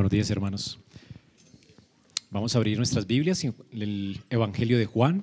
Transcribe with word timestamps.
Buenos 0.00 0.12
días, 0.12 0.30
hermanos. 0.30 0.78
Vamos 2.30 2.54
a 2.54 2.58
abrir 2.58 2.78
nuestras 2.78 3.06
Biblias 3.06 3.44
en 3.44 3.54
el 3.70 4.18
Evangelio 4.30 4.78
de 4.78 4.86
Juan, 4.86 5.22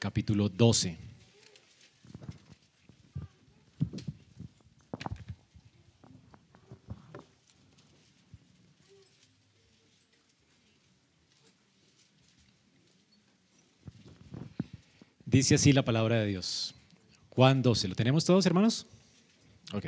capítulo 0.00 0.48
12. 0.48 0.96
Dice 15.24 15.54
así 15.54 15.72
la 15.72 15.84
palabra 15.84 16.16
de 16.16 16.26
Dios. 16.26 16.74
Juan 17.28 17.62
12. 17.62 17.86
¿Lo 17.86 17.94
tenemos 17.94 18.24
todos, 18.24 18.44
hermanos? 18.44 18.86
Ok. 19.72 19.86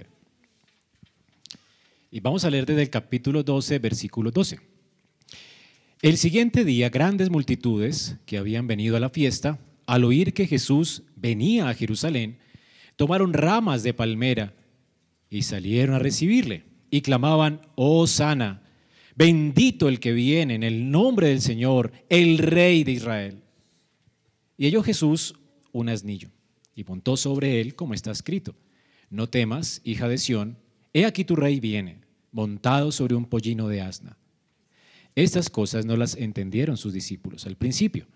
Y 2.13 2.19
vamos 2.19 2.45
a 2.45 2.51
leer 2.51 2.67
desde 2.67 2.83
el 2.83 2.91
capítulo 2.91 3.45
12, 3.45 3.79
versículo 3.79 4.33
12. 4.33 4.59
El 6.03 6.17
siguiente 6.17 6.65
día, 6.65 6.89
grandes 6.89 7.31
multitudes 7.31 8.17
que 8.27 8.37
habían 8.37 8.67
venido 8.67 8.97
a 8.97 9.01
la 9.01 9.11
fiesta, 9.11 9.61
al 9.87 10.03
oír 10.03 10.35
que 10.35 10.49
Jesús 10.49 11.05
venía 11.15 11.69
a 11.69 11.75
Jerusalén, 11.75 12.39
tomaron 12.97 13.33
ramas 13.33 13.85
de 13.85 13.95
palmera 13.95 14.55
y 15.29 15.43
salieron 15.43 15.95
a 15.95 16.01
recibirle 16.01 16.65
y 16.91 17.03
clamaban, 17.03 17.61
oh 17.77 18.09
sana, 18.09 18.65
bendito 19.15 19.89
el 19.89 20.01
que 20.01 20.13
viene 20.13 20.57
en 20.57 20.65
el 20.65 20.91
nombre 20.91 21.29
del 21.29 21.41
Señor, 21.41 21.93
el 22.09 22.39
Rey 22.39 22.83
de 22.83 22.91
Israel. 22.91 23.43
Y 24.59 24.65
halló 24.65 24.83
Jesús 24.83 25.37
un 25.71 25.89
asnillo 25.89 26.31
y 26.75 26.83
montó 26.83 27.17
sobre 27.17 27.61
él 27.61 27.77
como 27.77 27.95
está 27.95 28.11
escrito, 28.11 28.57
no 29.11 29.29
temas, 29.29 29.81
hija 29.85 30.09
de 30.09 30.19
Sión, 30.19 30.59
he 30.93 31.05
aquí 31.05 31.25
tu 31.25 31.37
rey 31.37 31.61
viene, 31.61 32.00
montado 32.33 32.93
sobre 32.93 33.15
un 33.15 33.25
pollino 33.25 33.69
de 33.69 33.81
asna. 33.81 34.17
Estas 35.15 35.51
cosas 35.51 35.85
no 35.85 35.97
las 35.97 36.17
entendieron 36.17 36.77
sus 36.77 36.93
discípulos 36.93 37.47
al 37.47 37.57
principio, 37.57 38.07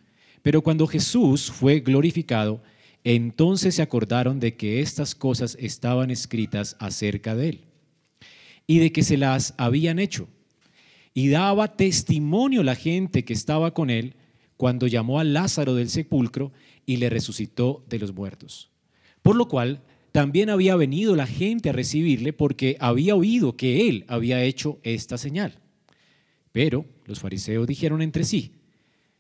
pero 0.42 0.62
cuando 0.62 0.86
Jesús 0.86 1.50
fue 1.50 1.80
glorificado, 1.80 2.62
entonces 3.02 3.74
se 3.74 3.82
acordaron 3.82 4.40
de 4.40 4.56
que 4.56 4.80
estas 4.80 5.14
cosas 5.14 5.56
estaban 5.60 6.10
escritas 6.10 6.76
acerca 6.78 7.34
de 7.34 7.48
él 7.50 7.60
y 8.66 8.78
de 8.78 8.92
que 8.92 9.02
se 9.02 9.18
las 9.18 9.54
habían 9.58 9.98
hecho. 9.98 10.28
Y 11.12 11.28
daba 11.28 11.76
testimonio 11.76 12.62
la 12.62 12.74
gente 12.74 13.24
que 13.24 13.34
estaba 13.34 13.74
con 13.74 13.90
él 13.90 14.16
cuando 14.56 14.86
llamó 14.86 15.20
a 15.20 15.24
Lázaro 15.24 15.74
del 15.74 15.90
sepulcro 15.90 16.52
y 16.86 16.96
le 16.96 17.10
resucitó 17.10 17.84
de 17.88 17.98
los 17.98 18.14
muertos. 18.14 18.70
Por 19.22 19.36
lo 19.36 19.48
cual 19.48 19.82
también 20.14 20.48
había 20.48 20.76
venido 20.76 21.16
la 21.16 21.26
gente 21.26 21.70
a 21.70 21.72
recibirle 21.72 22.32
porque 22.32 22.76
había 22.78 23.16
oído 23.16 23.56
que 23.56 23.88
él 23.88 24.04
había 24.06 24.44
hecho 24.44 24.78
esta 24.84 25.18
señal. 25.18 25.58
Pero 26.52 26.84
los 27.04 27.18
fariseos 27.18 27.66
dijeron 27.66 28.00
entre 28.00 28.22
sí, 28.22 28.52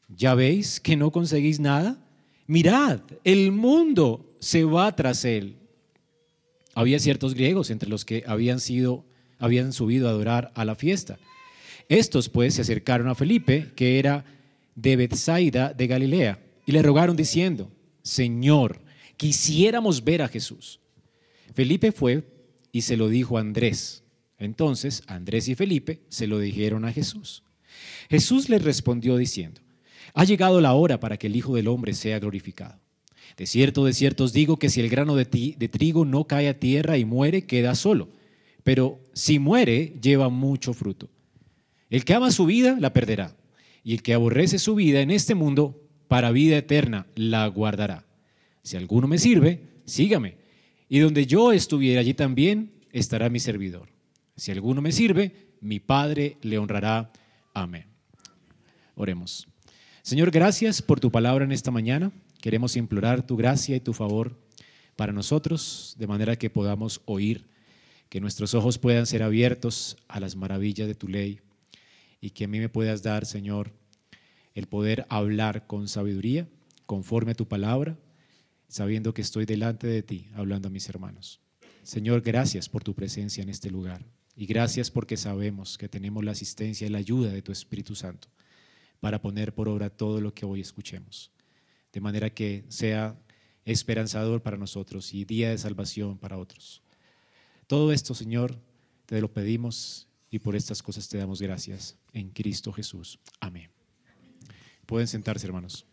¿ya 0.08 0.36
veis 0.36 0.78
que 0.78 0.96
no 0.96 1.10
conseguís 1.10 1.58
nada? 1.58 1.98
Mirad, 2.46 3.00
el 3.24 3.50
mundo 3.50 4.36
se 4.38 4.62
va 4.62 4.94
tras 4.94 5.24
él. 5.24 5.56
Había 6.76 7.00
ciertos 7.00 7.34
griegos 7.34 7.70
entre 7.70 7.88
los 7.88 8.04
que 8.04 8.22
habían 8.24 8.60
sido 8.60 9.04
habían 9.40 9.72
subido 9.72 10.06
a 10.06 10.12
adorar 10.12 10.52
a 10.54 10.64
la 10.64 10.76
fiesta. 10.76 11.18
Estos 11.88 12.28
pues 12.28 12.54
se 12.54 12.62
acercaron 12.62 13.08
a 13.08 13.16
Felipe, 13.16 13.72
que 13.74 13.98
era 13.98 14.24
de 14.76 14.94
Bethsaida 14.94 15.72
de 15.72 15.88
Galilea, 15.88 16.38
y 16.64 16.70
le 16.70 16.82
rogaron 16.82 17.16
diciendo, 17.16 17.68
Señor, 18.04 18.80
quisiéramos 19.16 20.04
ver 20.04 20.22
a 20.22 20.28
Jesús. 20.28 20.78
Felipe 21.54 21.92
fue 21.92 22.24
y 22.72 22.82
se 22.82 22.96
lo 22.96 23.08
dijo 23.08 23.38
a 23.38 23.40
Andrés. 23.40 24.02
Entonces 24.38 25.02
Andrés 25.06 25.48
y 25.48 25.54
Felipe 25.54 26.02
se 26.08 26.26
lo 26.26 26.38
dijeron 26.38 26.84
a 26.84 26.92
Jesús. 26.92 27.44
Jesús 28.10 28.48
les 28.48 28.62
respondió 28.62 29.16
diciendo, 29.16 29.60
ha 30.12 30.24
llegado 30.24 30.60
la 30.60 30.74
hora 30.74 31.00
para 31.00 31.16
que 31.16 31.28
el 31.28 31.36
Hijo 31.36 31.54
del 31.54 31.68
Hombre 31.68 31.94
sea 31.94 32.18
glorificado. 32.18 32.78
De 33.36 33.46
cierto, 33.46 33.84
de 33.84 33.92
cierto 33.92 34.24
os 34.24 34.32
digo 34.32 34.58
que 34.58 34.68
si 34.68 34.80
el 34.80 34.88
grano 34.88 35.16
de, 35.16 35.24
de 35.24 35.68
trigo 35.68 36.04
no 36.04 36.26
cae 36.26 36.48
a 36.48 36.58
tierra 36.58 36.98
y 36.98 37.04
muere, 37.04 37.46
queda 37.46 37.74
solo. 37.74 38.10
Pero 38.62 39.00
si 39.12 39.38
muere, 39.38 39.94
lleva 40.00 40.28
mucho 40.28 40.72
fruto. 40.72 41.08
El 41.90 42.04
que 42.04 42.14
ama 42.14 42.30
su 42.30 42.46
vida, 42.46 42.76
la 42.78 42.92
perderá. 42.92 43.36
Y 43.82 43.92
el 43.92 44.02
que 44.02 44.14
aborrece 44.14 44.58
su 44.58 44.74
vida 44.74 45.00
en 45.00 45.10
este 45.10 45.34
mundo, 45.34 45.82
para 46.08 46.30
vida 46.30 46.56
eterna 46.56 47.06
la 47.14 47.46
guardará. 47.48 48.06
Si 48.62 48.76
alguno 48.76 49.08
me 49.08 49.18
sirve, 49.18 49.60
sígame. 49.84 50.36
Y 50.94 51.00
donde 51.00 51.26
yo 51.26 51.50
estuviera 51.50 52.02
allí 52.02 52.14
también 52.14 52.70
estará 52.92 53.28
mi 53.28 53.40
servidor. 53.40 53.88
Si 54.36 54.52
alguno 54.52 54.80
me 54.80 54.92
sirve, 54.92 55.48
mi 55.60 55.80
Padre 55.80 56.36
le 56.40 56.56
honrará. 56.56 57.10
Amén. 57.52 57.86
Oremos. 58.94 59.48
Señor, 60.02 60.30
gracias 60.30 60.80
por 60.80 61.00
tu 61.00 61.10
palabra 61.10 61.44
en 61.44 61.50
esta 61.50 61.72
mañana. 61.72 62.12
Queremos 62.40 62.76
implorar 62.76 63.26
tu 63.26 63.36
gracia 63.36 63.74
y 63.74 63.80
tu 63.80 63.92
favor 63.92 64.38
para 64.94 65.12
nosotros, 65.12 65.96
de 65.98 66.06
manera 66.06 66.36
que 66.36 66.48
podamos 66.48 67.00
oír, 67.06 67.48
que 68.08 68.20
nuestros 68.20 68.54
ojos 68.54 68.78
puedan 68.78 69.06
ser 69.06 69.24
abiertos 69.24 69.96
a 70.06 70.20
las 70.20 70.36
maravillas 70.36 70.86
de 70.86 70.94
tu 70.94 71.08
ley 71.08 71.40
y 72.20 72.30
que 72.30 72.44
a 72.44 72.48
mí 72.48 72.60
me 72.60 72.68
puedas 72.68 73.02
dar, 73.02 73.26
Señor, 73.26 73.72
el 74.54 74.68
poder 74.68 75.06
hablar 75.08 75.66
con 75.66 75.88
sabiduría, 75.88 76.46
conforme 76.86 77.32
a 77.32 77.34
tu 77.34 77.48
palabra, 77.48 77.98
sabiendo 78.74 79.14
que 79.14 79.22
estoy 79.22 79.46
delante 79.46 79.86
de 79.86 80.02
ti, 80.02 80.28
hablando 80.34 80.66
a 80.66 80.70
mis 80.72 80.88
hermanos. 80.88 81.38
Señor, 81.84 82.22
gracias 82.22 82.68
por 82.68 82.82
tu 82.82 82.92
presencia 82.92 83.40
en 83.40 83.48
este 83.48 83.70
lugar 83.70 84.04
y 84.34 84.46
gracias 84.46 84.90
porque 84.90 85.16
sabemos 85.16 85.78
que 85.78 85.88
tenemos 85.88 86.24
la 86.24 86.32
asistencia 86.32 86.84
y 86.84 86.90
la 86.90 86.98
ayuda 86.98 87.30
de 87.30 87.40
tu 87.40 87.52
Espíritu 87.52 87.94
Santo 87.94 88.26
para 88.98 89.22
poner 89.22 89.54
por 89.54 89.68
obra 89.68 89.90
todo 89.90 90.20
lo 90.20 90.34
que 90.34 90.44
hoy 90.44 90.60
escuchemos, 90.60 91.30
de 91.92 92.00
manera 92.00 92.30
que 92.30 92.64
sea 92.66 93.16
esperanzador 93.64 94.42
para 94.42 94.56
nosotros 94.56 95.14
y 95.14 95.24
día 95.24 95.50
de 95.50 95.58
salvación 95.58 96.18
para 96.18 96.36
otros. 96.36 96.82
Todo 97.68 97.92
esto, 97.92 98.12
Señor, 98.12 98.60
te 99.06 99.20
lo 99.20 99.32
pedimos 99.32 100.08
y 100.32 100.40
por 100.40 100.56
estas 100.56 100.82
cosas 100.82 101.08
te 101.08 101.16
damos 101.16 101.40
gracias 101.40 101.96
en 102.12 102.30
Cristo 102.30 102.72
Jesús. 102.72 103.20
Amén. 103.38 103.70
Pueden 104.84 105.06
sentarse, 105.06 105.46
hermanos. 105.46 105.86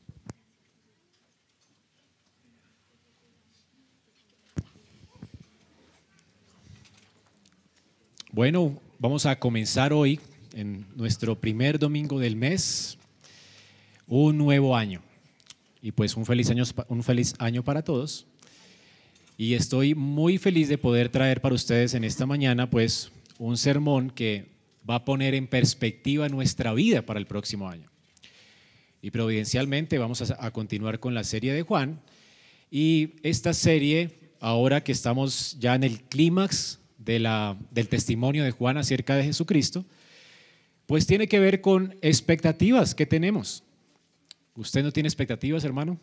Bueno, 8.33 8.79
vamos 8.97 9.25
a 9.25 9.37
comenzar 9.37 9.91
hoy, 9.91 10.17
en 10.53 10.85
nuestro 10.95 11.37
primer 11.37 11.77
domingo 11.77 12.17
del 12.17 12.37
mes, 12.37 12.97
un 14.07 14.37
nuevo 14.37 14.73
año. 14.73 15.01
Y 15.81 15.91
pues 15.91 16.15
un 16.15 16.25
feliz 16.25 16.49
año, 16.49 16.63
un 16.87 17.03
feliz 17.03 17.33
año 17.39 17.61
para 17.61 17.81
todos. 17.81 18.25
Y 19.37 19.53
estoy 19.53 19.95
muy 19.95 20.37
feliz 20.37 20.69
de 20.69 20.77
poder 20.77 21.09
traer 21.09 21.41
para 21.41 21.55
ustedes 21.55 21.93
en 21.93 22.05
esta 22.05 22.25
mañana, 22.25 22.69
pues, 22.69 23.11
un 23.37 23.57
sermón 23.57 24.09
que 24.09 24.45
va 24.89 24.95
a 24.95 25.03
poner 25.03 25.35
en 25.35 25.47
perspectiva 25.47 26.29
nuestra 26.29 26.73
vida 26.73 27.01
para 27.01 27.19
el 27.19 27.25
próximo 27.25 27.67
año. 27.67 27.89
Y 29.01 29.11
providencialmente 29.11 29.97
vamos 29.97 30.21
a, 30.31 30.51
continuar 30.51 31.01
con 31.01 31.13
la 31.13 31.25
serie 31.25 31.51
de 31.51 31.63
Juan. 31.63 31.99
Y 32.71 33.15
esta 33.23 33.53
serie, 33.53 34.31
ahora 34.39 34.85
que 34.85 34.93
estamos 34.93 35.57
ya 35.59 35.75
en 35.75 35.83
el 35.83 35.99
clímax 36.03 36.80
de 37.03 37.55
del 37.71 37.87
testimonio 37.87 38.43
de 38.43 38.51
Juan 38.51 38.77
acerca 38.77 39.15
de 39.15 39.23
Jesucristo, 39.23 39.85
pues 40.85 41.07
tiene 41.07 41.27
que 41.27 41.39
ver 41.39 41.61
con 41.61 41.95
expectativas 42.01 42.95
que 42.95 43.05
tenemos. 43.05 43.63
¿Usted 44.55 44.83
no 44.83 44.91
tiene 44.91 45.07
expectativas, 45.07 45.63
hermano? 45.63 45.99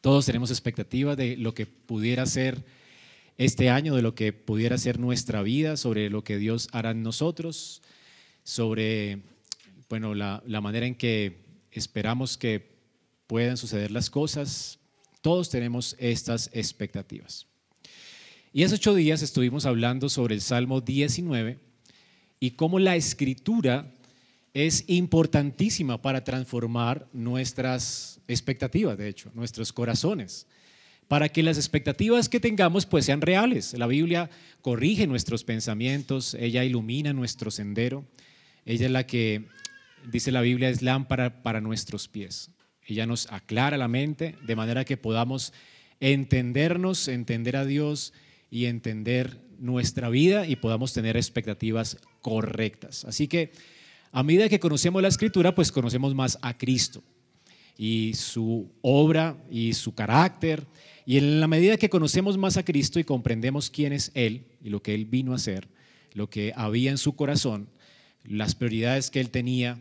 Todos 0.00 0.26
tenemos 0.26 0.50
expectativas 0.50 1.16
de 1.16 1.36
lo 1.36 1.54
que 1.54 1.66
pudiera 1.66 2.26
ser 2.26 2.64
este 3.38 3.70
año, 3.70 3.94
de 3.94 4.02
lo 4.02 4.14
que 4.14 4.32
pudiera 4.32 4.78
ser 4.78 4.98
nuestra 4.98 5.42
vida, 5.42 5.76
sobre 5.76 6.10
lo 6.10 6.24
que 6.24 6.38
Dios 6.38 6.68
hará 6.72 6.90
en 6.90 7.02
nosotros, 7.02 7.82
sobre 8.42 9.22
bueno, 9.88 10.14
la 10.14 10.60
manera 10.60 10.86
en 10.86 10.94
que 10.94 11.44
esperamos 11.70 12.36
que 12.36 12.76
puedan 13.26 13.56
suceder 13.56 13.90
las 13.90 14.10
cosas. 14.10 14.78
Todos 15.20 15.50
tenemos 15.50 15.96
estas 15.98 16.50
expectativas. 16.52 17.46
Y 18.56 18.64
hace 18.64 18.76
ocho 18.76 18.94
días 18.94 19.20
estuvimos 19.20 19.66
hablando 19.66 20.08
sobre 20.08 20.34
el 20.34 20.40
Salmo 20.40 20.80
19 20.80 21.58
y 22.40 22.52
cómo 22.52 22.78
la 22.78 22.96
escritura 22.96 23.92
es 24.54 24.84
importantísima 24.86 26.00
para 26.00 26.24
transformar 26.24 27.06
nuestras 27.12 28.18
expectativas, 28.26 28.96
de 28.96 29.08
hecho, 29.10 29.30
nuestros 29.34 29.74
corazones, 29.74 30.46
para 31.06 31.28
que 31.28 31.42
las 31.42 31.58
expectativas 31.58 32.30
que 32.30 32.40
tengamos 32.40 32.86
pues 32.86 33.04
sean 33.04 33.20
reales. 33.20 33.74
La 33.74 33.86
Biblia 33.86 34.30
corrige 34.62 35.06
nuestros 35.06 35.44
pensamientos, 35.44 36.32
ella 36.32 36.64
ilumina 36.64 37.12
nuestro 37.12 37.50
sendero, 37.50 38.06
ella 38.64 38.86
es 38.86 38.92
la 38.92 39.06
que 39.06 39.44
dice 40.10 40.32
la 40.32 40.40
Biblia, 40.40 40.70
es 40.70 40.80
lámpara 40.80 41.42
para 41.42 41.60
nuestros 41.60 42.08
pies. 42.08 42.52
Ella 42.86 43.04
nos 43.04 43.30
aclara 43.30 43.76
la 43.76 43.88
mente 43.88 44.34
de 44.46 44.56
manera 44.56 44.86
que 44.86 44.96
podamos 44.96 45.52
entendernos, 46.00 47.08
entender 47.08 47.58
a 47.58 47.66
Dios 47.66 48.14
y 48.50 48.66
entender 48.66 49.40
nuestra 49.58 50.08
vida 50.08 50.46
y 50.46 50.56
podamos 50.56 50.92
tener 50.92 51.16
expectativas 51.16 51.98
correctas. 52.20 53.04
Así 53.04 53.28
que 53.28 53.52
a 54.12 54.22
medida 54.22 54.48
que 54.48 54.60
conocemos 54.60 55.02
la 55.02 55.08
escritura, 55.08 55.54
pues 55.54 55.72
conocemos 55.72 56.14
más 56.14 56.38
a 56.42 56.56
Cristo 56.56 57.02
y 57.76 58.12
su 58.14 58.70
obra 58.82 59.36
y 59.50 59.74
su 59.74 59.94
carácter. 59.94 60.66
Y 61.04 61.18
en 61.18 61.40
la 61.40 61.46
medida 61.46 61.76
que 61.76 61.90
conocemos 61.90 62.38
más 62.38 62.56
a 62.56 62.64
Cristo 62.64 62.98
y 62.98 63.04
comprendemos 63.04 63.70
quién 63.70 63.92
es 63.92 64.10
Él 64.14 64.46
y 64.62 64.70
lo 64.70 64.82
que 64.82 64.94
Él 64.94 65.04
vino 65.04 65.32
a 65.32 65.36
hacer, 65.36 65.68
lo 66.14 66.30
que 66.30 66.52
había 66.56 66.90
en 66.90 66.98
su 66.98 67.14
corazón, 67.14 67.68
las 68.24 68.54
prioridades 68.54 69.10
que 69.10 69.20
Él 69.20 69.30
tenía, 69.30 69.78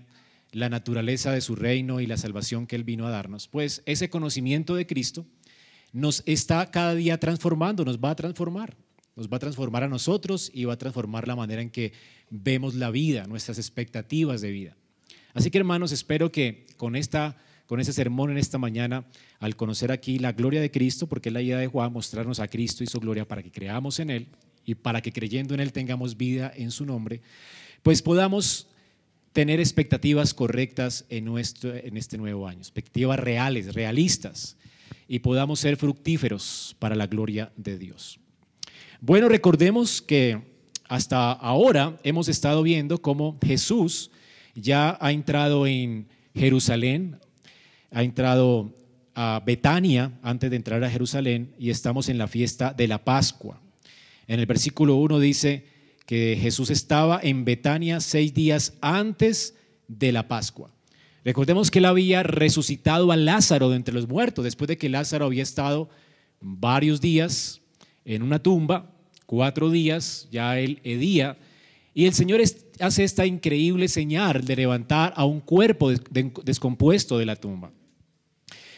la 0.51 0.69
naturaleza 0.69 1.31
de 1.31 1.41
su 1.41 1.55
reino 1.55 1.99
y 1.99 2.05
la 2.05 2.17
salvación 2.17 2.67
que 2.67 2.75
Él 2.75 2.83
vino 2.83 3.07
a 3.07 3.11
darnos, 3.11 3.47
pues 3.47 3.81
ese 3.85 4.09
conocimiento 4.09 4.75
de 4.75 4.85
Cristo 4.85 5.25
nos 5.93 6.23
está 6.25 6.69
cada 6.71 6.95
día 6.95 7.19
transformando, 7.19 7.85
nos 7.85 7.99
va 7.99 8.11
a 8.11 8.15
transformar, 8.15 8.75
nos 9.15 9.29
va 9.29 9.37
a 9.37 9.39
transformar 9.39 9.83
a 9.83 9.87
nosotros 9.87 10.51
y 10.53 10.65
va 10.65 10.73
a 10.73 10.77
transformar 10.77 11.27
la 11.27 11.35
manera 11.35 11.61
en 11.61 11.69
que 11.69 11.93
vemos 12.29 12.75
la 12.75 12.91
vida, 12.91 13.27
nuestras 13.27 13.57
expectativas 13.57 14.41
de 14.41 14.51
vida. 14.51 14.77
Así 15.33 15.51
que 15.51 15.57
hermanos, 15.57 15.91
espero 15.91 16.31
que 16.31 16.65
con 16.77 16.95
esta 16.95 17.37
con 17.65 17.79
ese 17.79 17.93
sermón 17.93 18.31
en 18.31 18.37
esta 18.37 18.57
mañana, 18.57 19.05
al 19.39 19.55
conocer 19.55 19.91
aquí 19.91 20.19
la 20.19 20.33
gloria 20.33 20.61
de 20.61 20.71
Cristo, 20.71 21.07
porque 21.07 21.29
es 21.29 21.33
la 21.33 21.41
idea 21.41 21.57
de 21.57 21.67
Juan 21.67 21.91
mostrarnos 21.91 22.39
a 22.39 22.47
Cristo 22.47 22.83
y 22.83 22.87
su 22.87 22.99
gloria 22.99 23.27
para 23.27 23.41
que 23.41 23.51
creamos 23.51 23.99
en 23.99 24.09
Él 24.09 24.27
y 24.65 24.75
para 24.75 25.01
que 25.01 25.11
creyendo 25.11 25.53
en 25.53 25.59
Él 25.59 25.73
tengamos 25.73 26.17
vida 26.17 26.51
en 26.55 26.71
su 26.71 26.85
nombre, 26.85 27.21
pues 27.83 28.01
podamos 28.01 28.67
tener 29.33 29.59
expectativas 29.59 30.33
correctas 30.33 31.05
en, 31.09 31.25
nuestro, 31.25 31.75
en 31.75 31.97
este 31.97 32.17
nuevo 32.17 32.47
año, 32.47 32.59
expectativas 32.59 33.19
reales, 33.19 33.73
realistas, 33.73 34.57
y 35.07 35.19
podamos 35.19 35.59
ser 35.59 35.77
fructíferos 35.77 36.75
para 36.79 36.95
la 36.95 37.07
gloria 37.07 37.51
de 37.55 37.77
Dios. 37.77 38.19
Bueno, 39.01 39.29
recordemos 39.29 40.01
que 40.01 40.41
hasta 40.87 41.31
ahora 41.31 41.97
hemos 42.03 42.27
estado 42.27 42.63
viendo 42.63 43.01
cómo 43.01 43.37
Jesús 43.43 44.11
ya 44.55 44.97
ha 44.99 45.11
entrado 45.11 45.67
en 45.67 46.07
Jerusalén, 46.33 47.19
ha 47.91 48.03
entrado 48.03 48.73
a 49.13 49.41
Betania 49.45 50.11
antes 50.21 50.49
de 50.49 50.57
entrar 50.57 50.83
a 50.83 50.89
Jerusalén 50.89 51.53
y 51.57 51.69
estamos 51.69 52.09
en 52.09 52.17
la 52.17 52.27
fiesta 52.27 52.73
de 52.73 52.87
la 52.87 53.03
Pascua. 53.03 53.61
En 54.27 54.39
el 54.39 54.45
versículo 54.45 54.95
1 54.95 55.19
dice 55.19 55.65
que 56.05 56.37
Jesús 56.39 56.69
estaba 56.69 57.19
en 57.21 57.45
Betania 57.45 57.99
seis 57.99 58.33
días 58.33 58.73
antes 58.81 59.55
de 59.87 60.11
la 60.11 60.27
Pascua. 60.27 60.74
Recordemos 61.25 61.71
que 61.71 61.79
él 61.79 61.85
había 61.85 62.21
resucitado 62.21 63.11
a 63.11 63.17
Lázaro 63.17 63.71
de 63.71 63.77
entre 63.77 63.95
los 63.95 64.07
muertos, 64.07 64.45
después 64.45 64.67
de 64.67 64.77
que 64.77 64.89
Lázaro 64.89 65.25
había 65.25 65.41
estado 65.41 65.89
varios 66.39 67.01
días 67.01 67.61
en 68.05 68.21
una 68.21 68.37
tumba, 68.37 68.93
cuatro 69.25 69.71
días, 69.71 70.27
ya 70.31 70.59
él 70.59 70.79
hedía, 70.83 71.39
y 71.95 72.05
el 72.05 72.13
Señor 72.13 72.41
hace 72.79 73.03
esta 73.03 73.25
increíble 73.25 73.87
señal 73.87 74.45
de 74.45 74.55
levantar 74.55 75.13
a 75.15 75.25
un 75.25 75.39
cuerpo 75.41 75.91
descompuesto 75.91 77.17
de 77.17 77.25
la 77.25 77.35
tumba. 77.35 77.71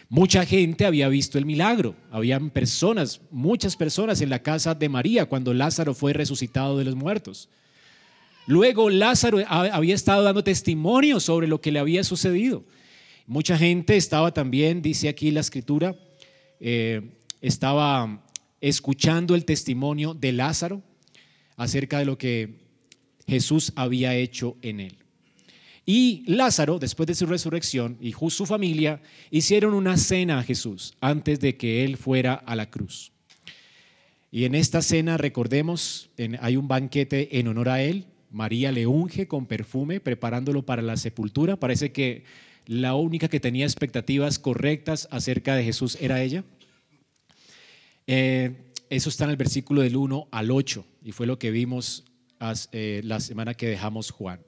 Mucha 0.08 0.46
gente 0.46 0.86
había 0.86 1.10
visto 1.10 1.38
el 1.38 1.46
milagro, 1.46 1.96
habían 2.12 2.50
personas, 2.50 3.20
muchas 3.30 3.76
personas 3.76 4.22
en 4.22 4.30
la 4.30 4.42
casa 4.42 4.74
de 4.74 4.88
María 4.88 5.26
cuando 5.26 5.54
Lázaro 5.54 5.94
fue 5.94 6.14
resucitado 6.14 6.78
de 6.78 6.86
los 6.86 6.96
muertos. 6.96 7.50
Luego 8.48 8.90
Lázaro 8.90 9.40
había 9.48 9.94
estado 9.94 10.24
dando 10.24 10.44
testimonio 10.44 11.20
sobre 11.20 11.48
lo 11.48 11.60
que 11.60 11.72
le 11.72 11.80
había 11.80 12.04
sucedido. 12.04 12.64
Mucha 13.28 13.58
gente 13.58 13.98
estaba 13.98 14.34
también, 14.34 14.82
dice 14.82 15.10
aquí 15.10 15.32
la 15.32 15.42
escritura, 15.42 15.98
eh, 16.62 17.02
estaba 17.42 18.24
escuchando 18.62 19.36
el 19.36 19.44
testimonio 19.44 20.14
de 20.14 20.32
Lázaro 20.32 20.82
acerca 21.58 22.00
de 22.00 22.06
lo 22.06 22.18
que 22.18 22.62
Jesús 23.28 23.74
había 23.76 24.16
hecho 24.16 24.56
en 24.62 24.80
él. 24.80 24.98
Y 25.86 26.24
Lázaro, 26.26 26.80
después 26.80 27.08
de 27.08 27.16
su 27.16 27.26
resurrección, 27.26 27.98
y 28.00 28.14
su 28.30 28.46
familia 28.46 29.02
hicieron 29.30 29.74
una 29.74 29.98
cena 29.98 30.40
a 30.40 30.44
Jesús 30.44 30.94
antes 31.02 31.42
de 31.42 31.58
que 31.58 31.84
él 31.84 31.98
fuera 31.98 32.34
a 32.34 32.56
la 32.56 32.70
cruz. 32.70 33.12
Y 34.32 34.46
en 34.46 34.56
esta 34.56 34.82
cena, 34.82 35.18
recordemos, 35.18 36.10
hay 36.40 36.56
un 36.56 36.68
banquete 36.68 37.40
en 37.40 37.48
honor 37.48 37.70
a 37.70 37.82
él, 37.82 38.06
María 38.32 38.72
le 38.72 38.88
unge 38.88 39.28
con 39.28 39.46
perfume, 39.46 40.00
preparándolo 40.00 40.66
para 40.66 40.82
la 40.82 40.98
sepultura. 40.98 41.58
Parece 41.58 41.92
que 41.92 42.24
la 42.66 42.96
única 42.96 43.30
que 43.30 43.40
tenía 43.40 43.66
expectativas 43.66 44.40
correctas 44.40 45.08
acerca 45.12 45.56
de 45.56 45.64
Jesús 45.64 45.98
era 46.02 46.22
ella. 46.22 46.44
Eh, 48.06 48.56
eso 48.90 49.10
está 49.10 49.26
en 49.26 49.32
el 49.32 49.38
versículo 49.38 49.82
del 49.82 49.96
1 49.96 50.28
al 50.32 50.52
8 50.52 50.86
y 51.04 51.12
fue 51.12 51.28
lo 51.28 51.40
que 51.40 51.52
vimos 51.52 52.06
eh, 52.72 53.02
la 53.04 53.20
semana 53.20 53.54
que 53.54 53.68
dejamos 53.68 54.12
Juan. 54.12 54.42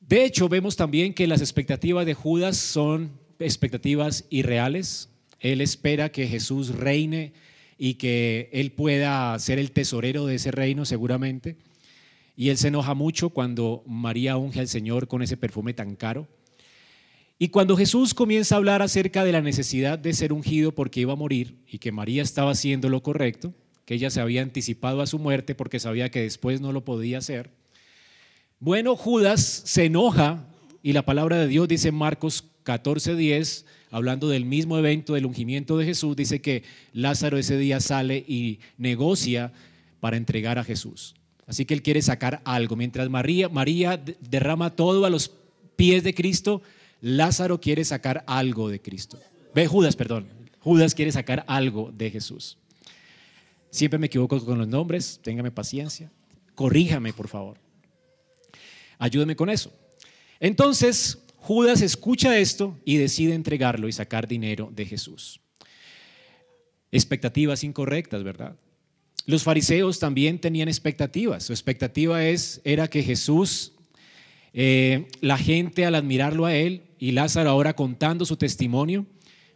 De 0.00 0.24
hecho, 0.24 0.48
vemos 0.48 0.76
también 0.76 1.14
que 1.14 1.26
las 1.26 1.40
expectativas 1.40 2.04
de 2.06 2.14
Judas 2.14 2.56
son 2.56 3.12
expectativas 3.38 4.24
irreales. 4.30 5.10
Él 5.38 5.60
espera 5.60 6.10
que 6.10 6.26
Jesús 6.26 6.70
reine 6.70 7.32
y 7.78 7.94
que 7.94 8.48
él 8.52 8.72
pueda 8.72 9.38
ser 9.38 9.58
el 9.58 9.72
tesorero 9.72 10.26
de 10.26 10.36
ese 10.36 10.50
reino 10.50 10.84
seguramente. 10.84 11.56
Y 12.36 12.48
él 12.48 12.56
se 12.56 12.68
enoja 12.68 12.94
mucho 12.94 13.30
cuando 13.30 13.82
María 13.86 14.36
unge 14.36 14.60
al 14.60 14.68
Señor 14.68 15.08
con 15.08 15.22
ese 15.22 15.36
perfume 15.36 15.74
tan 15.74 15.96
caro. 15.96 16.28
Y 17.38 17.48
cuando 17.48 17.76
Jesús 17.76 18.14
comienza 18.14 18.54
a 18.54 18.58
hablar 18.58 18.82
acerca 18.82 19.24
de 19.24 19.32
la 19.32 19.40
necesidad 19.40 19.98
de 19.98 20.12
ser 20.12 20.32
ungido 20.32 20.72
porque 20.72 21.00
iba 21.00 21.12
a 21.12 21.16
morir 21.16 21.56
y 21.66 21.78
que 21.78 21.92
María 21.92 22.22
estaba 22.22 22.52
haciendo 22.52 22.88
lo 22.88 23.02
correcto, 23.02 23.52
que 23.84 23.94
ella 23.94 24.10
se 24.10 24.20
había 24.20 24.42
anticipado 24.42 25.00
a 25.00 25.06
su 25.06 25.18
muerte 25.18 25.54
porque 25.54 25.80
sabía 25.80 26.10
que 26.10 26.22
después 26.22 26.60
no 26.60 26.72
lo 26.72 26.84
podía 26.84 27.18
hacer, 27.18 27.50
bueno, 28.64 28.94
Judas 28.94 29.62
se 29.64 29.86
enoja 29.86 30.46
y 30.84 30.92
la 30.92 31.04
palabra 31.04 31.36
de 31.36 31.48
Dios 31.48 31.66
dice 31.66 31.88
en 31.88 31.96
Marcos 31.96 32.44
14:10, 32.64 33.64
hablando 33.90 34.28
del 34.28 34.44
mismo 34.44 34.78
evento 34.78 35.14
del 35.14 35.26
ungimiento 35.26 35.76
de 35.78 35.84
Jesús, 35.84 36.14
dice 36.14 36.40
que 36.40 36.62
Lázaro 36.92 37.38
ese 37.38 37.58
día 37.58 37.80
sale 37.80 38.18
y 38.18 38.60
negocia 38.78 39.52
para 39.98 40.16
entregar 40.16 40.60
a 40.60 40.64
Jesús. 40.64 41.16
Así 41.46 41.64
que 41.64 41.74
él 41.74 41.82
quiere 41.82 42.02
sacar 42.02 42.40
algo. 42.44 42.76
Mientras 42.76 43.08
María, 43.10 43.48
María 43.48 44.02
derrama 44.20 44.70
todo 44.70 45.04
a 45.04 45.10
los 45.10 45.32
pies 45.76 46.04
de 46.04 46.14
Cristo, 46.14 46.62
Lázaro 47.00 47.60
quiere 47.60 47.84
sacar 47.84 48.24
algo 48.26 48.68
de 48.68 48.80
Cristo. 48.80 49.18
Ve, 49.54 49.66
Judas, 49.66 49.96
perdón. 49.96 50.28
Judas 50.60 50.94
quiere 50.94 51.10
sacar 51.10 51.44
algo 51.48 51.90
de 51.92 52.10
Jesús. 52.10 52.58
Siempre 53.70 53.98
me 53.98 54.06
equivoco 54.06 54.44
con 54.44 54.58
los 54.58 54.68
nombres, 54.68 55.18
téngame 55.22 55.50
paciencia. 55.50 56.10
Corríjame, 56.54 57.12
por 57.12 57.26
favor. 57.26 57.58
Ayúdame 58.98 59.34
con 59.34 59.50
eso. 59.50 59.72
Entonces, 60.38 61.18
Judas 61.36 61.82
escucha 61.82 62.38
esto 62.38 62.78
y 62.84 62.98
decide 62.98 63.34
entregarlo 63.34 63.88
y 63.88 63.92
sacar 63.92 64.28
dinero 64.28 64.70
de 64.72 64.86
Jesús. 64.86 65.40
Expectativas 66.92 67.64
incorrectas, 67.64 68.22
¿verdad? 68.22 68.54
Los 69.26 69.44
fariseos 69.44 69.98
también 69.98 70.40
tenían 70.40 70.68
expectativas. 70.68 71.44
Su 71.44 71.52
expectativa 71.52 72.24
es, 72.24 72.60
era 72.64 72.88
que 72.88 73.02
Jesús, 73.02 73.72
eh, 74.52 75.06
la 75.20 75.38
gente 75.38 75.86
al 75.86 75.94
admirarlo 75.94 76.44
a 76.44 76.54
él 76.54 76.82
y 76.98 77.12
Lázaro 77.12 77.50
ahora 77.50 77.74
contando 77.74 78.24
su 78.24 78.36
testimonio, 78.36 79.06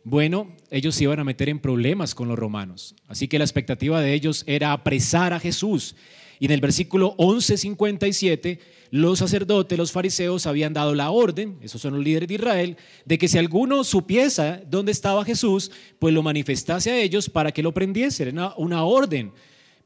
bueno, 0.05 0.55
ellos 0.71 0.95
se 0.95 1.03
iban 1.03 1.19
a 1.19 1.25
meter 1.25 1.49
en 1.49 1.59
problemas 1.59 2.15
con 2.15 2.29
los 2.29 2.39
romanos. 2.39 2.95
Así 3.09 3.27
que 3.27 3.39
la 3.39 3.45
expectativa 3.45 4.01
de 4.01 4.15
ellos 4.15 4.45
era 4.47 4.73
apresar 4.73 5.33
a 5.33 5.41
Jesús. 5.41 5.97
Y 6.39 6.47
en 6.47 6.53
el 6.53 6.61
versículo 6.61 7.15
11:57, 7.19 8.59
los 8.91 9.19
sacerdotes, 9.19 9.77
los 9.77 9.93
fariseos 9.93 10.47
habían 10.47 10.73
dado 10.73 10.95
la 10.95 11.11
orden, 11.11 11.59
esos 11.61 11.81
son 11.81 11.95
los 11.95 12.05
líderes 12.05 12.29
de 12.29 12.35
Israel, 12.35 12.77
de 13.05 13.19
que 13.19 13.29
si 13.29 13.39
alguno 13.39 13.85
supiese 13.85 14.63
dónde 14.69 14.93
estaba 14.93 15.25
Jesús, 15.25 15.71
pues 15.99 16.15
lo 16.15 16.23
manifestase 16.23 16.91
a 16.91 17.01
ellos 17.01 17.29
para 17.29 17.53
que 17.53 17.63
lo 17.63 17.73
prendiesen. 17.73 18.29
Era 18.29 18.55
una 18.57 18.85
orden 18.85 19.33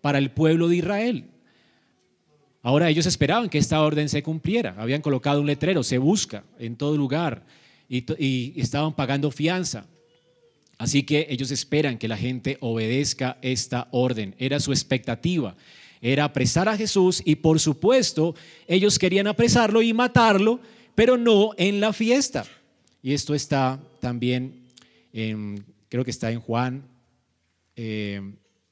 para 0.01 0.19
el 0.19 0.31
pueblo 0.31 0.69
de 0.69 0.77
Israel. 0.77 1.25
Ahora 2.63 2.91
ellos 2.91 3.07
esperaban 3.07 3.49
que 3.49 3.59
esta 3.59 3.81
orden 3.81 4.09
se 4.09 4.23
cumpliera. 4.23 4.75
Habían 4.79 5.01
colocado 5.01 5.41
un 5.41 5.47
letrero, 5.47 5.83
se 5.83 5.99
busca 5.99 6.45
en 6.59 6.77
todo 6.77 6.97
lugar 6.97 7.45
y, 7.89 8.61
estaban 8.61 8.95
pagando 8.95 9.31
fianza. 9.31 9.87
Así 10.77 11.03
que 11.03 11.27
ellos 11.31 11.51
esperan 11.51 11.99
que 11.99 12.09
la 12.09 12.17
gente 12.17 12.59
obedezca 12.61 13.39
esta 13.43 13.89
orden. 13.91 14.35
Era 14.39 14.61
su 14.61 14.73
expectativa. 14.73 15.57
Era 16.03 16.25
apresar 16.25 16.69
a 16.69 16.77
Jesús 16.77 17.23
y 17.25 17.37
por 17.37 17.61
supuesto 17.61 18.35
ellos 18.67 18.99
querían 18.99 19.27
apresarlo 19.27 19.83
y 19.83 19.93
matarlo, 19.93 20.61
pero 20.95 21.17
no 21.17 21.51
en 21.57 21.81
la 21.81 21.93
fiesta. 21.93 22.45
Y 23.03 23.13
esto 23.13 23.35
está 23.35 23.81
también, 24.01 24.63
en, 25.13 25.65
creo 25.89 26.05
que 26.05 26.11
está 26.11 26.31
en 26.31 26.41
Juan, 26.41 26.85
eh, 27.77 28.21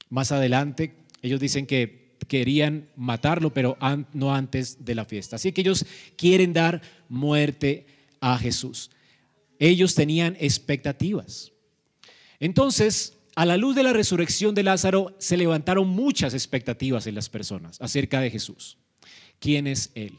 más 0.08 0.32
adelante, 0.32 0.94
ellos 1.22 1.40
dicen 1.40 1.66
que 1.66 2.16
querían 2.28 2.88
matarlo, 2.96 3.52
pero 3.52 3.76
no 4.12 4.34
antes 4.34 4.84
de 4.84 4.94
la 4.94 5.04
fiesta. 5.04 5.36
Así 5.36 5.52
que 5.52 5.60
ellos 5.62 5.84
quieren 6.16 6.52
dar 6.52 6.82
muerte 7.08 7.86
a 8.20 8.38
Jesús. 8.38 8.90
Ellos 9.58 9.94
tenían 9.94 10.36
expectativas. 10.38 11.52
Entonces, 12.40 13.17
a 13.38 13.46
la 13.46 13.56
luz 13.56 13.76
de 13.76 13.84
la 13.84 13.92
resurrección 13.92 14.52
de 14.52 14.64
Lázaro 14.64 15.14
se 15.20 15.36
levantaron 15.36 15.86
muchas 15.86 16.34
expectativas 16.34 17.06
en 17.06 17.14
las 17.14 17.28
personas 17.28 17.80
acerca 17.80 18.20
de 18.20 18.32
Jesús. 18.32 18.78
¿Quién 19.38 19.68
es 19.68 19.92
Él? 19.94 20.14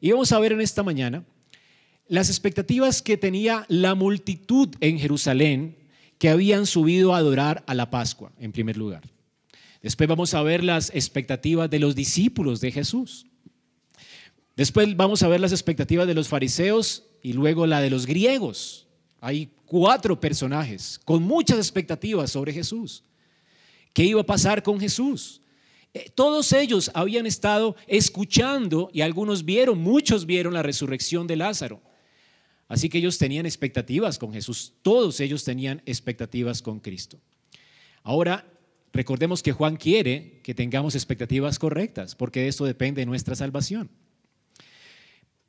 Y 0.00 0.12
vamos 0.12 0.30
a 0.30 0.38
ver 0.38 0.52
en 0.52 0.60
esta 0.60 0.84
mañana 0.84 1.24
las 2.06 2.28
expectativas 2.28 3.02
que 3.02 3.16
tenía 3.16 3.66
la 3.66 3.96
multitud 3.96 4.68
en 4.78 5.00
Jerusalén 5.00 5.76
que 6.18 6.28
habían 6.28 6.66
subido 6.66 7.12
a 7.12 7.18
adorar 7.18 7.64
a 7.66 7.74
la 7.74 7.90
Pascua, 7.90 8.30
en 8.38 8.52
primer 8.52 8.76
lugar. 8.76 9.02
Después 9.82 10.08
vamos 10.08 10.32
a 10.32 10.42
ver 10.44 10.62
las 10.62 10.94
expectativas 10.94 11.68
de 11.68 11.80
los 11.80 11.96
discípulos 11.96 12.60
de 12.60 12.70
Jesús. 12.70 13.26
Después 14.54 14.96
vamos 14.96 15.24
a 15.24 15.28
ver 15.28 15.40
las 15.40 15.50
expectativas 15.50 16.06
de 16.06 16.14
los 16.14 16.28
fariseos 16.28 17.02
y 17.20 17.32
luego 17.32 17.66
la 17.66 17.80
de 17.80 17.90
los 17.90 18.06
griegos. 18.06 18.86
Hay 19.20 19.50
cuatro 19.66 20.20
personajes 20.20 21.00
con 21.04 21.22
muchas 21.22 21.58
expectativas 21.58 22.30
sobre 22.30 22.52
Jesús. 22.52 23.02
¿Qué 23.92 24.04
iba 24.04 24.20
a 24.20 24.26
pasar 24.26 24.62
con 24.62 24.80
Jesús? 24.80 25.40
Eh, 25.94 26.10
todos 26.14 26.52
ellos 26.52 26.90
habían 26.94 27.26
estado 27.26 27.76
escuchando 27.86 28.90
y 28.92 29.00
algunos 29.00 29.44
vieron, 29.44 29.78
muchos 29.78 30.26
vieron 30.26 30.52
la 30.52 30.62
resurrección 30.62 31.26
de 31.26 31.36
Lázaro. 31.36 31.80
Así 32.66 32.88
que 32.88 32.98
ellos 32.98 33.18
tenían 33.18 33.46
expectativas 33.46 34.18
con 34.18 34.32
Jesús, 34.32 34.72
todos 34.82 35.20
ellos 35.20 35.44
tenían 35.44 35.82
expectativas 35.86 36.62
con 36.62 36.80
Cristo. 36.80 37.20
Ahora, 38.02 38.46
recordemos 38.92 39.42
que 39.42 39.52
Juan 39.52 39.76
quiere 39.76 40.40
que 40.42 40.54
tengamos 40.54 40.94
expectativas 40.94 41.58
correctas, 41.58 42.14
porque 42.14 42.40
de 42.40 42.48
esto 42.48 42.64
depende 42.64 43.02
de 43.02 43.06
nuestra 43.06 43.36
salvación. 43.36 43.90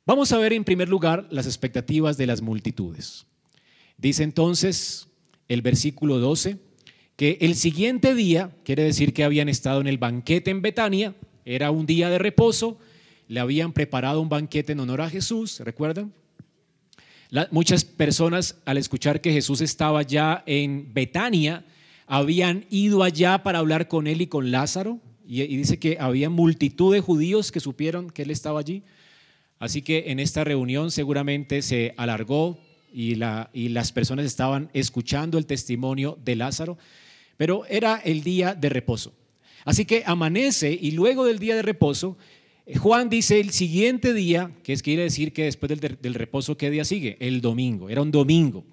Vamos 0.04 0.30
a 0.30 0.38
ver 0.38 0.52
en 0.52 0.62
primer 0.62 0.88
lugar 0.88 1.26
las 1.30 1.46
expectativas 1.46 2.16
de 2.16 2.28
las 2.28 2.40
multitudes. 2.40 3.26
Dice 3.98 4.22
entonces 4.22 5.08
el 5.48 5.62
versículo 5.62 6.18
12 6.18 6.58
que 7.16 7.38
el 7.40 7.54
siguiente 7.54 8.14
día, 8.14 8.50
quiere 8.62 8.82
decir 8.82 9.14
que 9.14 9.24
habían 9.24 9.48
estado 9.48 9.80
en 9.80 9.86
el 9.86 9.96
banquete 9.96 10.50
en 10.50 10.60
Betania, 10.60 11.14
era 11.46 11.70
un 11.70 11.86
día 11.86 12.10
de 12.10 12.18
reposo, 12.18 12.78
le 13.28 13.40
habían 13.40 13.72
preparado 13.72 14.20
un 14.20 14.28
banquete 14.28 14.72
en 14.72 14.80
honor 14.80 15.00
a 15.00 15.10
Jesús, 15.10 15.60
¿recuerdan? 15.60 16.12
muchas 17.50 17.84
personas 17.84 18.60
al 18.66 18.78
escuchar 18.78 19.20
que 19.20 19.32
Jesús 19.32 19.60
estaba 19.60 20.02
ya 20.02 20.44
en 20.46 20.92
Betania, 20.94 21.64
habían 22.06 22.66
ido 22.70 23.02
allá 23.02 23.42
para 23.42 23.58
hablar 23.58 23.88
con 23.88 24.06
él 24.06 24.20
y 24.20 24.26
con 24.26 24.50
Lázaro, 24.50 25.00
y, 25.26 25.42
y 25.42 25.56
dice 25.56 25.78
que 25.78 25.96
había 25.98 26.30
multitud 26.30 26.92
de 26.92 27.00
judíos 27.00 27.50
que 27.50 27.58
supieron 27.60 28.10
que 28.10 28.22
él 28.22 28.30
estaba 28.30 28.60
allí. 28.60 28.84
Así 29.58 29.82
que 29.82 30.04
en 30.08 30.20
esta 30.20 30.44
reunión 30.44 30.90
seguramente 30.90 31.62
se 31.62 31.94
alargó 31.96 32.60
y, 32.96 33.14
las 33.68 33.92
personas 33.92 34.24
estaban 34.24 34.70
escuchando 34.72 35.36
el 35.36 35.44
testimonio 35.44 36.18
de 36.24 36.34
Lázaro, 36.34 36.78
pero 37.36 37.66
era 37.66 37.96
el 37.96 38.22
día 38.22 38.54
de 38.54 38.70
reposo. 38.70 39.12
Así 39.66 39.84
que 39.84 40.02
amanece 40.06 40.72
y 40.72 40.92
luego 40.92 41.26
del 41.26 41.38
día 41.38 41.54
de 41.56 41.60
reposo, 41.60 42.16
Juan 42.78 43.10
dice 43.10 43.38
el 43.38 43.50
siguiente 43.50 44.14
día, 44.14 44.50
que 44.62 44.74
quiere 44.76 45.02
decir 45.02 45.34
que 45.34 45.44
después 45.44 45.78
del, 45.78 46.14
reposo, 46.14 46.56
¿qué 46.56 46.70
día 46.70 46.86
sigue? 46.86 47.18
El 47.20 47.42
domingo, 47.42 47.90
era 47.90 48.00
un 48.00 48.10
domingo. 48.10 48.64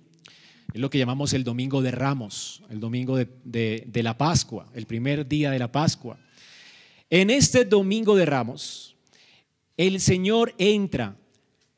Es 0.74 0.80
lo 0.80 0.90
que 0.90 1.00
llamamos 1.00 1.34
el 1.34 1.44
domingo 1.44 1.82
de 1.82 1.92
Ramos, 1.92 2.64
el 2.70 2.80
domingo 2.80 3.18
de 3.18 4.02
la 4.04 4.18
Pascua, 4.18 4.72
el 4.74 4.86
primer 4.86 5.28
día 5.28 5.52
de 5.52 5.60
la 5.60 5.70
Pascua. 5.70 6.18
En 7.10 7.30
este 7.30 7.66
domingo 7.66 8.16
de 8.16 8.26
Ramos, 8.26 8.96
el 9.76 10.00
Señor 10.00 10.56
entra 10.58 11.18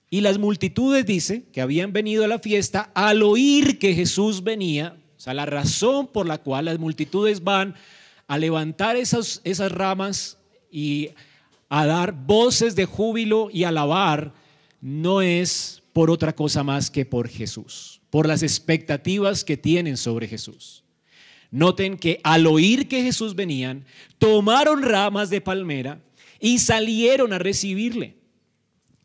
y 0.09 0.21
las 0.21 0.37
multitudes, 0.37 1.05
dice, 1.05 1.43
que 1.51 1.61
habían 1.61 1.91
venido 1.91 2.23
a 2.23 2.27
la 2.27 2.39
fiesta, 2.39 2.91
al 2.93 3.23
oír 3.23 3.79
que 3.79 3.93
Jesús 3.93 4.43
venía, 4.43 4.97
o 5.17 5.19
sea, 5.19 5.33
la 5.33 5.45
razón 5.45 6.07
por 6.07 6.27
la 6.27 6.37
cual 6.37 6.65
las 6.65 6.79
multitudes 6.79 7.43
van 7.43 7.75
a 8.27 8.37
levantar 8.37 8.95
esas, 8.95 9.41
esas 9.43 9.71
ramas 9.71 10.37
y 10.69 11.09
a 11.69 11.85
dar 11.85 12.13
voces 12.13 12.75
de 12.75 12.85
júbilo 12.85 13.49
y 13.51 13.63
alabar, 13.63 14.33
no 14.81 15.21
es 15.21 15.81
por 15.93 16.11
otra 16.11 16.35
cosa 16.35 16.63
más 16.63 16.91
que 16.91 17.05
por 17.05 17.27
Jesús, 17.27 18.01
por 18.09 18.27
las 18.27 18.43
expectativas 18.43 19.43
que 19.43 19.57
tienen 19.57 19.97
sobre 19.97 20.27
Jesús. 20.27 20.83
Noten 21.49 21.97
que 21.97 22.19
al 22.23 22.45
oír 22.47 22.87
que 22.87 23.01
Jesús 23.01 23.35
venían, 23.35 23.85
tomaron 24.19 24.83
ramas 24.83 25.29
de 25.29 25.41
palmera 25.41 26.01
y 26.39 26.59
salieron 26.59 27.33
a 27.33 27.39
recibirle 27.39 28.17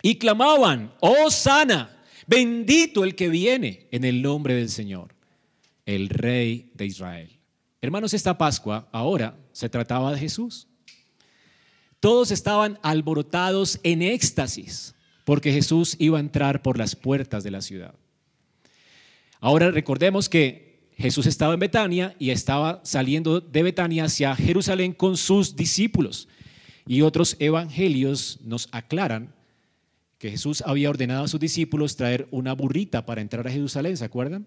y 0.03 0.17
clamaban, 0.17 0.93
oh 1.01 1.31
sana, 1.31 2.03
bendito 2.27 3.05
el 3.05 3.15
que 3.15 3.29
viene 3.29 3.89
en 3.91 4.05
el 4.05 4.23
nombre 4.23 4.55
del 4.55 4.69
Señor, 4.69 5.15
el 5.87 6.09
Rey 6.09 6.71
de 6.75 6.87
Israel. 6.87 7.39
Hermanos, 7.83 8.15
esta 8.15 8.37
Pascua 8.37 8.89
ahora 8.93 9.37
se 9.53 9.69
trataba 9.69 10.13
de 10.13 10.19
Jesús. 10.19 10.69
Todos 11.99 12.31
estaban 12.31 12.79
alborotados 12.83 13.79
en 13.83 14.03
éxtasis 14.03 14.95
porque 15.25 15.53
Jesús 15.53 15.97
iba 15.99 16.19
a 16.19 16.21
entrar 16.21 16.63
por 16.63 16.79
las 16.79 16.97
puertas 16.97 17.45
de 17.45 17.51
la 17.51 17.61
ciudad. 17.61 17.95
Ahora 19.39 19.71
recordemos 19.71 20.29
que 20.29 20.91
Jesús 20.97 21.27
estaba 21.27 21.55
en 21.55 21.61
Betania 21.61 22.15
y 22.19 22.31
estaba 22.31 22.81
saliendo 22.85 23.41
de 23.41 23.63
Betania 23.63 24.05
hacia 24.05 24.37
Jerusalén 24.37 24.93
con 24.93 25.17
sus 25.17 25.57
discípulos. 25.57 26.29
Y 26.87 27.03
otros 27.03 27.37
evangelios 27.39 28.39
nos 28.43 28.69
aclaran 28.73 29.35
que 30.21 30.31
Jesús 30.31 30.63
había 30.67 30.91
ordenado 30.91 31.25
a 31.25 31.29
sus 31.29 31.41
discípulos 31.41 31.97
traer 31.97 32.29
una 32.31 32.53
burrita 32.53 33.07
para 33.07 33.23
entrar 33.23 33.49
a 33.49 33.51
Jerusalén, 33.51 33.97
¿se 33.97 34.05
acuerdan? 34.05 34.47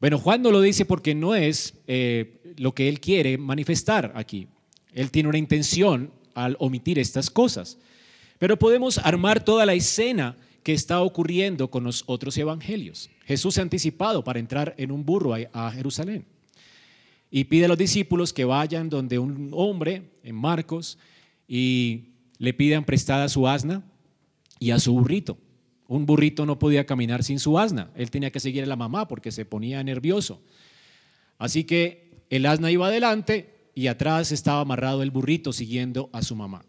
Bueno, 0.00 0.18
Juan 0.18 0.42
no 0.42 0.50
lo 0.50 0.60
dice 0.60 0.84
porque 0.84 1.14
no 1.14 1.36
es 1.36 1.74
eh, 1.86 2.54
lo 2.56 2.74
que 2.74 2.88
él 2.88 2.98
quiere 2.98 3.38
manifestar 3.38 4.10
aquí. 4.16 4.48
Él 4.92 5.12
tiene 5.12 5.28
una 5.28 5.38
intención 5.38 6.10
al 6.34 6.56
omitir 6.58 6.98
estas 6.98 7.30
cosas. 7.30 7.78
Pero 8.40 8.58
podemos 8.58 8.98
armar 8.98 9.44
toda 9.44 9.64
la 9.66 9.74
escena 9.74 10.36
que 10.64 10.72
está 10.72 11.00
ocurriendo 11.00 11.70
con 11.70 11.84
los 11.84 12.02
otros 12.06 12.36
evangelios. 12.36 13.10
Jesús 13.26 13.54
se 13.54 13.60
ha 13.60 13.62
anticipado 13.62 14.24
para 14.24 14.40
entrar 14.40 14.74
en 14.78 14.90
un 14.90 15.04
burro 15.06 15.32
a 15.34 15.70
Jerusalén 15.70 16.26
y 17.30 17.44
pide 17.44 17.66
a 17.66 17.68
los 17.68 17.78
discípulos 17.78 18.32
que 18.32 18.44
vayan 18.44 18.88
donde 18.88 19.20
un 19.20 19.50
hombre, 19.52 20.10
en 20.24 20.34
Marcos, 20.34 20.98
y 21.46 22.14
le 22.38 22.52
pidan 22.52 22.84
prestada 22.84 23.28
su 23.28 23.46
asna 23.46 23.84
y 24.64 24.70
a 24.70 24.78
su 24.78 24.94
burrito. 24.94 25.36
Un 25.88 26.06
burrito 26.06 26.46
no 26.46 26.58
podía 26.58 26.86
caminar 26.86 27.22
sin 27.22 27.38
su 27.38 27.58
asna, 27.58 27.90
él 27.96 28.10
tenía 28.10 28.30
que 28.30 28.40
seguir 28.40 28.62
a 28.62 28.66
la 28.66 28.76
mamá 28.76 29.06
porque 29.06 29.30
se 29.30 29.44
ponía 29.44 29.84
nervioso. 29.84 30.40
Así 31.36 31.64
que 31.64 32.24
el 32.30 32.46
asna 32.46 32.70
iba 32.70 32.86
adelante 32.86 33.68
y 33.74 33.88
atrás 33.88 34.32
estaba 34.32 34.60
amarrado 34.60 35.02
el 35.02 35.10
burrito 35.10 35.52
siguiendo 35.52 36.08
a 36.14 36.22
su 36.22 36.34
mamá. 36.34 36.64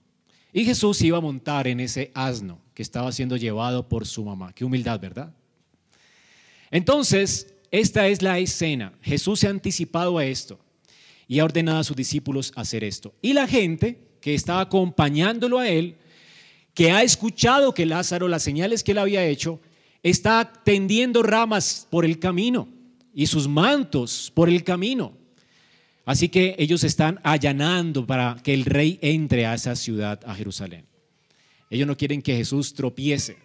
Y 0.51 0.65
Jesús 0.65 1.01
iba 1.03 1.19
a 1.19 1.21
montar 1.21 1.69
en 1.69 1.79
ese 1.79 2.11
asno 2.13 2.59
que 2.73 2.81
estaba 2.81 3.13
siendo 3.13 3.37
llevado 3.37 3.87
por 3.87 4.05
su 4.05 4.25
mamá. 4.25 4.51
Qué 4.51 4.65
humildad, 4.65 4.99
¿verdad? 4.99 5.33
Entonces, 6.71 7.53
esta 7.71 8.09
es 8.09 8.21
la 8.21 8.39
escena. 8.39 8.91
Jesús 9.01 9.39
se 9.39 9.47
ha 9.47 9.51
anticipado 9.51 10.17
a 10.17 10.25
esto 10.25 10.59
y 11.29 11.39
ha 11.39 11.45
ordenado 11.45 11.79
a 11.79 11.85
sus 11.85 11.95
discípulos 11.95 12.51
hacer 12.57 12.83
esto. 12.83 13.13
Y 13.21 13.31
la 13.31 13.47
gente 13.47 14.17
que 14.19 14.33
estaba 14.33 14.59
acompañándolo 14.59 15.59
a 15.59 15.69
él 15.69 15.95
que 16.75 16.91
ha 16.91 17.01
escuchado 17.01 17.73
que 17.73 17.85
Lázaro, 17.85 18.27
las 18.27 18.43
señales 18.43 18.83
que 18.83 18.91
él 18.91 18.99
había 18.99 19.25
hecho, 19.25 19.59
está 20.03 20.53
tendiendo 20.63 21.23
ramas 21.23 21.87
por 21.89 22.05
el 22.05 22.19
camino 22.19 22.67
y 23.13 23.25
sus 23.25 23.47
mantos 23.47 24.31
por 24.35 24.49
el 24.49 24.63
camino. 24.63 25.17
Así 26.05 26.29
que 26.29 26.55
ellos 26.59 26.83
están 26.83 27.19
allanando 27.23 28.05
para 28.05 28.37
que 28.43 28.53
el 28.53 28.65
rey 28.65 28.99
entre 29.01 29.47
a 29.47 29.55
esa 29.55 29.75
ciudad, 29.75 30.19
a 30.27 30.35
Jerusalén. 30.35 30.85
Ellos 31.69 31.87
no 31.87 31.97
quieren 31.97 32.21
que 32.21 32.35
Jesús 32.35 32.73
tropiece. 32.73 33.37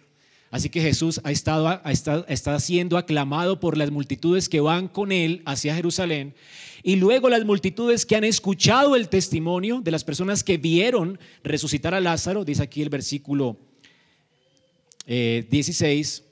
Así 0.51 0.69
que 0.69 0.81
Jesús 0.81 1.21
ha 1.23 1.31
estado, 1.31 1.81
está 2.27 2.59
siendo 2.59 2.97
aclamado 2.97 3.61
por 3.61 3.77
las 3.77 3.89
multitudes 3.89 4.49
que 4.49 4.59
van 4.59 4.89
con 4.89 5.13
él 5.13 5.41
hacia 5.45 5.73
Jerusalén. 5.73 6.35
Y 6.83 6.97
luego 6.97 7.29
las 7.29 7.45
multitudes 7.45 8.05
que 8.05 8.17
han 8.17 8.25
escuchado 8.25 8.97
el 8.97 9.07
testimonio 9.07 9.79
de 9.81 9.91
las 9.91 10.03
personas 10.03 10.43
que 10.43 10.57
vieron 10.57 11.17
resucitar 11.41 11.93
a 11.93 12.01
Lázaro, 12.01 12.43
dice 12.43 12.63
aquí 12.63 12.81
el 12.81 12.89
versículo 12.89 13.57
16, 15.05 16.23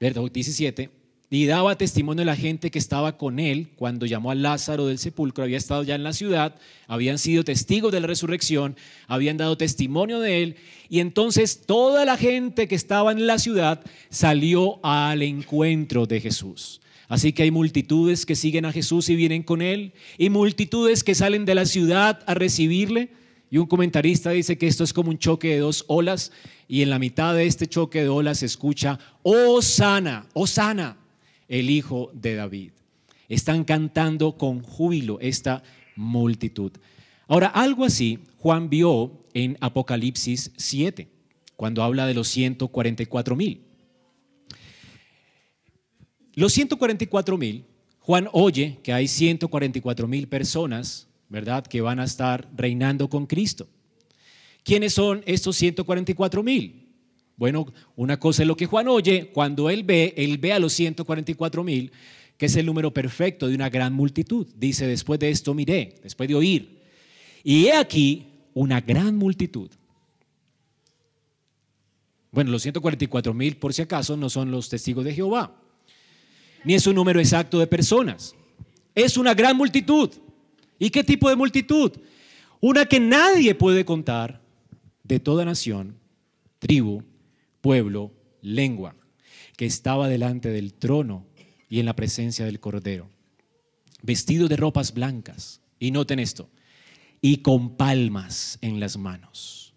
eh, 0.00 0.30
17, 0.32 0.90
y 1.30 1.44
daba 1.46 1.76
testimonio 1.76 2.22
a 2.22 2.26
la 2.26 2.36
gente 2.36 2.70
que 2.70 2.78
estaba 2.78 3.18
con 3.18 3.38
él 3.38 3.68
cuando 3.76 4.06
llamó 4.06 4.30
a 4.30 4.34
Lázaro 4.34 4.86
del 4.86 4.98
sepulcro, 4.98 5.44
había 5.44 5.58
estado 5.58 5.82
ya 5.82 5.94
en 5.94 6.02
la 6.02 6.14
ciudad, 6.14 6.54
habían 6.86 7.18
sido 7.18 7.44
testigos 7.44 7.92
de 7.92 8.00
la 8.00 8.06
resurrección, 8.06 8.76
habían 9.06 9.36
dado 9.36 9.58
testimonio 9.58 10.20
de 10.20 10.42
él, 10.42 10.56
y 10.88 11.00
entonces 11.00 11.66
toda 11.66 12.06
la 12.06 12.16
gente 12.16 12.66
que 12.66 12.74
estaba 12.74 13.12
en 13.12 13.26
la 13.26 13.38
ciudad 13.38 13.82
salió 14.08 14.80
al 14.82 15.22
encuentro 15.22 16.06
de 16.06 16.20
Jesús. 16.20 16.80
Así 17.08 17.32
que 17.32 17.42
hay 17.42 17.50
multitudes 17.50 18.24
que 18.24 18.34
siguen 18.34 18.64
a 18.64 18.72
Jesús 18.72 19.08
y 19.10 19.16
vienen 19.16 19.42
con 19.42 19.60
él, 19.60 19.92
y 20.16 20.30
multitudes 20.30 21.04
que 21.04 21.14
salen 21.14 21.44
de 21.44 21.54
la 21.54 21.66
ciudad 21.66 22.20
a 22.26 22.34
recibirle. 22.34 23.10
Y 23.50 23.56
un 23.56 23.66
comentarista 23.66 24.30
dice 24.30 24.58
que 24.58 24.66
esto 24.66 24.84
es 24.84 24.92
como 24.92 25.08
un 25.08 25.18
choque 25.18 25.48
de 25.48 25.58
dos 25.58 25.84
olas, 25.88 26.32
y 26.68 26.82
en 26.82 26.90
la 26.90 26.98
mitad 26.98 27.34
de 27.34 27.46
este 27.46 27.66
choque 27.66 28.02
de 28.02 28.08
olas 28.08 28.38
se 28.38 28.46
escucha, 28.46 28.98
oh 29.22 29.62
sana, 29.62 30.26
oh 30.34 30.46
sana 30.46 30.98
el 31.48 31.70
hijo 31.70 32.10
de 32.14 32.34
David. 32.34 32.72
Están 33.28 33.64
cantando 33.64 34.36
con 34.36 34.62
júbilo 34.62 35.18
esta 35.20 35.62
multitud. 35.96 36.72
Ahora, 37.26 37.48
algo 37.48 37.84
así 37.84 38.20
Juan 38.38 38.70
vio 38.70 39.12
en 39.34 39.56
Apocalipsis 39.60 40.52
7, 40.56 41.08
cuando 41.56 41.82
habla 41.82 42.06
de 42.06 42.14
los 42.14 42.28
144 42.28 43.36
mil. 43.36 43.62
Los 46.34 46.52
144 46.52 47.36
mil, 47.36 47.64
Juan 47.98 48.28
oye 48.32 48.78
que 48.82 48.92
hay 48.92 49.08
144 49.08 50.06
mil 50.08 50.28
personas, 50.28 51.08
¿verdad?, 51.28 51.66
que 51.66 51.80
van 51.80 52.00
a 52.00 52.04
estar 52.04 52.48
reinando 52.56 53.10
con 53.10 53.26
Cristo. 53.26 53.68
¿Quiénes 54.62 54.94
son 54.94 55.22
estos 55.26 55.56
144 55.56 56.42
mil? 56.42 56.87
Bueno, 57.38 57.72
una 57.96 58.20
cosa 58.20 58.42
es 58.42 58.48
lo 58.48 58.56
que 58.56 58.66
Juan 58.66 58.88
oye, 58.88 59.30
cuando 59.32 59.70
él 59.70 59.84
ve, 59.84 60.12
él 60.16 60.36
ve 60.36 60.52
a 60.52 60.58
los 60.58 60.74
144 60.74 61.64
mil, 61.64 61.90
que 62.36 62.46
es 62.46 62.56
el 62.56 62.66
número 62.66 62.92
perfecto 62.92 63.48
de 63.48 63.54
una 63.54 63.70
gran 63.70 63.94
multitud. 63.94 64.46
Dice, 64.54 64.86
después 64.86 65.18
de 65.18 65.30
esto 65.30 65.54
miré, 65.54 65.94
después 66.02 66.28
de 66.28 66.34
oír. 66.34 66.80
Y 67.42 67.66
he 67.66 67.72
aquí 67.72 68.26
una 68.52 68.82
gran 68.82 69.16
multitud. 69.16 69.70
Bueno, 72.30 72.50
los 72.50 72.60
144 72.60 73.32
mil, 73.32 73.56
por 73.56 73.72
si 73.72 73.80
acaso, 73.80 74.16
no 74.16 74.28
son 74.28 74.50
los 74.50 74.68
testigos 74.68 75.06
de 75.06 75.14
Jehová 75.14 75.54
ni 76.64 76.74
es 76.74 76.86
un 76.86 76.94
número 76.94 77.20
exacto 77.20 77.58
de 77.58 77.66
personas. 77.66 78.34
Es 78.94 79.16
una 79.16 79.34
gran 79.34 79.56
multitud. 79.56 80.10
¿Y 80.78 80.90
qué 80.90 81.04
tipo 81.04 81.28
de 81.28 81.36
multitud? 81.36 81.92
Una 82.60 82.84
que 82.86 83.00
nadie 83.00 83.54
puede 83.54 83.84
contar 83.84 84.40
de 85.02 85.20
toda 85.20 85.44
nación, 85.44 85.96
tribu, 86.58 87.02
pueblo, 87.60 88.12
lengua, 88.42 88.94
que 89.56 89.66
estaba 89.66 90.08
delante 90.08 90.50
del 90.50 90.74
trono 90.74 91.26
y 91.68 91.80
en 91.80 91.86
la 91.86 91.96
presencia 91.96 92.44
del 92.44 92.60
Cordero, 92.60 93.10
vestidos 94.02 94.48
de 94.48 94.56
ropas 94.56 94.94
blancas. 94.94 95.60
Y 95.80 95.92
noten 95.92 96.18
esto, 96.18 96.50
y 97.20 97.38
con 97.38 97.76
palmas 97.76 98.58
en 98.62 98.80
las 98.80 98.96
manos. 98.96 99.74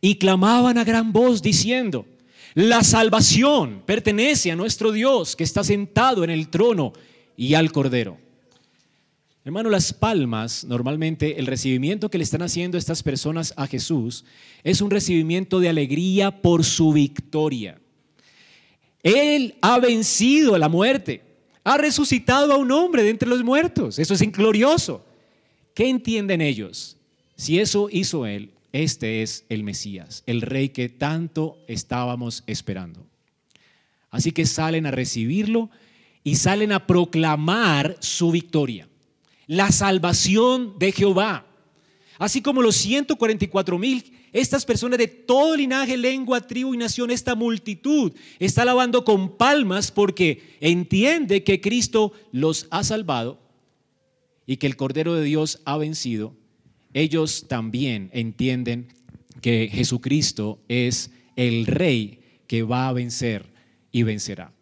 Y 0.00 0.16
clamaban 0.16 0.78
a 0.78 0.84
gran 0.84 1.12
voz 1.12 1.42
diciendo, 1.42 2.06
la 2.54 2.84
salvación 2.84 3.82
pertenece 3.86 4.52
a 4.52 4.56
nuestro 4.56 4.92
Dios 4.92 5.36
que 5.36 5.44
está 5.44 5.64
sentado 5.64 6.22
en 6.22 6.30
el 6.30 6.48
trono 6.48 6.92
y 7.36 7.54
al 7.54 7.72
Cordero. 7.72 8.21
Hermano, 9.44 9.70
las 9.70 9.92
palmas, 9.92 10.64
normalmente 10.64 11.40
el 11.40 11.46
recibimiento 11.46 12.08
que 12.08 12.18
le 12.18 12.24
están 12.24 12.42
haciendo 12.42 12.78
estas 12.78 13.02
personas 13.02 13.52
a 13.56 13.66
Jesús 13.66 14.24
es 14.62 14.80
un 14.80 14.90
recibimiento 14.90 15.58
de 15.58 15.68
alegría 15.68 16.42
por 16.42 16.62
su 16.64 16.92
victoria. 16.92 17.80
Él 19.02 19.56
ha 19.60 19.80
vencido 19.80 20.56
la 20.58 20.68
muerte, 20.68 21.22
ha 21.64 21.76
resucitado 21.76 22.52
a 22.52 22.56
un 22.56 22.70
hombre 22.70 23.02
de 23.02 23.10
entre 23.10 23.28
los 23.28 23.42
muertos. 23.42 23.98
Eso 23.98 24.14
es 24.14 24.20
glorioso. 24.32 25.04
¿Qué 25.74 25.88
entienden 25.88 26.40
ellos? 26.40 26.96
Si 27.34 27.58
eso 27.58 27.88
hizo 27.90 28.26
Él, 28.26 28.50
este 28.72 29.22
es 29.22 29.44
el 29.48 29.64
Mesías, 29.64 30.22
el 30.26 30.42
rey 30.42 30.68
que 30.68 30.88
tanto 30.88 31.58
estábamos 31.66 32.44
esperando. 32.46 33.04
Así 34.10 34.30
que 34.30 34.46
salen 34.46 34.86
a 34.86 34.90
recibirlo 34.90 35.70
y 36.22 36.36
salen 36.36 36.70
a 36.70 36.86
proclamar 36.86 37.96
su 38.00 38.30
victoria, 38.30 38.88
la 39.46 39.70
salvación 39.72 40.78
de 40.78 40.92
Jehová. 40.92 41.46
Así 42.18 42.40
como 42.42 42.62
los 42.62 42.76
144 42.76 43.78
mil, 43.78 44.12
estas 44.32 44.64
personas 44.64 44.98
de 44.98 45.08
todo 45.08 45.56
linaje, 45.56 45.96
lengua, 45.96 46.40
tribu 46.40 46.74
y 46.74 46.78
nación, 46.78 47.10
esta 47.10 47.34
multitud 47.34 48.12
está 48.38 48.62
alabando 48.62 49.04
con 49.04 49.36
palmas 49.36 49.90
porque 49.90 50.56
entiende 50.60 51.44
que 51.44 51.60
Cristo 51.60 52.12
los 52.30 52.66
ha 52.70 52.84
salvado 52.84 53.40
y 54.46 54.56
que 54.56 54.66
el 54.66 54.76
Cordero 54.76 55.14
de 55.14 55.24
Dios 55.24 55.60
ha 55.64 55.76
vencido 55.76 56.34
ellos 56.94 57.46
también 57.48 58.10
entienden 58.12 58.88
que 59.40 59.68
Jesucristo 59.72 60.60
es 60.68 61.10
el 61.36 61.66
rey 61.66 62.20
que 62.46 62.62
va 62.62 62.88
a 62.88 62.92
vencer 62.92 63.46
y 63.90 64.02
vencerá. 64.02 64.52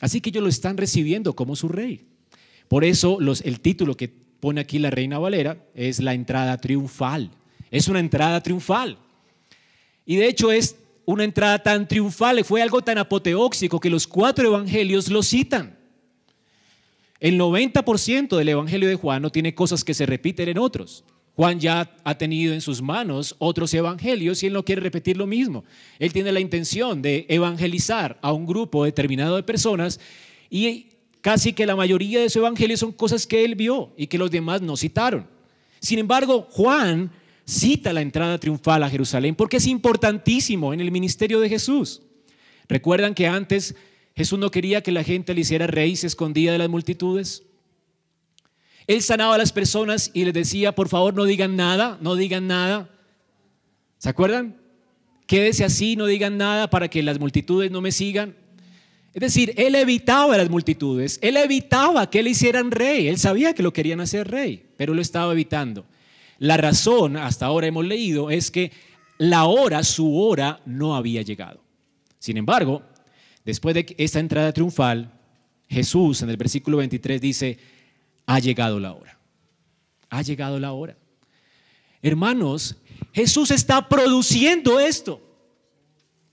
Así 0.00 0.20
que 0.20 0.30
ellos 0.30 0.42
lo 0.42 0.48
están 0.48 0.76
recibiendo 0.76 1.36
como 1.36 1.56
su 1.56 1.68
rey. 1.68 2.06
Por 2.68 2.84
eso 2.84 3.18
los, 3.20 3.42
el 3.42 3.60
título 3.60 3.96
que 3.96 4.12
pone 4.44 4.60
aquí 4.60 4.78
la 4.78 4.90
Reina 4.90 5.18
Valera 5.18 5.56
es 5.74 6.00
la 6.00 6.12
entrada 6.12 6.58
triunfal. 6.58 7.30
Es 7.70 7.88
una 7.88 7.98
entrada 7.98 8.42
triunfal. 8.42 8.98
Y 10.04 10.16
de 10.16 10.28
hecho 10.28 10.52
es 10.52 10.76
una 11.06 11.24
entrada 11.24 11.62
tan 11.62 11.88
triunfal, 11.88 12.44
fue 12.44 12.60
algo 12.60 12.82
tan 12.82 12.98
apoteóxico 12.98 13.80
que 13.80 13.88
los 13.88 14.06
cuatro 14.06 14.46
evangelios 14.46 15.08
lo 15.08 15.22
citan. 15.22 15.78
El 17.20 17.40
90% 17.40 18.36
del 18.36 18.50
evangelio 18.50 18.86
de 18.86 18.96
Juan 18.96 19.22
no 19.22 19.32
tiene 19.32 19.54
cosas 19.54 19.82
que 19.82 19.94
se 19.94 20.04
repiten 20.04 20.50
en 20.50 20.58
otros. 20.58 21.04
Juan 21.36 21.58
ya 21.58 21.96
ha 22.04 22.18
tenido 22.18 22.52
en 22.52 22.60
sus 22.60 22.82
manos 22.82 23.36
otros 23.38 23.72
evangelios 23.72 24.42
y 24.42 24.48
él 24.48 24.52
no 24.52 24.62
quiere 24.62 24.82
repetir 24.82 25.16
lo 25.16 25.26
mismo. 25.26 25.64
Él 25.98 26.12
tiene 26.12 26.32
la 26.32 26.40
intención 26.40 27.00
de 27.00 27.24
evangelizar 27.30 28.18
a 28.20 28.30
un 28.34 28.44
grupo 28.44 28.84
determinado 28.84 29.36
de 29.36 29.42
personas 29.42 29.98
y 30.50 30.88
casi 31.24 31.54
que 31.54 31.64
la 31.64 31.74
mayoría 31.74 32.20
de 32.20 32.28
su 32.28 32.40
evangelio 32.40 32.76
son 32.76 32.92
cosas 32.92 33.26
que 33.26 33.46
él 33.46 33.54
vio 33.54 33.94
y 33.96 34.08
que 34.08 34.18
los 34.18 34.30
demás 34.30 34.60
no 34.60 34.76
citaron. 34.76 35.26
Sin 35.80 35.98
embargo, 35.98 36.46
Juan 36.50 37.10
cita 37.46 37.94
la 37.94 38.02
entrada 38.02 38.36
triunfal 38.36 38.82
a 38.82 38.90
Jerusalén 38.90 39.34
porque 39.34 39.56
es 39.56 39.66
importantísimo 39.66 40.74
en 40.74 40.82
el 40.82 40.90
ministerio 40.90 41.40
de 41.40 41.48
Jesús. 41.48 42.02
¿Recuerdan 42.68 43.14
que 43.14 43.26
antes 43.26 43.74
Jesús 44.14 44.38
no 44.38 44.50
quería 44.50 44.82
que 44.82 44.92
la 44.92 45.02
gente 45.02 45.32
le 45.32 45.40
hiciera 45.40 45.66
rey 45.66 45.96
se 45.96 46.08
escondía 46.08 46.52
de 46.52 46.58
las 46.58 46.68
multitudes? 46.68 47.42
Él 48.86 49.00
sanaba 49.00 49.36
a 49.36 49.38
las 49.38 49.50
personas 49.50 50.10
y 50.12 50.26
les 50.26 50.34
decía, 50.34 50.74
por 50.74 50.90
favor, 50.90 51.14
no 51.14 51.24
digan 51.24 51.56
nada, 51.56 51.96
no 52.02 52.16
digan 52.16 52.46
nada. 52.48 52.90
¿Se 53.96 54.10
acuerdan? 54.10 54.60
Quédese 55.26 55.64
así, 55.64 55.96
no 55.96 56.04
digan 56.04 56.36
nada 56.36 56.68
para 56.68 56.88
que 56.88 57.02
las 57.02 57.18
multitudes 57.18 57.70
no 57.70 57.80
me 57.80 57.92
sigan. 57.92 58.43
Es 59.14 59.20
decir, 59.20 59.54
él 59.56 59.76
evitaba 59.76 60.34
a 60.34 60.38
las 60.38 60.50
multitudes, 60.50 61.20
él 61.22 61.36
evitaba 61.36 62.10
que 62.10 62.20
le 62.22 62.30
hicieran 62.30 62.72
rey, 62.72 63.06
él 63.06 63.16
sabía 63.16 63.54
que 63.54 63.62
lo 63.62 63.72
querían 63.72 64.00
hacer 64.00 64.28
rey, 64.28 64.66
pero 64.76 64.92
lo 64.92 65.00
estaba 65.00 65.32
evitando. 65.32 65.86
La 66.40 66.56
razón, 66.56 67.16
hasta 67.16 67.46
ahora 67.46 67.68
hemos 67.68 67.84
leído, 67.84 68.28
es 68.28 68.50
que 68.50 68.72
la 69.18 69.44
hora, 69.44 69.84
su 69.84 70.18
hora, 70.18 70.60
no 70.66 70.96
había 70.96 71.22
llegado. 71.22 71.62
Sin 72.18 72.36
embargo, 72.36 72.82
después 73.44 73.76
de 73.76 73.94
esta 73.98 74.18
entrada 74.18 74.52
triunfal, 74.52 75.12
Jesús 75.68 76.22
en 76.22 76.30
el 76.30 76.36
versículo 76.36 76.78
23 76.78 77.20
dice, 77.20 77.58
ha 78.26 78.40
llegado 78.40 78.80
la 78.80 78.94
hora. 78.94 79.16
Ha 80.10 80.22
llegado 80.22 80.58
la 80.58 80.72
hora. 80.72 80.96
Hermanos, 82.02 82.76
Jesús 83.12 83.52
está 83.52 83.88
produciendo 83.88 84.80
esto. 84.80 85.20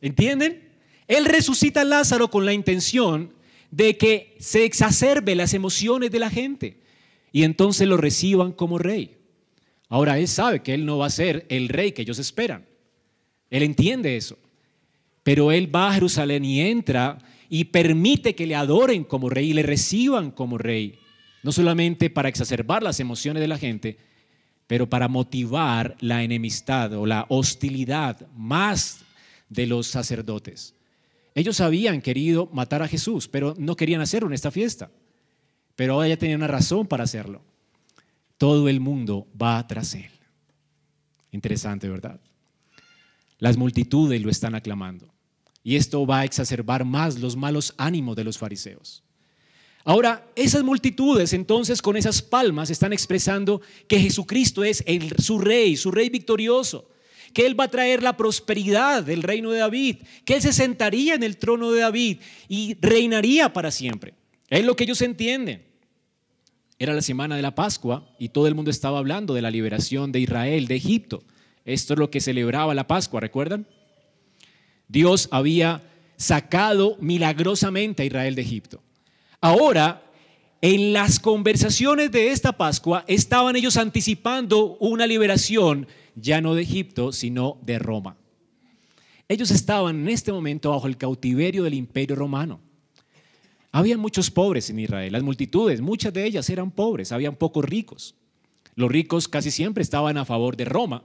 ¿Entienden? 0.01 0.70
Él 1.11 1.25
resucita 1.25 1.81
a 1.81 1.83
Lázaro 1.83 2.29
con 2.29 2.45
la 2.45 2.53
intención 2.53 3.33
de 3.69 3.97
que 3.97 4.37
se 4.39 4.63
exacerbe 4.63 5.35
las 5.35 5.53
emociones 5.53 6.09
de 6.09 6.19
la 6.19 6.29
gente 6.29 6.79
y 7.33 7.43
entonces 7.43 7.85
lo 7.85 7.97
reciban 7.97 8.53
como 8.53 8.77
rey. 8.77 9.17
Ahora 9.89 10.17
él 10.17 10.29
sabe 10.29 10.61
que 10.61 10.73
él 10.73 10.85
no 10.85 10.99
va 10.99 11.07
a 11.07 11.09
ser 11.09 11.45
el 11.49 11.67
rey 11.67 11.91
que 11.91 12.03
ellos 12.03 12.17
esperan. 12.17 12.65
Él 13.49 13.63
entiende 13.63 14.15
eso. 14.15 14.37
Pero 15.23 15.51
él 15.51 15.75
va 15.75 15.89
a 15.89 15.93
Jerusalén 15.95 16.45
y 16.45 16.61
entra 16.61 17.17
y 17.49 17.65
permite 17.65 18.33
que 18.33 18.47
le 18.47 18.55
adoren 18.55 19.03
como 19.03 19.29
rey 19.29 19.49
y 19.49 19.53
le 19.53 19.63
reciban 19.63 20.31
como 20.31 20.57
rey 20.57 20.97
no 21.43 21.51
solamente 21.51 22.09
para 22.09 22.29
exacerbar 22.29 22.83
las 22.83 23.01
emociones 23.01 23.41
de 23.41 23.49
la 23.49 23.57
gente, 23.57 23.97
pero 24.65 24.89
para 24.89 25.09
motivar 25.09 25.97
la 25.99 26.23
enemistad 26.23 26.93
o 26.93 27.05
la 27.05 27.25
hostilidad 27.27 28.25
más 28.33 29.03
de 29.49 29.67
los 29.67 29.87
sacerdotes. 29.87 30.73
Ellos 31.33 31.61
habían 31.61 32.01
querido 32.01 32.49
matar 32.51 32.81
a 32.81 32.87
Jesús, 32.87 33.27
pero 33.27 33.53
no 33.57 33.75
querían 33.75 34.01
hacerlo 34.01 34.27
en 34.27 34.33
esta 34.33 34.51
fiesta. 34.51 34.91
Pero 35.75 35.93
ahora 35.93 36.09
ya 36.09 36.17
tenían 36.17 36.39
una 36.39 36.47
razón 36.47 36.87
para 36.87 37.05
hacerlo. 37.05 37.41
Todo 38.37 38.67
el 38.67 38.79
mundo 38.79 39.27
va 39.41 39.65
tras 39.67 39.93
él. 39.93 40.11
Interesante, 41.31 41.87
¿verdad? 41.87 42.19
Las 43.39 43.57
multitudes 43.57 44.21
lo 44.21 44.29
están 44.29 44.55
aclamando. 44.55 45.11
Y 45.63 45.75
esto 45.75 46.05
va 46.05 46.19
a 46.19 46.25
exacerbar 46.25 46.85
más 46.85 47.19
los 47.19 47.35
malos 47.35 47.73
ánimos 47.77 48.15
de 48.15 48.23
los 48.23 48.37
fariseos. 48.37 49.03
Ahora, 49.83 50.27
esas 50.35 50.63
multitudes 50.63 51.33
entonces 51.33 51.81
con 51.81 51.97
esas 51.97 52.21
palmas 52.21 52.69
están 52.69 52.93
expresando 52.93 53.61
que 53.87 53.99
Jesucristo 53.99 54.63
es 54.63 54.83
su 55.17 55.39
rey, 55.39 55.75
su 55.75 55.91
rey 55.91 56.09
victorioso, 56.09 56.87
que 57.33 57.45
Él 57.45 57.59
va 57.59 57.65
a 57.65 57.71
traer 57.71 58.03
la 58.03 58.17
prosperidad 58.17 59.03
del 59.03 59.23
reino 59.23 59.51
de 59.51 59.59
David, 59.59 59.97
que 60.25 60.35
Él 60.35 60.41
se 60.41 60.53
sentaría 60.53 61.15
en 61.15 61.23
el 61.23 61.37
trono 61.37 61.71
de 61.71 61.81
David 61.81 62.17
y 62.47 62.77
reinaría 62.81 63.53
para 63.53 63.71
siempre. 63.71 64.13
Es 64.49 64.65
lo 64.65 64.75
que 64.75 64.83
ellos 64.83 65.01
entienden. 65.01 65.63
Era 66.77 66.93
la 66.93 67.01
semana 67.01 67.35
de 67.35 67.41
la 67.41 67.53
Pascua 67.53 68.09
y 68.17 68.29
todo 68.29 68.47
el 68.47 68.55
mundo 68.55 68.71
estaba 68.71 68.97
hablando 68.97 69.33
de 69.33 69.41
la 69.41 69.51
liberación 69.51 70.11
de 70.11 70.19
Israel, 70.19 70.67
de 70.67 70.75
Egipto. 70.75 71.23
Esto 71.63 71.93
es 71.93 71.99
lo 71.99 72.09
que 72.09 72.21
celebraba 72.21 72.73
la 72.73 72.87
Pascua, 72.87 73.19
¿recuerdan? 73.19 73.67
Dios 74.87 75.29
había 75.31 75.83
sacado 76.17 76.97
milagrosamente 76.99 78.03
a 78.03 78.05
Israel 78.05 78.35
de 78.35 78.41
Egipto. 78.41 78.81
Ahora, 79.39 80.03
en 80.61 80.93
las 80.93 81.19
conversaciones 81.19 82.11
de 82.11 82.31
esta 82.31 82.51
Pascua 82.51 83.03
estaban 83.07 83.55
ellos 83.55 83.77
anticipando 83.77 84.77
una 84.79 85.07
liberación 85.07 85.87
ya 86.15 86.41
no 86.41 86.55
de 86.55 86.63
Egipto, 86.63 87.11
sino 87.11 87.57
de 87.63 87.79
Roma. 87.79 88.17
Ellos 89.27 89.51
estaban 89.51 90.01
en 90.01 90.09
este 90.09 90.31
momento 90.31 90.71
bajo 90.71 90.87
el 90.87 90.97
cautiverio 90.97 91.63
del 91.63 91.73
imperio 91.73 92.15
romano. 92.15 92.59
Había 93.71 93.97
muchos 93.97 94.29
pobres 94.29 94.69
en 94.69 94.79
Israel, 94.79 95.13
las 95.13 95.23
multitudes, 95.23 95.79
muchas 95.79 96.13
de 96.13 96.25
ellas 96.25 96.49
eran 96.49 96.71
pobres, 96.71 97.11
habían 97.11 97.37
pocos 97.37 97.63
ricos. 97.63 98.15
Los 98.75 98.91
ricos 98.91 99.27
casi 99.27 99.51
siempre 99.51 99.83
estaban 99.83 100.17
a 100.17 100.25
favor 100.25 100.57
de 100.57 100.65
Roma 100.65 101.03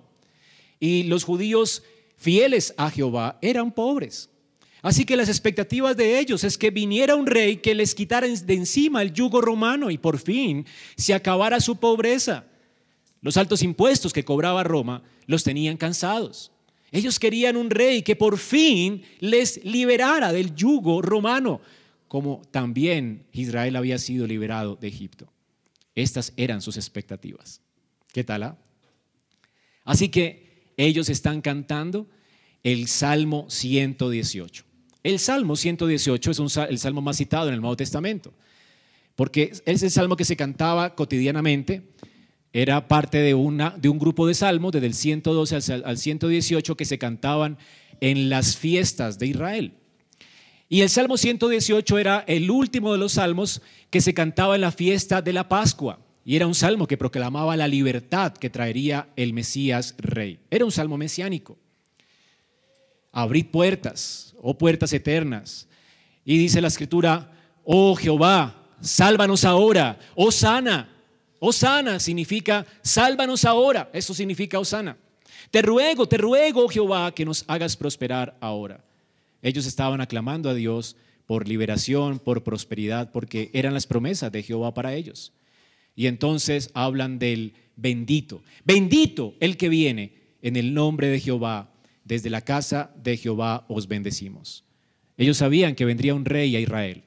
y 0.80 1.04
los 1.04 1.24
judíos 1.24 1.84
fieles 2.16 2.74
a 2.76 2.90
Jehová 2.90 3.38
eran 3.42 3.72
pobres. 3.72 4.30
Así 4.82 5.04
que 5.04 5.16
las 5.16 5.28
expectativas 5.28 5.96
de 5.96 6.18
ellos 6.18 6.44
es 6.44 6.58
que 6.58 6.70
viniera 6.70 7.16
un 7.16 7.26
rey 7.26 7.56
que 7.56 7.74
les 7.74 7.94
quitara 7.94 8.26
de 8.26 8.54
encima 8.54 9.02
el 9.02 9.12
yugo 9.12 9.40
romano 9.40 9.90
y 9.90 9.98
por 9.98 10.18
fin 10.18 10.66
se 10.96 11.14
acabara 11.14 11.60
su 11.60 11.76
pobreza. 11.76 12.46
Los 13.26 13.36
altos 13.36 13.64
impuestos 13.64 14.12
que 14.12 14.24
cobraba 14.24 14.62
Roma 14.62 15.02
los 15.26 15.42
tenían 15.42 15.76
cansados. 15.76 16.52
Ellos 16.92 17.18
querían 17.18 17.56
un 17.56 17.70
rey 17.70 18.02
que 18.02 18.14
por 18.14 18.38
fin 18.38 19.02
les 19.18 19.64
liberara 19.64 20.32
del 20.32 20.54
yugo 20.54 21.02
romano, 21.02 21.60
como 22.06 22.40
también 22.52 23.26
Israel 23.32 23.74
había 23.74 23.98
sido 23.98 24.28
liberado 24.28 24.76
de 24.76 24.86
Egipto. 24.86 25.26
Estas 25.96 26.34
eran 26.36 26.62
sus 26.62 26.76
expectativas. 26.76 27.60
¿Qué 28.12 28.22
tal? 28.22 28.44
Ah? 28.44 28.58
Así 29.82 30.08
que 30.08 30.70
ellos 30.76 31.08
están 31.08 31.40
cantando 31.40 32.06
el 32.62 32.86
Salmo 32.86 33.46
118. 33.50 34.62
El 35.02 35.18
Salmo 35.18 35.56
118 35.56 36.30
es 36.30 36.56
el 36.68 36.78
salmo 36.78 37.00
más 37.00 37.16
citado 37.16 37.48
en 37.48 37.54
el 37.54 37.60
Nuevo 37.60 37.76
Testamento, 37.76 38.32
porque 39.16 39.52
es 39.66 39.82
el 39.82 39.90
salmo 39.90 40.14
que 40.14 40.24
se 40.24 40.36
cantaba 40.36 40.94
cotidianamente 40.94 41.82
era 42.62 42.88
parte 42.88 43.18
de, 43.18 43.34
una, 43.34 43.74
de 43.76 43.90
un 43.90 43.98
grupo 43.98 44.26
de 44.26 44.32
salmos, 44.32 44.72
desde 44.72 44.86
el 44.86 44.94
112 44.94 45.74
al 45.84 45.98
118, 45.98 46.74
que 46.74 46.86
se 46.86 46.96
cantaban 46.96 47.58
en 48.00 48.30
las 48.30 48.56
fiestas 48.56 49.18
de 49.18 49.26
Israel. 49.26 49.74
Y 50.70 50.80
el 50.80 50.88
Salmo 50.88 51.18
118 51.18 51.98
era 51.98 52.24
el 52.26 52.50
último 52.50 52.92
de 52.92 52.98
los 52.98 53.12
salmos 53.12 53.60
que 53.90 54.00
se 54.00 54.14
cantaba 54.14 54.54
en 54.54 54.62
la 54.62 54.72
fiesta 54.72 55.20
de 55.20 55.34
la 55.34 55.50
Pascua. 55.50 55.98
Y 56.24 56.34
era 56.34 56.46
un 56.46 56.54
salmo 56.54 56.86
que 56.86 56.96
proclamaba 56.96 57.58
la 57.58 57.68
libertad 57.68 58.32
que 58.32 58.48
traería 58.48 59.10
el 59.16 59.34
Mesías 59.34 59.94
Rey. 59.98 60.40
Era 60.50 60.64
un 60.64 60.72
salmo 60.72 60.96
mesiánico. 60.96 61.58
Abrid 63.12 63.48
puertas, 63.48 64.34
oh 64.40 64.56
puertas 64.56 64.94
eternas. 64.94 65.68
Y 66.24 66.38
dice 66.38 66.62
la 66.62 66.68
escritura, 66.68 67.32
oh 67.64 67.94
Jehová, 67.96 68.64
sálvanos 68.80 69.44
ahora, 69.44 69.98
oh 70.14 70.32
sana, 70.32 70.95
Osana 71.38 72.00
significa, 72.00 72.66
sálvanos 72.82 73.44
ahora. 73.44 73.90
Eso 73.92 74.14
significa 74.14 74.58
Osana. 74.58 74.96
Te 75.50 75.62
ruego, 75.62 76.08
te 76.08 76.16
ruego, 76.16 76.68
Jehová, 76.68 77.14
que 77.14 77.24
nos 77.24 77.44
hagas 77.46 77.76
prosperar 77.76 78.36
ahora. 78.40 78.84
Ellos 79.42 79.66
estaban 79.66 80.00
aclamando 80.00 80.48
a 80.48 80.54
Dios 80.54 80.96
por 81.26 81.48
liberación, 81.48 82.18
por 82.18 82.42
prosperidad, 82.42 83.12
porque 83.12 83.50
eran 83.52 83.74
las 83.74 83.86
promesas 83.86 84.32
de 84.32 84.42
Jehová 84.42 84.74
para 84.74 84.94
ellos. 84.94 85.32
Y 85.94 86.06
entonces 86.06 86.70
hablan 86.74 87.18
del 87.18 87.54
bendito. 87.76 88.42
Bendito 88.64 89.34
el 89.40 89.56
que 89.56 89.68
viene 89.68 90.14
en 90.42 90.56
el 90.56 90.74
nombre 90.74 91.08
de 91.08 91.20
Jehová. 91.20 91.72
Desde 92.04 92.30
la 92.30 92.40
casa 92.40 92.92
de 93.02 93.16
Jehová 93.16 93.64
os 93.68 93.88
bendecimos. 93.88 94.64
Ellos 95.16 95.38
sabían 95.38 95.74
que 95.74 95.84
vendría 95.84 96.14
un 96.14 96.24
rey 96.24 96.54
a 96.54 96.60
Israel 96.60 97.05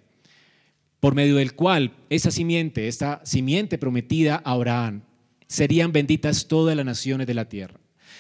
por 0.99 1.15
medio 1.15 1.35
del 1.37 1.53
cual 1.53 1.93
esa 2.09 2.31
simiente, 2.31 2.87
esta 2.87 3.21
simiente 3.23 3.77
prometida 3.77 4.41
a 4.43 4.51
Abraham, 4.51 5.01
serían 5.47 5.91
benditas 5.91 6.47
todas 6.47 6.75
las 6.75 6.85
naciones 6.85 7.27
de 7.27 7.33
la 7.33 7.49
tierra. 7.49 7.79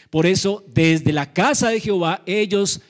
Por 0.09 0.25
eso, 0.25 0.63
desde 0.73 1.13
la 1.13 1.33
casa 1.33 1.69
de 1.69 1.79
Jehová, 1.79 2.23
ellos 2.25 2.81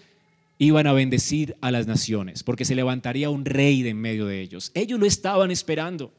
iban 0.58 0.88
a 0.88 0.93
bendecir 0.93 1.56
a 1.62 1.71
las 1.71 1.88
naciones, 1.88 2.43
porque 2.43 2.65
se 2.65 2.75
levantaría 2.75 3.30
un 3.30 3.45
rey 3.45 3.82
de 3.82 3.89
en 3.89 3.97
medio 3.99 4.25
de 4.25 4.41
ellos. 4.41 4.71
Ellos 4.73 4.99
lo 4.99 5.06
estaban 5.06 5.52
esperando. 5.52 6.13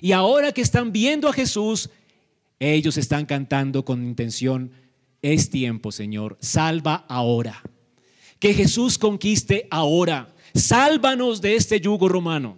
Y 0.00 0.12
ahora 0.12 0.52
que 0.52 0.60
están 0.60 0.92
viendo 0.92 1.28
a 1.28 1.32
Jesús, 1.32 1.90
ellos 2.60 2.96
están 2.96 3.26
cantando 3.26 3.84
con 3.84 4.04
intención, 4.04 4.70
es 5.22 5.50
tiempo, 5.50 5.90
Señor, 5.90 6.36
salva 6.40 7.06
ahora. 7.08 7.62
Que 8.38 8.54
Jesús 8.54 8.98
conquiste 8.98 9.66
ahora. 9.70 10.34
Sálvanos 10.54 11.40
de 11.40 11.56
este 11.56 11.80
yugo 11.80 12.08
romano. 12.08 12.56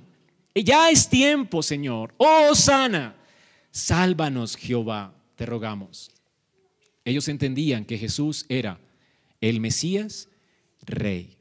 Ya 0.55 0.91
es 0.91 1.09
tiempo, 1.09 1.63
Señor. 1.63 2.15
Oh, 2.17 2.55
sana. 2.55 3.17
Sálvanos, 3.71 4.57
Jehová, 4.57 5.15
te 5.37 5.47
rogamos. 5.47 6.11
Ellos 7.05 7.29
entendían 7.29 7.85
que 7.85 7.99
Jesús 7.99 8.47
era 8.49 8.81
el 9.41 9.61
Mesías, 9.61 10.29
rey. 10.83 11.37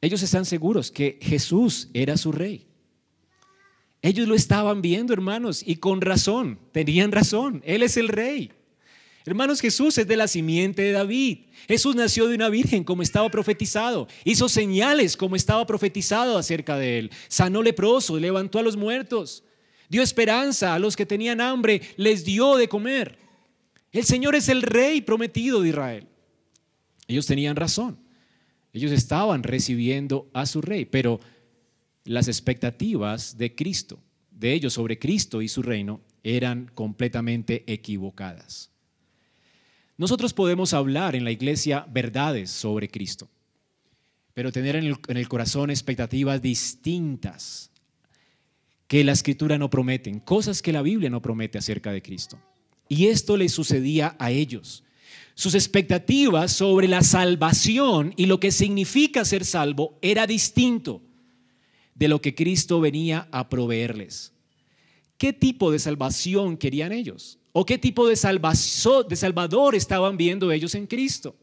Ellos 0.00 0.22
están 0.22 0.46
seguros 0.46 0.90
que 0.90 1.18
Jesús 1.20 1.88
era 1.92 2.16
su 2.16 2.32
rey. 2.32 2.66
Ellos 4.02 4.26
lo 4.26 4.34
estaban 4.34 4.80
viendo, 4.80 5.12
hermanos, 5.12 5.62
y 5.64 5.76
con 5.76 6.00
razón, 6.00 6.58
tenían 6.72 7.12
razón. 7.12 7.62
Él 7.66 7.82
es 7.82 7.98
el 7.98 8.08
rey. 8.08 8.50
Hermanos, 9.26 9.60
Jesús 9.60 9.98
es 9.98 10.06
de 10.06 10.16
la 10.16 10.28
simiente 10.28 10.82
de 10.82 10.92
David. 10.92 11.40
Jesús 11.68 11.94
nació 11.94 12.26
de 12.26 12.34
una 12.34 12.48
virgen 12.48 12.84
como 12.84 13.02
estaba 13.02 13.28
profetizado. 13.30 14.08
Hizo 14.24 14.48
señales 14.48 15.16
como 15.16 15.36
estaba 15.36 15.66
profetizado 15.66 16.38
acerca 16.38 16.78
de 16.78 16.98
él. 16.98 17.10
Sanó 17.28 17.62
leprosos, 17.62 18.20
levantó 18.20 18.58
a 18.58 18.62
los 18.62 18.76
muertos. 18.76 19.44
Dio 19.90 20.02
esperanza 20.02 20.74
a 20.74 20.78
los 20.78 20.96
que 20.96 21.04
tenían 21.04 21.40
hambre, 21.40 21.82
les 21.96 22.24
dio 22.24 22.56
de 22.56 22.68
comer. 22.68 23.18
El 23.92 24.04
Señor 24.04 24.36
es 24.36 24.48
el 24.48 24.62
rey 24.62 25.00
prometido 25.00 25.60
de 25.60 25.70
Israel. 25.70 26.06
Ellos 27.08 27.26
tenían 27.26 27.56
razón. 27.56 27.98
Ellos 28.72 28.92
estaban 28.92 29.42
recibiendo 29.42 30.30
a 30.32 30.46
su 30.46 30.62
rey, 30.62 30.84
pero 30.84 31.20
las 32.04 32.28
expectativas 32.28 33.36
de 33.36 33.54
Cristo, 33.54 33.98
de 34.30 34.52
ellos 34.52 34.74
sobre 34.74 34.98
Cristo 34.98 35.42
y 35.42 35.48
su 35.48 35.60
reino, 35.62 36.00
eran 36.22 36.70
completamente 36.74 37.64
equivocadas. 37.66 38.69
Nosotros 40.00 40.32
podemos 40.32 40.72
hablar 40.72 41.14
en 41.14 41.24
la 41.24 41.30
iglesia 41.30 41.86
verdades 41.92 42.50
sobre 42.50 42.88
Cristo, 42.88 43.28
pero 44.32 44.50
tener 44.50 44.74
en 44.76 44.96
el, 45.08 45.28
corazón 45.28 45.68
expectativas 45.68 46.40
distintas 46.40 47.70
que 48.86 49.04
la 49.04 49.12
escritura 49.12 49.58
no 49.58 49.68
prometen, 49.68 50.18
cosas 50.18 50.62
que 50.62 50.72
la 50.72 50.80
Biblia 50.80 51.10
no 51.10 51.20
promete 51.20 51.58
acerca 51.58 51.92
de 51.92 52.00
Cristo. 52.00 52.38
Y 52.88 53.08
esto 53.08 53.36
le 53.36 53.50
sucedía 53.50 54.16
a 54.18 54.30
ellos. 54.30 54.84
Sus 55.34 55.54
expectativas 55.54 56.50
sobre 56.50 56.88
la 56.88 57.02
salvación 57.02 58.14
y 58.16 58.24
lo 58.24 58.40
que 58.40 58.52
significa 58.52 59.26
ser 59.26 59.44
salvo 59.44 59.98
era 60.00 60.26
distinto 60.26 61.02
de 61.94 62.08
lo 62.08 62.22
que 62.22 62.34
Cristo 62.34 62.80
venía 62.80 63.28
a 63.32 63.50
proveerles. 63.50 64.32
¿Qué 65.18 65.34
tipo 65.34 65.70
de 65.70 65.78
salvación 65.78 66.56
querían 66.56 66.90
ellos? 66.90 67.39
¿O 67.52 67.66
qué 67.66 67.78
tipo 67.78 68.06
de, 68.06 68.16
salvador 68.16 69.74
estaban 69.74 70.16
viendo 70.16 70.52
ellos 70.52 70.74
en 70.74 70.86
Cristo? 70.86 71.34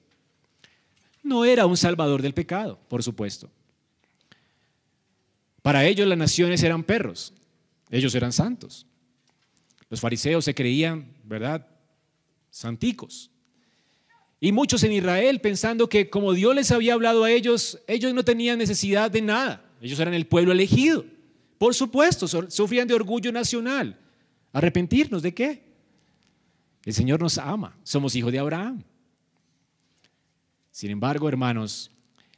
No 1.21 1.43
era 1.43 1.65
un 1.65 1.75
salvador 1.75 2.21
del 2.21 2.33
pecado, 2.33 2.79
por 2.87 3.03
supuesto. 3.03 3.49
Para 5.61 5.85
ellos 5.85 6.07
las 6.07 6.17
naciones 6.17 6.63
eran 6.63 6.83
perros, 6.83 7.33
ellos 7.89 8.15
eran 8.15 8.31
santos. 8.31 8.85
Los 9.89 9.99
fariseos 9.99 10.45
se 10.45 10.55
creían, 10.55 11.13
¿verdad? 11.25 11.67
Santicos. 12.49 13.29
Y 14.39 14.51
muchos 14.51 14.83
en 14.83 14.93
Israel 14.93 15.41
pensando 15.41 15.89
que 15.89 16.09
como 16.09 16.33
Dios 16.33 16.55
les 16.55 16.71
había 16.71 16.93
hablado 16.93 17.25
a 17.25 17.31
ellos, 17.31 17.79
ellos 17.87 18.13
no 18.13 18.23
tenían 18.23 18.59
necesidad 18.59 19.11
de 19.11 19.21
nada. 19.21 19.65
Ellos 19.81 19.99
eran 19.99 20.13
el 20.13 20.27
pueblo 20.27 20.53
elegido. 20.53 21.05
Por 21.57 21.73
supuesto, 21.73 22.27
sufrían 22.27 22.87
de 22.87 22.93
orgullo 22.93 23.31
nacional. 23.31 23.99
¿Arrepentirnos 24.53 25.21
de 25.21 25.33
qué? 25.33 25.66
El 26.87 26.93
Señor 26.93 27.19
nos 27.19 27.37
ama, 27.37 27.77
somos 27.83 28.15
hijos 28.15 28.31
de 28.31 28.39
Abraham. 28.39 28.81
Sin 30.71 30.89
embargo, 30.89 31.27
hermanos, 31.27 31.91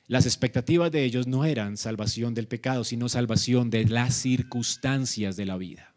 las 0.08 0.26
expectativas 0.26 0.92
de 0.92 1.04
ellos 1.04 1.28
no 1.28 1.46
eran 1.46 1.78
salvación 1.78 2.34
del 2.34 2.48
pecado, 2.48 2.84
sino 2.84 3.10
salvación 3.10 3.70
de 3.70 3.86
las 3.86 4.16
circunstancias 4.16 5.36
de 5.36 5.46
la 5.46 5.56
vida. 5.56 5.94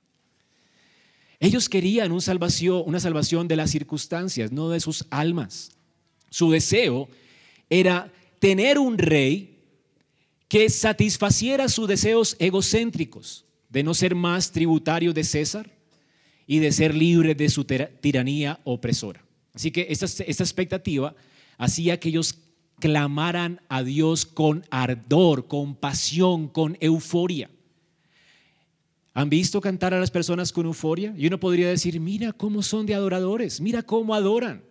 Ellos 1.41 1.71
querían 1.71 2.13
una 2.13 2.21
salvación, 2.21 2.83
una 2.85 3.01
salvación 3.01 3.49
de 3.49 3.57
las 3.57 3.71
circunstancias, 3.71 4.53
no 4.53 4.69
de 4.69 4.81
sus 4.81 5.07
almas. 5.09 5.71
Su 6.29 6.51
deseo 6.51 7.09
era 7.71 8.13
tener 8.39 8.79
un 8.79 8.99
rey 8.99 9.63
que 10.49 10.69
satisfaciera 10.69 11.71
sus 11.71 11.89
deseos 11.89 12.37
egocéntricos 12.39 13.47
de 13.71 13.83
no 13.83 13.95
ser 13.95 14.15
más 14.15 14.53
tributario 14.53 15.15
de 15.15 15.25
César, 15.25 15.71
y 16.53 16.59
de 16.59 16.71
ser 16.71 16.95
libre 16.95 17.35
de 17.35 17.49
su 17.49 17.65
tiranía 17.65 18.61
opresora. 18.65 19.25
Así 19.55 19.71
que 19.71 19.87
esta, 19.89 20.05
esta 20.05 20.45
expectativa 20.45 21.15
hacía 21.57 21.99
que 21.99 22.11
ellos 22.11 22.35
clamaran 22.79 23.63
a 23.71 23.83
Dios 23.83 24.27
con 24.27 24.63
ardor, 24.69 25.47
con 25.47 25.75
pasión, 25.75 26.49
con 26.49 26.77
euforia. 26.79 27.49
¿Han 29.15 29.31
visto 29.31 29.63
cantar 29.63 29.95
a 29.95 29.99
las 29.99 30.11
personas 30.11 30.53
con 30.53 30.67
euforia? 30.67 31.15
Y 31.17 31.27
uno 31.27 31.41
podría 31.41 31.71
decir, 31.71 31.99
mira 32.01 32.35
cómo 32.35 32.63
son 32.63 32.85
de 32.85 32.97
adoradores, 32.97 33.59
mira 33.59 33.81
cómo 33.83 34.15
adoran. 34.15 34.63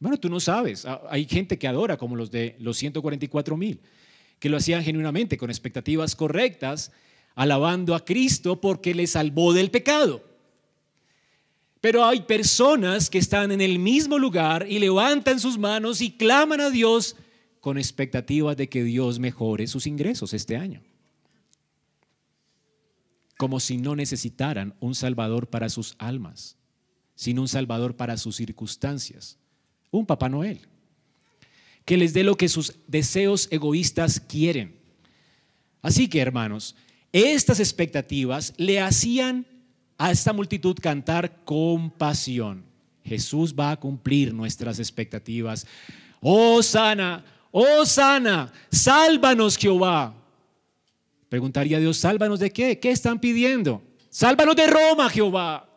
Bueno, 0.00 0.18
tú 0.18 0.28
no 0.28 0.40
sabes, 0.40 0.84
hay 1.08 1.26
gente 1.26 1.60
que 1.60 1.68
adora 1.68 1.96
como 1.96 2.16
los 2.16 2.32
de 2.32 2.56
los 2.58 2.76
144 2.76 3.56
mil, 3.56 3.78
que 4.40 4.48
lo 4.48 4.56
hacían 4.56 4.82
genuinamente, 4.82 5.38
con 5.38 5.48
expectativas 5.48 6.16
correctas, 6.16 6.90
alabando 7.36 7.94
a 7.94 8.04
Cristo 8.04 8.60
porque 8.60 8.96
le 8.96 9.06
salvó 9.06 9.52
del 9.52 9.70
pecado. 9.70 10.27
Pero 11.80 12.04
hay 12.04 12.22
personas 12.22 13.08
que 13.08 13.18
están 13.18 13.52
en 13.52 13.60
el 13.60 13.78
mismo 13.78 14.18
lugar 14.18 14.66
y 14.68 14.78
levantan 14.78 15.38
sus 15.38 15.58
manos 15.58 16.00
y 16.00 16.10
claman 16.10 16.60
a 16.60 16.70
Dios 16.70 17.16
con 17.60 17.78
expectativas 17.78 18.56
de 18.56 18.68
que 18.68 18.82
Dios 18.82 19.18
mejore 19.18 19.66
sus 19.66 19.86
ingresos 19.86 20.34
este 20.34 20.56
año 20.56 20.82
como 23.38 23.60
si 23.60 23.78
no 23.78 23.94
necesitaran 23.94 24.74
un 24.80 24.96
Salvador 24.96 25.46
para 25.46 25.70
sus 25.70 25.94
almas, 25.98 26.56
sino 27.14 27.42
un 27.42 27.48
Salvador 27.48 27.96
para 27.96 28.18
sus 28.18 28.36
circunstancias, 28.36 29.38
un 29.92 30.04
Papá 30.04 30.28
Noel, 30.28 30.66
que 31.84 31.96
les 31.96 32.12
dé 32.12 32.24
lo 32.24 32.36
que 32.36 32.48
sus 32.48 32.74
deseos 32.88 33.46
egoístas 33.52 34.18
quieren. 34.18 34.76
Así 35.82 36.08
que, 36.08 36.18
hermanos, 36.18 36.74
estas 37.12 37.60
expectativas 37.60 38.54
le 38.56 38.80
hacían 38.80 39.46
a 39.98 40.12
esta 40.12 40.32
multitud 40.32 40.76
cantar 40.80 41.44
con 41.44 41.90
pasión. 41.90 42.64
Jesús 43.04 43.54
va 43.54 43.72
a 43.72 43.80
cumplir 43.80 44.32
nuestras 44.32 44.78
expectativas. 44.78 45.66
Oh 46.20 46.62
sana, 46.62 47.24
oh 47.50 47.84
sana, 47.84 48.52
sálvanos 48.70 49.56
Jehová. 49.56 50.14
Preguntaría 51.28 51.76
a 51.76 51.80
Dios, 51.80 51.98
sálvanos 51.98 52.38
de 52.38 52.50
qué? 52.50 52.78
¿Qué 52.78 52.90
están 52.90 53.18
pidiendo? 53.18 53.82
Sálvanos 54.08 54.56
de 54.56 54.66
Roma, 54.68 55.10
Jehová. 55.10 55.68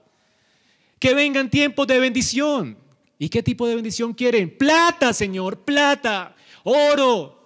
Que 1.00 1.14
vengan 1.14 1.50
tiempos 1.50 1.88
de 1.88 2.00
bendición. 2.00 2.78
¿Y 3.18 3.28
qué 3.28 3.44
tipo 3.44 3.68
de 3.68 3.76
bendición 3.76 4.14
quieren? 4.14 4.56
Plata, 4.56 5.14
Señor, 5.14 5.60
plata, 5.60 6.36
oro. 6.64 7.40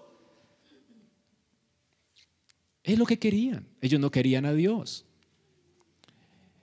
Es 2.84 3.00
lo 3.00 3.06
que 3.06 3.18
querían. 3.18 3.68
Ellos 3.82 4.00
no 4.00 4.12
querían 4.12 4.46
a 4.46 4.54
Dios. 4.54 5.05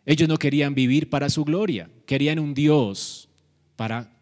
Ellos 0.05 0.29
no 0.29 0.37
querían 0.37 0.75
vivir 0.75 1.09
para 1.09 1.31
su 1.31 1.45
gloria. 1.45 1.89
Querían 2.07 2.39
un 2.39 2.55
Dios 2.55 3.29
para 3.77 4.13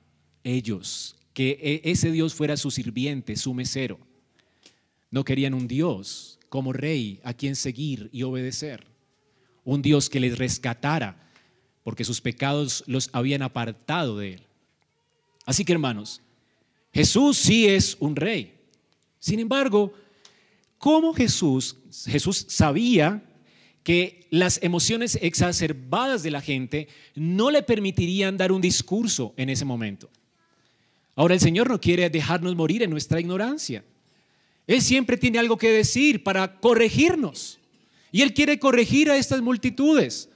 ellos. 0.44 1.16
Que 1.32 1.58
e, 1.60 1.90
ese 1.90 2.10
Dios 2.10 2.34
fuera 2.34 2.56
su 2.56 2.70
sirviente, 2.70 3.36
su 3.36 3.54
mesero. 3.54 3.98
No 5.10 5.24
querían 5.24 5.54
un 5.54 5.66
Dios 5.66 6.38
como 6.48 6.72
rey 6.72 7.20
a 7.24 7.32
quien 7.32 7.56
seguir 7.56 8.10
y 8.12 8.22
obedecer. 8.22 8.86
Un 9.64 9.82
Dios 9.82 10.10
que 10.10 10.20
les 10.20 10.36
rescatara 10.36 11.30
porque 11.82 12.04
sus 12.04 12.20
pecados 12.20 12.84
los 12.86 13.08
habían 13.12 13.42
apartado 13.42 14.18
de 14.18 14.34
él. 14.34 14.42
Así 15.46 15.64
que 15.64 15.72
hermanos, 15.72 16.20
Jesús 16.92 17.38
sí 17.38 17.66
es 17.66 17.96
un 18.00 18.16
rey. 18.16 18.58
Sin 19.18 19.38
embargo, 19.38 19.92
¿cómo 20.78 21.14
Jesús, 21.14 21.76
Jesús 22.06 22.46
sabía 22.48 23.22
que 23.82 24.26
las 24.30 24.62
emociones 24.62 25.18
exacerbadas 25.22 26.22
de 26.22 26.30
la 26.30 26.40
gente 26.40 26.88
no 27.14 27.50
le 27.50 27.62
permitirían 27.62 28.36
dar 28.36 28.52
un 28.52 28.60
discurso 28.60 29.34
en 29.36 29.48
ese 29.48 29.64
momento? 29.64 30.10
Ahora 31.16 31.34
el 31.34 31.40
Señor 31.40 31.68
no 31.68 31.80
quiere 31.80 32.08
dejarnos 32.08 32.56
morir 32.56 32.82
en 32.82 32.90
nuestra 32.90 33.20
ignorancia. 33.20 33.84
Él 34.66 34.82
siempre 34.82 35.16
tiene 35.16 35.38
algo 35.38 35.56
que 35.56 35.70
decir 35.70 36.22
para 36.22 36.60
corregirnos. 36.60 37.58
Y 38.12 38.22
Él 38.22 38.34
quiere 38.34 38.58
corregir 38.58 39.10
a 39.10 39.16
estas 39.16 39.42
multitudes. 39.42 40.28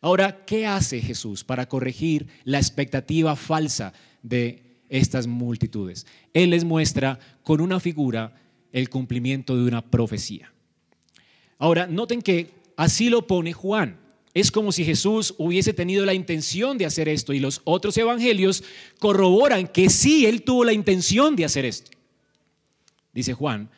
Ahora, 0.00 0.44
¿qué 0.44 0.66
hace 0.66 1.00
Jesús 1.00 1.42
para 1.42 1.68
corregir 1.68 2.28
la 2.44 2.58
expectativa 2.58 3.34
falsa 3.34 3.92
de 4.22 4.62
estas 4.88 5.26
multitudes? 5.26 6.06
Él 6.32 6.50
les 6.50 6.64
muestra 6.64 7.18
con 7.42 7.60
una 7.60 7.80
figura 7.80 8.34
el 8.72 8.88
cumplimiento 8.88 9.56
de 9.56 9.64
una 9.64 9.82
profecía. 9.82 10.52
Ahora, 11.58 11.86
noten 11.86 12.22
que 12.22 12.50
así 12.76 13.08
lo 13.08 13.26
pone 13.26 13.52
Juan. 13.52 13.98
Es 14.34 14.50
como 14.50 14.70
si 14.70 14.84
Jesús 14.84 15.34
hubiese 15.38 15.72
tenido 15.72 16.04
la 16.04 16.12
intención 16.12 16.76
de 16.76 16.84
hacer 16.84 17.08
esto 17.08 17.32
y 17.32 17.40
los 17.40 17.62
otros 17.64 17.96
evangelios 17.96 18.64
corroboran 18.98 19.66
que 19.66 19.88
sí, 19.88 20.26
Él 20.26 20.42
tuvo 20.42 20.64
la 20.64 20.74
intención 20.74 21.36
de 21.36 21.46
hacer 21.46 21.64
esto. 21.64 21.90
Dice 23.14 23.32
Juan 23.32 23.70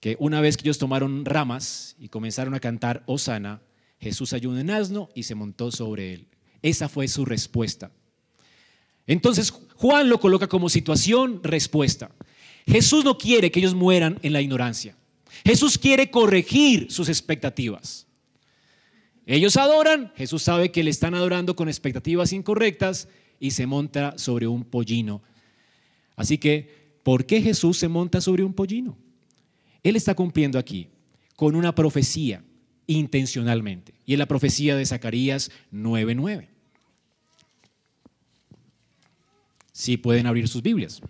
que 0.00 0.16
una 0.18 0.40
vez 0.40 0.56
que 0.56 0.62
ellos 0.62 0.78
tomaron 0.78 1.24
ramas 1.24 1.96
y 1.98 2.08
comenzaron 2.08 2.54
a 2.54 2.60
cantar 2.60 3.02
Osana, 3.06 3.60
Jesús 3.98 4.32
ayudó 4.32 4.58
en 4.58 4.70
asno 4.70 5.08
y 5.14 5.24
se 5.24 5.34
montó 5.34 5.70
sobre 5.70 6.14
él. 6.14 6.26
Esa 6.62 6.88
fue 6.88 7.08
su 7.08 7.24
respuesta. 7.24 7.90
Entonces 9.06 9.50
Juan 9.50 10.08
lo 10.08 10.20
coloca 10.20 10.48
como 10.48 10.68
situación, 10.68 11.40
respuesta. 11.42 12.10
Jesús 12.66 13.04
no 13.04 13.18
quiere 13.18 13.50
que 13.50 13.60
ellos 13.60 13.74
mueran 13.74 14.18
en 14.22 14.32
la 14.32 14.40
ignorancia. 14.40 14.96
Jesús 15.44 15.78
quiere 15.78 16.10
corregir 16.10 16.90
sus 16.90 17.08
expectativas. 17.08 18.06
Ellos 19.26 19.56
adoran, 19.56 20.12
Jesús 20.16 20.42
sabe 20.42 20.70
que 20.70 20.84
le 20.84 20.90
están 20.90 21.14
adorando 21.14 21.56
con 21.56 21.68
expectativas 21.68 22.32
incorrectas 22.32 23.08
y 23.40 23.50
se 23.50 23.66
monta 23.66 24.16
sobre 24.18 24.46
un 24.46 24.64
pollino. 24.64 25.22
Así 26.16 26.38
que 26.38 26.86
¿Por 27.06 27.24
qué 27.24 27.40
Jesús 27.40 27.78
se 27.78 27.86
monta 27.86 28.20
sobre 28.20 28.42
un 28.42 28.52
pollino? 28.52 28.98
Él 29.84 29.94
está 29.94 30.16
cumpliendo 30.16 30.58
aquí 30.58 30.88
con 31.36 31.54
una 31.54 31.72
profecía 31.72 32.42
intencionalmente. 32.88 33.94
Y 34.04 34.14
es 34.14 34.18
la 34.18 34.26
profecía 34.26 34.74
de 34.74 34.84
Zacarías 34.84 35.52
9:9. 35.70 36.48
Si 39.70 39.96
pueden 39.98 40.26
abrir 40.26 40.48
sus 40.48 40.62
Biblias. 40.62 41.00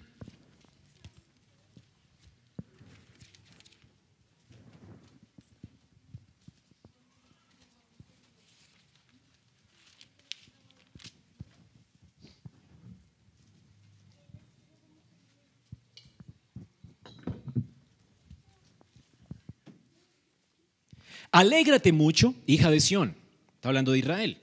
Alégrate 21.37 21.93
mucho, 21.93 22.35
hija 22.47 22.71
de 22.71 22.81
Sión. 22.81 23.15
Está 23.57 23.69
hablando 23.69 23.93
de 23.93 23.99
Israel. 23.99 24.39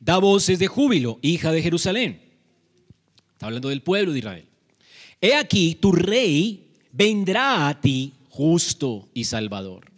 Da 0.00 0.18
voces 0.18 0.58
de 0.58 0.66
júbilo, 0.66 1.18
hija 1.22 1.50
de 1.50 1.62
Jerusalén. 1.62 2.20
Está 3.32 3.46
hablando 3.46 3.70
del 3.70 3.80
pueblo 3.80 4.12
de 4.12 4.18
Israel. 4.18 4.46
He 5.18 5.34
aquí, 5.34 5.76
tu 5.76 5.92
rey 5.92 6.68
vendrá 6.92 7.68
a 7.68 7.80
ti 7.80 8.12
justo 8.28 9.08
y 9.14 9.24
salvador. 9.24 9.90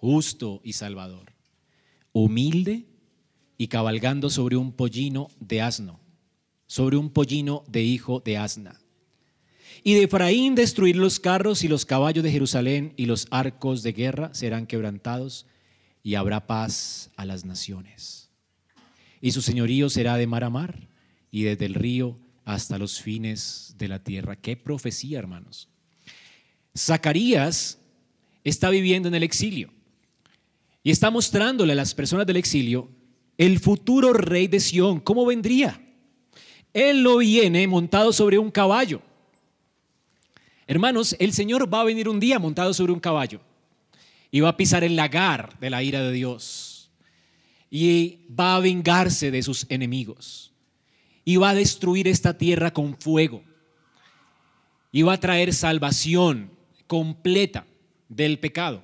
Justo 0.00 0.60
y 0.64 0.72
salvador. 0.72 1.32
Humilde 2.12 2.86
y 3.56 3.68
cabalgando 3.68 4.30
sobre 4.30 4.56
un 4.56 4.72
pollino 4.72 5.28
de 5.38 5.62
asno, 5.62 6.00
sobre 6.66 6.96
un 6.96 7.10
pollino 7.10 7.62
de 7.68 7.84
hijo 7.84 8.18
de 8.18 8.36
asna 8.36 8.80
y 9.86 9.94
de 9.94 10.02
Efraín 10.02 10.56
destruir 10.56 10.96
los 10.96 11.20
carros 11.20 11.62
y 11.62 11.68
los 11.68 11.86
caballos 11.86 12.24
de 12.24 12.32
Jerusalén 12.32 12.92
y 12.96 13.06
los 13.06 13.28
arcos 13.30 13.84
de 13.84 13.92
guerra 13.92 14.34
serán 14.34 14.66
quebrantados 14.66 15.46
y 16.02 16.16
habrá 16.16 16.48
paz 16.48 17.12
a 17.14 17.24
las 17.24 17.44
naciones. 17.44 18.28
Y 19.20 19.30
su 19.30 19.42
señorío 19.42 19.88
será 19.88 20.16
de 20.16 20.26
mar 20.26 20.42
a 20.42 20.50
mar 20.50 20.88
y 21.30 21.44
desde 21.44 21.66
el 21.66 21.74
río 21.74 22.18
hasta 22.44 22.78
los 22.78 23.00
fines 23.00 23.76
de 23.78 23.86
la 23.86 24.02
tierra. 24.02 24.34
Qué 24.34 24.56
profecía, 24.56 25.20
hermanos. 25.20 25.68
Zacarías 26.76 27.78
está 28.42 28.70
viviendo 28.70 29.06
en 29.06 29.14
el 29.14 29.22
exilio 29.22 29.72
y 30.82 30.90
está 30.90 31.12
mostrándole 31.12 31.74
a 31.74 31.76
las 31.76 31.94
personas 31.94 32.26
del 32.26 32.38
exilio 32.38 32.90
el 33.38 33.60
futuro 33.60 34.12
rey 34.12 34.48
de 34.48 34.58
Sión, 34.58 34.98
cómo 34.98 35.24
vendría. 35.24 35.80
Él 36.72 37.04
lo 37.04 37.18
viene 37.18 37.68
montado 37.68 38.12
sobre 38.12 38.36
un 38.36 38.50
caballo 38.50 39.00
Hermanos, 40.66 41.14
el 41.20 41.32
Señor 41.32 41.72
va 41.72 41.82
a 41.82 41.84
venir 41.84 42.08
un 42.08 42.18
día 42.18 42.38
montado 42.38 42.74
sobre 42.74 42.92
un 42.92 42.98
caballo 42.98 43.40
y 44.32 44.40
va 44.40 44.50
a 44.50 44.56
pisar 44.56 44.82
el 44.82 44.96
lagar 44.96 45.58
de 45.60 45.70
la 45.70 45.82
ira 45.82 46.02
de 46.02 46.12
Dios 46.12 46.90
y 47.70 48.26
va 48.28 48.56
a 48.56 48.60
vengarse 48.60 49.30
de 49.30 49.42
sus 49.42 49.66
enemigos 49.68 50.52
y 51.24 51.36
va 51.36 51.50
a 51.50 51.54
destruir 51.54 52.08
esta 52.08 52.36
tierra 52.36 52.72
con 52.72 52.96
fuego 52.98 53.44
y 54.90 55.02
va 55.02 55.14
a 55.14 55.20
traer 55.20 55.54
salvación 55.54 56.50
completa 56.88 57.66
del 58.08 58.38
pecado, 58.40 58.82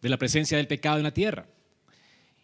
de 0.00 0.08
la 0.08 0.16
presencia 0.16 0.56
del 0.56 0.66
pecado 0.66 0.96
en 0.96 1.02
la 1.02 1.14
tierra 1.14 1.46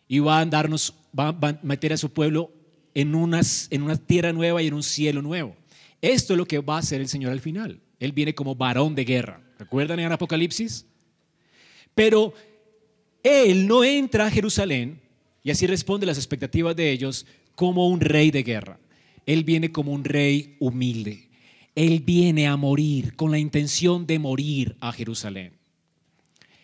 y 0.09 0.19
va 0.19 0.41
a 0.41 0.45
darnos, 0.45 0.95
va 1.19 1.29
a 1.29 1.59
meter 1.63 1.95
a 1.95 1.97
su 1.97 2.13
pueblo 2.13 2.53
en, 2.95 3.15
en 3.15 3.83
una 3.83 3.97
tierra 3.97 4.33
nueva 4.35 4.63
y 4.63 4.67
en 4.67 4.75
un 4.75 4.83
cielo 4.83 5.23
nuevo. 5.23 5.57
Esto 6.03 6.35
es 6.35 6.37
lo 6.37 6.47
que 6.47 6.59
va 6.59 6.77
a 6.77 6.81
hacer 6.81 7.01
el 7.01 7.09
Señor 7.09 7.33
al 7.33 7.41
final. 7.41 7.81
Él 8.03 8.11
viene 8.11 8.35
como 8.35 8.57
varón 8.57 8.97
de 8.97 9.05
guerra. 9.05 9.41
¿Recuerdan 9.61 10.01
en 10.01 10.11
Apocalipsis? 10.11 10.85
Pero 11.95 12.35
Él 13.23 13.69
no 13.69 13.85
entra 13.85 14.27
a 14.27 14.31
Jerusalén, 14.31 15.01
y 15.45 15.53
así 15.53 15.69
responde 15.69 16.05
las 16.05 16.17
expectativas 16.17 16.75
de 16.75 16.91
ellos, 16.91 17.25
como 17.55 17.87
un 17.87 18.01
rey 18.01 18.33
de 18.33 18.43
guerra. 18.43 18.81
Él 19.25 19.45
viene 19.45 19.71
como 19.71 19.93
un 19.93 20.03
rey 20.03 20.57
humilde. 20.59 21.29
Él 21.77 22.01
viene 22.01 22.49
a 22.49 22.57
morir 22.57 23.15
con 23.15 23.31
la 23.31 23.39
intención 23.39 24.05
de 24.05 24.19
morir 24.19 24.75
a 24.81 24.91
Jerusalén. 24.91 25.53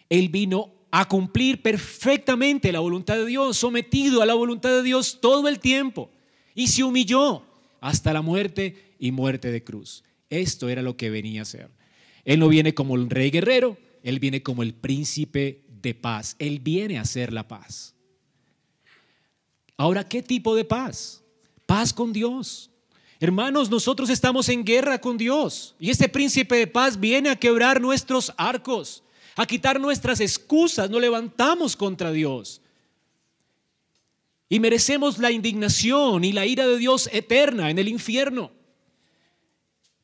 Él 0.09 0.31
vino 0.31 0.73
a 0.91 1.07
cumplir 1.07 1.63
perfectamente 1.63 2.73
la 2.73 2.81
voluntad 2.81 3.15
de 3.15 3.27
Dios, 3.27 3.57
sometido 3.57 4.23
a 4.23 4.27
la 4.27 4.35
voluntad 4.35 4.71
de 4.71 4.83
Dios 4.83 5.21
todo 5.23 5.47
el 5.47 5.61
tiempo. 5.61 6.11
Y 6.57 6.67
se 6.67 6.83
humilló 6.83 7.45
hasta 7.81 8.13
la 8.13 8.23
muerte 8.23 8.97
y 8.99 9.13
muerte 9.13 9.53
de 9.53 9.63
cruz. 9.63 10.03
Esto 10.31 10.69
era 10.69 10.83
lo 10.83 10.97
que 10.97 11.11
venía 11.11 11.43
a 11.43 11.47
ser. 11.47 11.71
Él 12.25 12.41
no 12.41 12.49
viene 12.49 12.75
como 12.75 12.97
el 12.97 13.09
rey 13.09 13.31
guerrero, 13.31 13.79
él 14.03 14.19
viene 14.19 14.43
como 14.43 14.63
el 14.63 14.75
príncipe 14.75 15.65
de 15.69 15.95
paz. 15.95 16.37
Él 16.39 16.61
viene 16.61 16.99
a 16.99 17.03
hacer 17.03 17.33
la 17.33 17.47
paz. 17.49 17.95
Ahora, 19.77 20.07
¿qué 20.07 20.23
tipo 20.23 20.55
de 20.55 20.65
paz? 20.65 21.23
Paz 21.67 21.93
con 21.93 22.13
Dios. 22.13 22.71
Hermanos, 23.21 23.71
nosotros 23.71 24.11
estamos 24.11 24.49
en 24.49 24.65
guerra 24.65 25.01
con 25.01 25.19
Dios 25.19 25.75
y 25.81 25.91
este 25.91 26.09
príncipe 26.09 26.57
de 26.57 26.67
paz 26.67 26.99
viene 27.01 27.31
a 27.31 27.37
quebrar 27.37 27.81
nuestros 27.81 28.33
arcos, 28.37 29.03
a 29.35 29.45
quitar 29.45 29.81
nuestras 29.81 30.21
excusas, 30.21 30.89
no 30.89 31.01
levantamos 31.01 31.75
contra 31.75 32.13
Dios. 32.13 32.61
Y 34.49 34.61
merecemos 34.61 35.19
la 35.19 35.33
indignación 35.33 36.25
y 36.25 36.33
la 36.33 36.47
ira 36.47 36.67
de 36.67 36.79
Dios 36.79 37.09
eterna 37.13 37.71
en 37.71 37.79
el 37.79 37.89
infierno. 37.89 38.53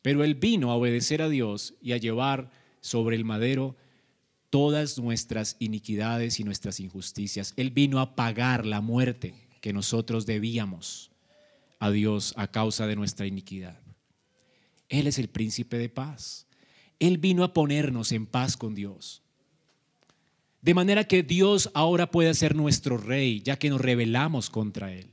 Pero 0.05 0.23
Él 0.23 0.35
vino 0.35 0.71
a 0.71 0.75
obedecer 0.75 1.23
a 1.23 1.31
Dios 1.31 1.73
y 1.81 1.93
a 1.93 1.97
llevar 1.97 2.51
sobre 2.83 3.17
el 3.17 3.25
madero 3.25 3.75
todas 4.51 4.99
nuestras 4.99 5.57
iniquidades 5.61 6.39
y 6.39 6.45
nuestras 6.45 6.79
injusticias. 6.79 7.55
Él 7.57 7.71
vino 7.71 7.99
a 7.99 8.15
pagar 8.15 8.67
la 8.67 8.83
muerte 8.83 9.49
que 9.63 9.73
nosotros 9.73 10.27
debíamos 10.27 11.11
a 11.79 11.91
Dios 11.91 12.35
a 12.37 12.49
causa 12.49 12.87
de 12.87 12.97
nuestra 12.97 13.27
iniquidad. 13.27 13.81
Él 14.91 15.07
es 15.07 15.19
el 15.19 15.29
príncipe 15.29 15.79
de 15.79 15.89
paz. 15.89 16.47
Él 16.99 17.17
vino 17.17 17.43
a 17.43 17.55
ponernos 17.55 18.13
en 18.13 18.27
paz 18.27 18.59
con 18.59 18.75
Dios. 18.75 19.23
De 20.61 20.75
manera 20.75 21.05
que 21.05 21.23
Dios 21.23 21.71
ahora 21.73 22.11
puede 22.11 22.35
ser 22.35 22.55
nuestro 22.55 22.99
rey, 22.99 23.41
ya 23.41 23.59
que 23.59 23.71
nos 23.71 23.81
rebelamos 23.81 24.51
contra 24.51 24.93
Él. 24.93 25.09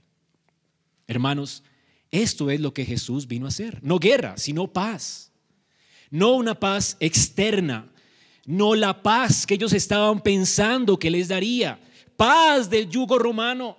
Hermanos, 1.07 1.63
esto 2.11 2.51
es 2.51 2.59
lo 2.59 2.73
que 2.73 2.85
Jesús 2.85 3.27
vino 3.27 3.45
a 3.45 3.49
hacer. 3.49 3.79
No 3.81 3.97
guerra, 3.97 4.37
sino 4.37 4.67
paz. 4.67 5.31
No 6.09 6.33
una 6.33 6.59
paz 6.59 6.97
externa, 6.99 7.89
no 8.45 8.75
la 8.75 9.01
paz 9.01 9.47
que 9.47 9.53
ellos 9.53 9.71
estaban 9.71 10.21
pensando 10.21 10.99
que 10.99 11.09
les 11.09 11.29
daría. 11.29 11.79
Paz 12.17 12.69
del 12.69 12.89
yugo 12.89 13.17
romano. 13.17 13.77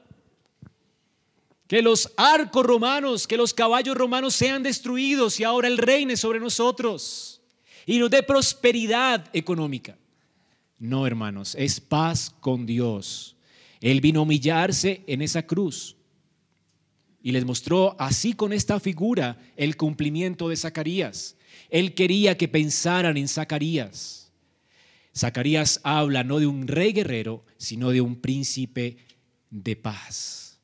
Que 1.66 1.82
los 1.82 2.10
arcos 2.16 2.64
romanos, 2.64 3.26
que 3.26 3.36
los 3.36 3.52
caballos 3.52 3.96
romanos 3.96 4.34
sean 4.34 4.62
destruidos 4.62 5.38
y 5.40 5.44
ahora 5.44 5.68
el 5.68 5.76
reine 5.76 6.16
sobre 6.16 6.40
nosotros. 6.40 7.42
Y 7.84 7.98
nos 7.98 8.10
dé 8.10 8.22
prosperidad 8.22 9.28
económica. 9.34 9.98
No, 10.78 11.06
hermanos, 11.06 11.54
es 11.54 11.80
paz 11.80 12.34
con 12.40 12.64
Dios. 12.64 13.36
Él 13.80 14.00
vino 14.00 14.20
a 14.20 14.22
humillarse 14.22 15.02
en 15.06 15.20
esa 15.20 15.46
cruz 15.46 15.96
y 17.22 17.32
les 17.32 17.44
mostró 17.44 17.96
así 17.98 18.32
con 18.32 18.52
esta 18.52 18.80
figura 18.80 19.38
el 19.56 19.76
cumplimiento 19.76 20.48
de 20.48 20.56
Zacarías. 20.56 21.36
Él 21.70 21.94
quería 21.94 22.36
que 22.36 22.48
pensaran 22.48 23.16
en 23.16 23.28
Zacarías. 23.28 24.30
Zacarías 25.16 25.80
habla 25.82 26.24
no 26.24 26.38
de 26.38 26.46
un 26.46 26.66
rey 26.66 26.92
guerrero, 26.92 27.44
sino 27.58 27.90
de 27.90 28.00
un 28.00 28.16
príncipe 28.16 28.96
de 29.50 29.76
paz. 29.76 30.58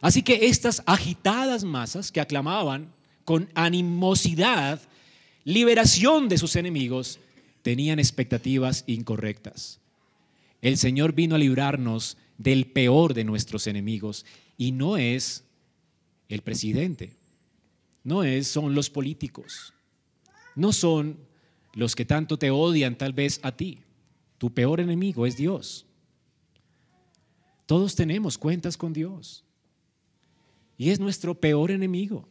Así 0.00 0.22
que 0.22 0.46
estas 0.46 0.82
agitadas 0.86 1.64
masas 1.64 2.12
que 2.12 2.20
aclamaban 2.20 2.92
con 3.24 3.50
animosidad 3.54 4.80
liberación 5.48 6.28
de 6.28 6.36
sus 6.36 6.56
enemigos, 6.56 7.18
tenían 7.62 7.98
expectativas 7.98 8.84
incorrectas. 8.86 9.80
El 10.60 10.76
Señor 10.76 11.14
vino 11.14 11.36
a 11.36 11.38
librarnos 11.38 12.18
del 12.36 12.66
peor 12.66 13.14
de 13.14 13.24
nuestros 13.24 13.66
enemigos 13.66 14.26
y 14.58 14.72
no 14.72 14.98
es 14.98 15.44
el 16.28 16.42
presidente, 16.42 17.12
no 18.04 18.22
es, 18.22 18.48
son 18.48 18.74
los 18.74 18.90
políticos, 18.90 19.72
no 20.54 20.72
son 20.72 21.18
los 21.74 21.94
que 21.94 22.04
tanto 22.04 22.38
te 22.38 22.50
odian 22.50 22.96
tal 22.96 23.12
vez 23.12 23.40
a 23.42 23.52
ti. 23.52 23.80
Tu 24.38 24.52
peor 24.52 24.80
enemigo 24.80 25.26
es 25.26 25.36
Dios. 25.36 25.86
Todos 27.66 27.94
tenemos 27.94 28.38
cuentas 28.38 28.76
con 28.76 28.92
Dios. 28.92 29.44
Y 30.76 30.90
es 30.90 31.00
nuestro 31.00 31.34
peor 31.34 31.70
enemigo, 31.70 32.28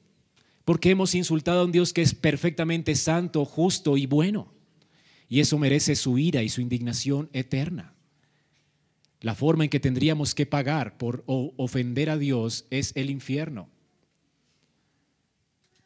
porque 0.65 0.89
hemos 0.89 1.13
insultado 1.15 1.61
a 1.61 1.65
un 1.65 1.71
Dios 1.71 1.93
que 1.93 2.01
es 2.01 2.15
perfectamente 2.15 2.95
santo, 2.95 3.45
justo 3.45 3.97
y 3.97 4.05
bueno. 4.05 4.53
Y 5.29 5.41
eso 5.41 5.59
merece 5.59 5.95
su 5.95 6.17
ira 6.17 6.43
y 6.43 6.49
su 6.49 6.61
indignación 6.61 7.29
eterna. 7.33 7.93
La 9.19 9.35
forma 9.35 9.65
en 9.65 9.69
que 9.69 9.79
tendríamos 9.79 10.33
que 10.33 10.45
pagar 10.45 10.97
por 10.97 11.23
ofender 11.25 12.09
a 12.09 12.17
Dios 12.17 12.65
es 12.69 12.93
el 12.95 13.09
infierno. 13.09 13.69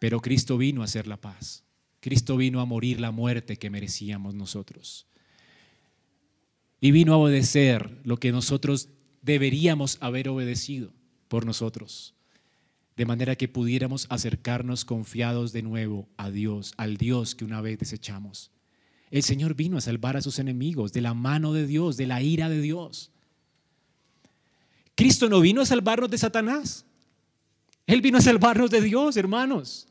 Pero 0.01 0.19
Cristo 0.19 0.57
vino 0.57 0.81
a 0.81 0.85
hacer 0.85 1.05
la 1.05 1.21
paz. 1.21 1.63
Cristo 1.99 2.35
vino 2.35 2.59
a 2.59 2.65
morir 2.65 2.99
la 2.99 3.11
muerte 3.11 3.57
que 3.57 3.69
merecíamos 3.69 4.33
nosotros. 4.33 5.05
Y 6.79 6.89
vino 6.89 7.13
a 7.13 7.17
obedecer 7.17 7.99
lo 8.03 8.17
que 8.17 8.31
nosotros 8.31 8.89
deberíamos 9.21 9.99
haber 10.01 10.27
obedecido 10.27 10.91
por 11.27 11.45
nosotros. 11.45 12.15
De 12.97 13.05
manera 13.05 13.35
que 13.35 13.47
pudiéramos 13.47 14.07
acercarnos 14.09 14.85
confiados 14.85 15.53
de 15.53 15.61
nuevo 15.61 16.09
a 16.17 16.31
Dios, 16.31 16.73
al 16.77 16.97
Dios 16.97 17.35
que 17.35 17.45
una 17.45 17.61
vez 17.61 17.77
desechamos. 17.77 18.49
El 19.11 19.21
Señor 19.21 19.53
vino 19.53 19.77
a 19.77 19.81
salvar 19.81 20.17
a 20.17 20.21
sus 20.23 20.39
enemigos 20.39 20.93
de 20.93 21.01
la 21.01 21.13
mano 21.13 21.53
de 21.53 21.67
Dios, 21.67 21.95
de 21.95 22.07
la 22.07 22.23
ira 22.23 22.49
de 22.49 22.59
Dios. 22.59 23.11
Cristo 24.95 25.29
no 25.29 25.41
vino 25.41 25.61
a 25.61 25.65
salvarnos 25.67 26.09
de 26.09 26.17
Satanás. 26.17 26.87
Él 27.85 28.01
vino 28.01 28.17
a 28.17 28.21
salvarnos 28.21 28.71
de 28.71 28.81
Dios, 28.81 29.15
hermanos 29.15 29.89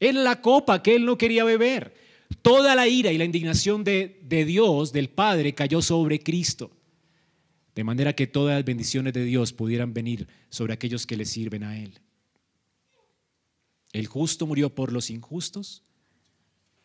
en 0.00 0.24
la 0.24 0.40
copa 0.40 0.82
que 0.82 0.96
él 0.96 1.04
no 1.04 1.18
quería 1.18 1.44
beber. 1.44 1.94
Toda 2.42 2.74
la 2.74 2.88
ira 2.88 3.12
y 3.12 3.18
la 3.18 3.24
indignación 3.24 3.84
de, 3.84 4.20
de 4.24 4.44
Dios, 4.44 4.92
del 4.92 5.08
Padre, 5.08 5.54
cayó 5.54 5.80
sobre 5.80 6.20
Cristo. 6.20 6.70
De 7.74 7.84
manera 7.84 8.14
que 8.14 8.26
todas 8.26 8.56
las 8.56 8.64
bendiciones 8.64 9.12
de 9.12 9.24
Dios 9.24 9.52
pudieran 9.52 9.94
venir 9.94 10.26
sobre 10.48 10.72
aquellos 10.72 11.06
que 11.06 11.16
le 11.16 11.24
sirven 11.24 11.62
a 11.62 11.78
Él. 11.78 12.00
El 13.92 14.06
justo 14.06 14.46
murió 14.46 14.74
por 14.74 14.92
los 14.92 15.10
injustos 15.10 15.82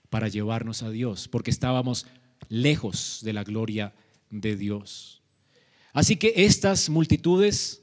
para 0.09 0.27
llevarnos 0.27 0.83
a 0.83 0.89
Dios, 0.89 1.27
porque 1.27 1.51
estábamos 1.51 2.05
lejos 2.49 3.21
de 3.23 3.33
la 3.33 3.43
gloria 3.43 3.93
de 4.29 4.55
Dios. 4.55 5.21
Así 5.93 6.17
que 6.17 6.33
estas 6.35 6.89
multitudes 6.89 7.81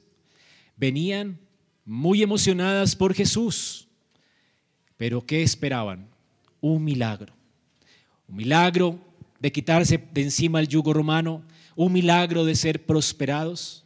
venían 0.77 1.39
muy 1.85 2.23
emocionadas 2.23 2.95
por 2.95 3.13
Jesús 3.13 3.88
pero 4.99 5.25
¿qué 5.25 5.41
esperaban? 5.41 6.09
Un 6.59 6.83
milagro. 6.83 7.33
Un 8.27 8.35
milagro 8.35 8.99
de 9.39 9.49
quitarse 9.49 9.97
de 10.11 10.23
encima 10.23 10.59
el 10.59 10.67
yugo 10.67 10.91
romano, 10.91 11.41
un 11.77 11.93
milagro 11.93 12.43
de 12.43 12.53
ser 12.53 12.85
prosperados. 12.85 13.85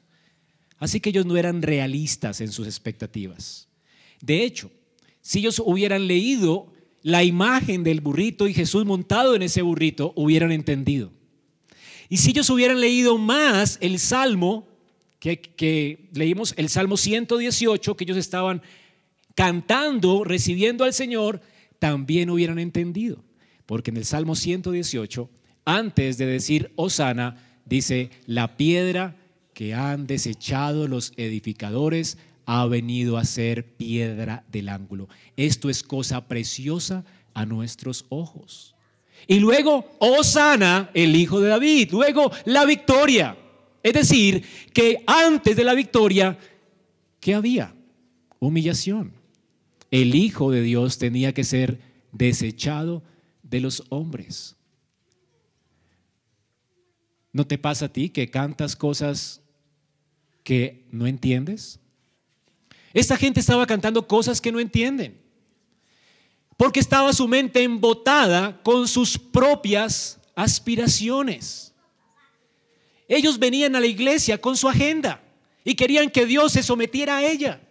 Así 0.79 0.99
que 0.99 1.11
ellos 1.11 1.27
no 1.27 1.37
eran 1.37 1.61
realistas 1.61 2.41
en 2.41 2.51
sus 2.51 2.65
expectativas. 2.65 3.67
De 4.21 4.43
hecho, 4.43 4.71
si 5.21 5.37
ellos 5.37 5.61
hubieran 5.63 6.07
leído 6.07 6.73
la 7.03 7.23
imagen 7.23 7.83
del 7.83 8.01
burrito 8.01 8.47
y 8.47 8.53
Jesús 8.55 8.83
montado 8.83 9.35
en 9.35 9.43
ese 9.43 9.61
burrito, 9.61 10.13
hubieran 10.15 10.51
entendido. 10.51 11.11
Y 12.09 12.17
si 12.17 12.31
ellos 12.31 12.49
hubieran 12.49 12.81
leído 12.81 13.19
más 13.19 13.77
el 13.81 13.99
Salmo, 13.99 14.67
que, 15.19 16.09
leímos 16.11 16.55
el 16.57 16.69
Salmo 16.69 16.97
118, 16.97 17.95
que 17.95 18.03
ellos 18.03 18.17
estaban 18.17 18.63
cantando, 19.35 20.23
recibiendo 20.23 20.83
al 20.83 20.93
Señor, 20.93 21.41
también 21.79 22.29
hubieran 22.29 22.59
entendido. 22.59 23.23
Porque 23.65 23.91
en 23.91 23.97
el 23.97 24.05
Salmo 24.05 24.35
118, 24.35 25.29
antes 25.65 26.17
de 26.17 26.25
decir 26.25 26.71
Osana, 26.75 27.37
dice, 27.65 28.09
la 28.25 28.57
piedra 28.57 29.15
que 29.53 29.73
han 29.73 30.07
desechado 30.07 30.87
los 30.87 31.13
edificadores 31.17 32.17
ha 32.45 32.65
venido 32.65 33.17
a 33.17 33.25
ser 33.25 33.75
piedra 33.77 34.43
del 34.51 34.69
ángulo. 34.69 35.07
Esto 35.37 35.69
es 35.69 35.83
cosa 35.83 36.27
preciosa 36.27 37.05
a 37.33 37.45
nuestros 37.45 38.05
ojos. 38.09 38.75
Y 39.27 39.39
luego, 39.39 39.95
Osana, 39.99 40.89
el 40.93 41.15
hijo 41.15 41.39
de 41.39 41.49
David. 41.49 41.89
Luego, 41.91 42.31
la 42.45 42.65
victoria. 42.65 43.37
Es 43.81 43.93
decir, 43.93 44.43
que 44.73 45.03
antes 45.07 45.55
de 45.55 45.63
la 45.63 45.73
victoria, 45.73 46.37
¿qué 47.21 47.33
había? 47.33 47.73
Humillación 48.39 49.22
el 49.93 50.15
Hijo 50.15 50.49
de 50.49 50.63
Dios 50.63 50.97
tenía 50.97 51.35
que 51.35 51.43
ser 51.43 51.79
desechado 52.11 53.03
de 53.43 53.59
los 53.59 53.83
hombres. 53.89 54.55
¿No 57.31 57.45
te 57.45 57.59
pasa 57.59 57.85
a 57.85 57.89
ti 57.93 58.09
que 58.09 58.31
cantas 58.31 58.75
cosas 58.75 59.43
que 60.43 60.87
no 60.89 61.05
entiendes? 61.05 61.79
Esta 62.91 63.17
gente 63.17 63.39
estaba 63.39 63.67
cantando 63.67 64.07
cosas 64.07 64.41
que 64.41 64.51
no 64.51 64.59
entienden, 64.59 65.21
porque 66.57 66.79
estaba 66.79 67.13
su 67.13 67.27
mente 67.27 67.61
embotada 67.61 68.63
con 68.63 68.87
sus 68.87 69.15
propias 69.15 70.19
aspiraciones. 70.33 71.71
Ellos 73.07 73.37
venían 73.37 73.75
a 73.75 73.79
la 73.79 73.85
iglesia 73.85 74.41
con 74.41 74.57
su 74.57 74.67
agenda 74.67 75.21
y 75.63 75.75
querían 75.75 76.09
que 76.09 76.25
Dios 76.25 76.53
se 76.53 76.63
sometiera 76.63 77.17
a 77.17 77.23
ella. 77.23 77.61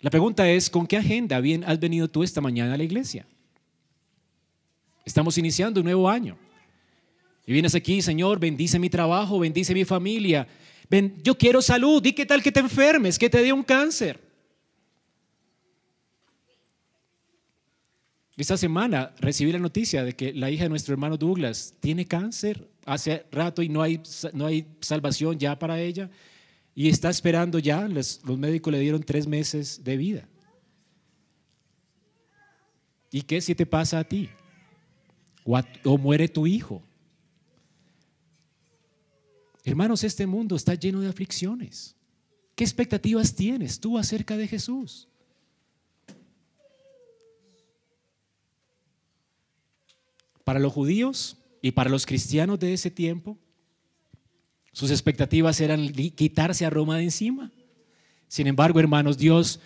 La 0.00 0.10
pregunta 0.10 0.48
es, 0.48 0.70
¿con 0.70 0.86
qué 0.86 0.96
agenda 0.96 1.40
bien 1.40 1.64
has 1.64 1.80
venido 1.80 2.08
tú 2.08 2.22
esta 2.22 2.40
mañana 2.40 2.74
a 2.74 2.76
la 2.76 2.84
iglesia? 2.84 3.26
Estamos 5.04 5.36
iniciando 5.38 5.80
un 5.80 5.84
nuevo 5.84 6.08
año. 6.08 6.36
Y 7.46 7.52
vienes 7.52 7.74
aquí, 7.74 8.00
Señor, 8.02 8.38
bendice 8.38 8.78
mi 8.78 8.90
trabajo, 8.90 9.38
bendice 9.38 9.74
mi 9.74 9.84
familia. 9.84 10.46
yo 11.22 11.36
quiero 11.36 11.62
salud. 11.62 12.04
¿Y 12.04 12.12
qué 12.12 12.26
tal 12.26 12.42
que 12.42 12.52
te 12.52 12.60
enfermes, 12.60 13.18
que 13.18 13.30
te 13.30 13.42
dé 13.42 13.52
un 13.52 13.62
cáncer? 13.64 14.20
Esta 18.36 18.56
semana 18.56 19.12
recibí 19.18 19.50
la 19.50 19.58
noticia 19.58 20.04
de 20.04 20.14
que 20.14 20.32
la 20.32 20.48
hija 20.48 20.62
de 20.62 20.68
nuestro 20.68 20.92
hermano 20.92 21.16
Douglas 21.16 21.74
tiene 21.80 22.04
cáncer 22.04 22.68
hace 22.86 23.26
rato 23.32 23.62
y 23.62 23.68
no 23.68 23.82
hay, 23.82 24.00
no 24.32 24.46
hay 24.46 24.64
salvación 24.80 25.38
ya 25.38 25.58
para 25.58 25.80
ella 25.80 26.08
y 26.78 26.88
está 26.88 27.10
esperando 27.10 27.58
ya, 27.58 27.88
los, 27.88 28.24
médicos 28.24 28.72
le 28.72 28.78
dieron 28.78 29.02
tres 29.02 29.26
meses 29.26 29.82
de 29.82 29.96
vida. 29.96 30.28
¿Y 33.10 33.22
qué 33.22 33.40
si 33.40 33.52
te 33.56 33.66
pasa 33.66 33.98
a 33.98 34.04
ti? 34.04 34.28
O, 35.82 35.98
muere 35.98 36.28
tu 36.28 36.46
hijo. 36.46 36.80
Hermanos, 39.64 40.04
este 40.04 40.24
mundo 40.24 40.54
está 40.54 40.74
lleno 40.74 41.00
de 41.00 41.08
aflicciones. 41.08 41.96
¿Qué 42.54 42.62
expectativas 42.62 43.34
tienes 43.34 43.80
tú 43.80 43.98
acerca 43.98 44.36
de 44.36 44.46
Jesús? 44.46 45.08
Para 50.44 50.60
los 50.60 50.72
judíos 50.72 51.38
y 51.60 51.72
para 51.72 51.90
los 51.90 52.06
cristianos 52.06 52.60
de 52.60 52.72
ese 52.72 52.92
tiempo, 52.92 53.36
sus 54.78 54.92
expectativas 54.92 55.60
eran 55.60 55.88
quitarse 55.88 56.64
a 56.64 56.70
Roma 56.70 56.98
de 56.98 57.02
encima. 57.02 57.50
Sin 58.28 58.46
embargo, 58.46 58.78
hermanos, 58.78 59.18
Dios 59.18 59.58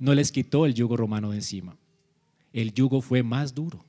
no 0.00 0.12
les 0.12 0.32
quitó 0.32 0.66
el 0.66 0.74
yugo 0.74 0.96
romano 0.96 1.30
de 1.30 1.36
encima. 1.36 1.76
El 2.52 2.74
yugo 2.74 3.00
fue 3.00 3.22
más 3.22 3.54
duro. 3.54 3.84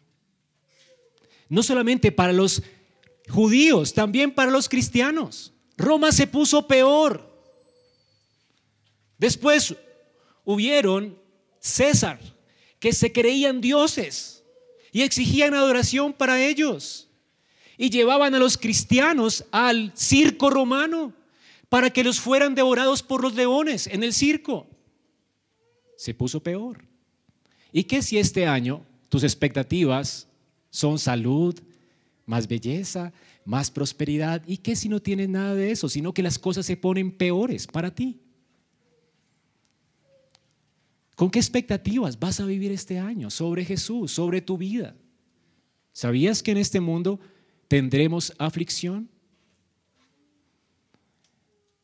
No 1.50 1.64
solamente 1.64 2.12
para 2.12 2.32
los 2.32 2.62
judíos, 3.28 3.96
también 3.96 4.32
para 4.32 4.52
los 4.52 4.70
cristianos. 4.70 5.52
Roma 5.78 6.12
se 6.12 6.28
puso 6.28 6.68
peor. 6.68 7.28
Después 9.18 9.76
hubieron 10.46 11.18
César, 11.60 12.20
que 12.78 12.94
se 12.94 13.12
creían 13.12 13.62
dioses 13.62 14.44
y 14.92 15.02
exigían 15.02 15.56
adoración 15.56 16.14
para 16.14 16.40
ellos 16.40 17.07
y 17.78 17.90
llevaban 17.90 18.34
a 18.34 18.40
los 18.40 18.58
cristianos 18.58 19.46
al 19.52 19.92
circo 19.96 20.50
romano 20.50 21.14
para 21.70 21.90
que 21.92 22.04
los 22.04 22.20
fueran 22.20 22.56
devorados 22.56 23.04
por 23.04 23.22
los 23.22 23.36
leones 23.36 23.88
en 23.88 24.04
el 24.04 24.14
circo. 24.14 24.68
Se 25.96 26.14
puso 26.14 26.42
peor. 26.42 26.84
¿Y 27.72 27.84
qué 27.84 28.02
si 28.02 28.18
este 28.18 28.48
año 28.48 28.86
tus 29.10 29.24
expectativas 29.24 30.28
son 30.70 30.98
salud, 30.98 31.60
más 32.26 32.48
belleza, 32.48 33.14
más 33.46 33.70
prosperidad? 33.70 34.42
¿Y 34.48 34.58
qué 34.58 34.76
si 34.76 34.90
no 34.90 35.02
tienes 35.02 35.30
nada 35.30 35.54
de 35.54 35.72
eso, 35.72 35.90
sino 35.90 36.14
que 36.14 36.24
las 36.24 36.40
cosas 36.40 36.66
se 36.66 36.78
ponen 36.78 37.12
peores 37.12 37.68
para 37.68 37.94
ti? 37.94 38.20
¿Con 41.16 41.32
qué 41.32 41.40
expectativas 41.40 42.20
vas 42.20 42.40
a 42.40 42.46
vivir 42.46 42.72
este 42.72 43.00
año 43.00 43.30
sobre 43.30 43.66
Jesús, 43.66 44.12
sobre 44.12 44.42
tu 44.42 44.58
vida? 44.58 44.96
¿Sabías 45.92 46.44
que 46.44 46.52
en 46.52 46.58
este 46.58 46.80
mundo 46.80 47.20
tendremos 47.68 48.34
aflicción. 48.38 49.10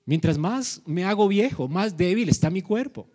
Mientras 0.06 0.38
más 0.38 0.82
me 0.86 1.06
hago 1.06 1.28
viejo, 1.28 1.68
más 1.68 1.96
débil 1.96 2.30
está 2.30 2.50
mi 2.50 2.62
cuerpo. 2.62 3.08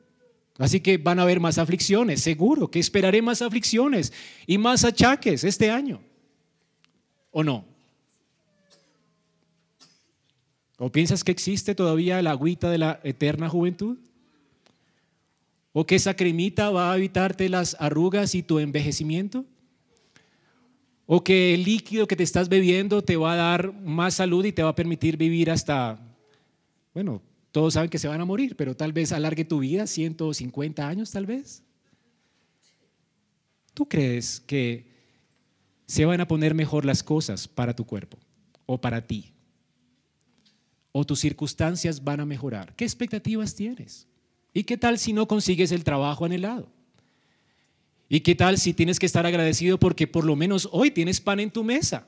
Así 0.58 0.80
que 0.80 0.98
van 0.98 1.18
a 1.18 1.22
haber 1.22 1.38
más 1.38 1.58
aflicciones, 1.58 2.20
seguro 2.20 2.70
que 2.70 2.80
esperaré 2.80 3.22
más 3.22 3.42
aflicciones 3.42 4.12
y 4.46 4.58
más 4.58 4.84
achaques 4.84 5.44
este 5.44 5.70
año. 5.70 6.00
¿O 7.30 7.44
no? 7.44 7.64
¿O 10.78 10.90
piensas 10.90 11.22
que 11.22 11.32
existe 11.32 11.74
todavía 11.74 12.22
la 12.22 12.32
agüita 12.32 12.70
de 12.70 12.78
la 12.78 13.00
eterna 13.04 13.48
juventud? 13.48 13.98
¿O 15.72 15.86
que 15.86 15.96
esa 15.96 16.14
cremita 16.14 16.70
va 16.70 16.92
a 16.92 16.96
evitarte 16.96 17.48
las 17.48 17.76
arrugas 17.78 18.34
y 18.34 18.42
tu 18.42 18.58
envejecimiento? 18.58 19.44
O 21.10 21.24
que 21.24 21.54
el 21.54 21.64
líquido 21.64 22.06
que 22.06 22.16
te 22.16 22.22
estás 22.22 22.50
bebiendo 22.50 23.02
te 23.02 23.16
va 23.16 23.32
a 23.32 23.36
dar 23.36 23.72
más 23.80 24.12
salud 24.12 24.44
y 24.44 24.52
te 24.52 24.62
va 24.62 24.68
a 24.68 24.74
permitir 24.74 25.16
vivir 25.16 25.50
hasta, 25.50 25.98
bueno, 26.92 27.22
todos 27.50 27.72
saben 27.72 27.88
que 27.88 27.98
se 27.98 28.08
van 28.08 28.20
a 28.20 28.26
morir, 28.26 28.56
pero 28.56 28.76
tal 28.76 28.92
vez 28.92 29.10
alargue 29.12 29.46
tu 29.46 29.60
vida 29.60 29.86
150 29.86 30.86
años 30.86 31.10
tal 31.10 31.24
vez. 31.24 31.62
¿Tú 33.72 33.88
crees 33.88 34.38
que 34.40 34.86
se 35.86 36.04
van 36.04 36.20
a 36.20 36.28
poner 36.28 36.52
mejor 36.52 36.84
las 36.84 37.02
cosas 37.02 37.48
para 37.48 37.74
tu 37.74 37.86
cuerpo 37.86 38.18
o 38.66 38.78
para 38.78 39.06
ti? 39.06 39.32
¿O 40.92 41.06
tus 41.06 41.20
circunstancias 41.20 42.04
van 42.04 42.20
a 42.20 42.26
mejorar? 42.26 42.76
¿Qué 42.76 42.84
expectativas 42.84 43.54
tienes? 43.54 44.06
¿Y 44.52 44.64
qué 44.64 44.76
tal 44.76 44.98
si 44.98 45.14
no 45.14 45.26
consigues 45.26 45.72
el 45.72 45.84
trabajo 45.84 46.26
anhelado? 46.26 46.68
¿Y 48.08 48.20
qué 48.20 48.34
tal 48.34 48.56
si 48.58 48.72
tienes 48.72 48.98
que 48.98 49.06
estar 49.06 49.26
agradecido 49.26 49.78
porque 49.78 50.06
por 50.06 50.24
lo 50.24 50.34
menos 50.34 50.68
hoy 50.72 50.90
tienes 50.90 51.20
pan 51.20 51.40
en 51.40 51.50
tu 51.50 51.62
mesa? 51.62 52.06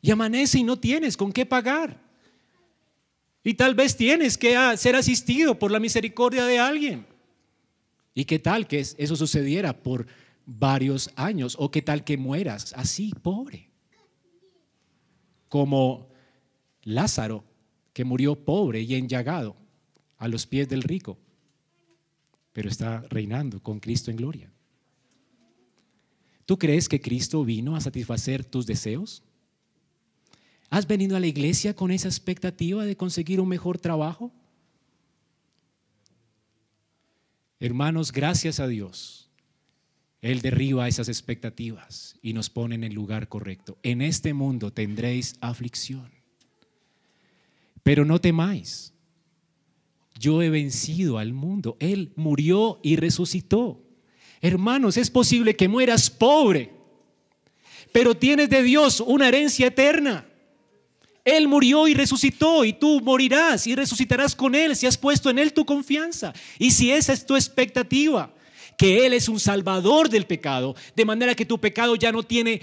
Y 0.00 0.10
amanece 0.10 0.58
y 0.58 0.64
no 0.64 0.78
tienes 0.78 1.16
con 1.16 1.32
qué 1.32 1.44
pagar. 1.44 2.00
Y 3.42 3.54
tal 3.54 3.74
vez 3.74 3.96
tienes 3.96 4.38
que 4.38 4.56
ser 4.76 4.94
asistido 4.94 5.58
por 5.58 5.72
la 5.72 5.80
misericordia 5.80 6.44
de 6.44 6.60
alguien. 6.60 7.06
¿Y 8.14 8.24
qué 8.24 8.38
tal 8.38 8.68
que 8.68 8.78
eso 8.78 9.16
sucediera 9.16 9.82
por 9.82 10.06
varios 10.46 11.10
años? 11.16 11.56
¿O 11.58 11.70
qué 11.70 11.82
tal 11.82 12.04
que 12.04 12.16
mueras 12.16 12.72
así, 12.76 13.12
pobre? 13.20 13.68
Como 15.48 16.08
Lázaro, 16.84 17.42
que 17.92 18.04
murió 18.04 18.36
pobre 18.36 18.80
y 18.80 18.94
enllagado 18.94 19.56
a 20.18 20.28
los 20.28 20.46
pies 20.46 20.68
del 20.68 20.82
rico 20.82 21.18
pero 22.52 22.68
está 22.68 23.00
reinando 23.08 23.62
con 23.62 23.80
Cristo 23.80 24.10
en 24.10 24.16
gloria. 24.16 24.50
¿Tú 26.44 26.58
crees 26.58 26.88
que 26.88 27.00
Cristo 27.00 27.44
vino 27.44 27.76
a 27.76 27.80
satisfacer 27.80 28.44
tus 28.44 28.66
deseos? 28.66 29.22
¿Has 30.70 30.86
venido 30.86 31.16
a 31.16 31.20
la 31.20 31.26
iglesia 31.26 31.74
con 31.74 31.90
esa 31.90 32.08
expectativa 32.08 32.84
de 32.84 32.96
conseguir 32.96 33.40
un 33.40 33.48
mejor 33.48 33.78
trabajo? 33.78 34.32
Hermanos, 37.60 38.10
gracias 38.10 38.58
a 38.58 38.66
Dios, 38.66 39.30
Él 40.20 40.40
derriba 40.40 40.88
esas 40.88 41.08
expectativas 41.08 42.16
y 42.20 42.32
nos 42.32 42.50
pone 42.50 42.74
en 42.74 42.84
el 42.84 42.92
lugar 42.92 43.28
correcto. 43.28 43.78
En 43.82 44.02
este 44.02 44.34
mundo 44.34 44.72
tendréis 44.72 45.36
aflicción, 45.40 46.10
pero 47.82 48.04
no 48.04 48.20
temáis 48.20 48.91
yo 50.22 50.40
he 50.40 50.50
vencido 50.50 51.18
al 51.18 51.32
mundo. 51.32 51.76
Él 51.80 52.12
murió 52.14 52.78
y 52.80 52.94
resucitó. 52.94 53.82
Hermanos, 54.40 54.96
es 54.96 55.10
posible 55.10 55.56
que 55.56 55.66
mueras 55.68 56.10
pobre, 56.10 56.72
pero 57.90 58.16
tienes 58.16 58.48
de 58.48 58.62
Dios 58.62 59.00
una 59.00 59.26
herencia 59.28 59.66
eterna. 59.66 60.24
Él 61.24 61.48
murió 61.48 61.88
y 61.88 61.94
resucitó 61.94 62.64
y 62.64 62.72
tú 62.72 63.00
morirás 63.00 63.66
y 63.66 63.74
resucitarás 63.74 64.34
con 64.34 64.54
Él 64.54 64.76
si 64.76 64.86
has 64.86 64.96
puesto 64.96 65.28
en 65.28 65.40
Él 65.40 65.52
tu 65.52 65.64
confianza. 65.64 66.32
Y 66.58 66.70
si 66.70 66.92
esa 66.92 67.12
es 67.12 67.26
tu 67.26 67.34
expectativa, 67.34 68.32
que 68.78 69.04
Él 69.04 69.14
es 69.14 69.28
un 69.28 69.40
salvador 69.40 70.08
del 70.08 70.26
pecado, 70.26 70.76
de 70.94 71.04
manera 71.04 71.34
que 71.34 71.46
tu 71.46 71.60
pecado 71.60 71.96
ya 71.96 72.12
no 72.12 72.22
tiene 72.22 72.62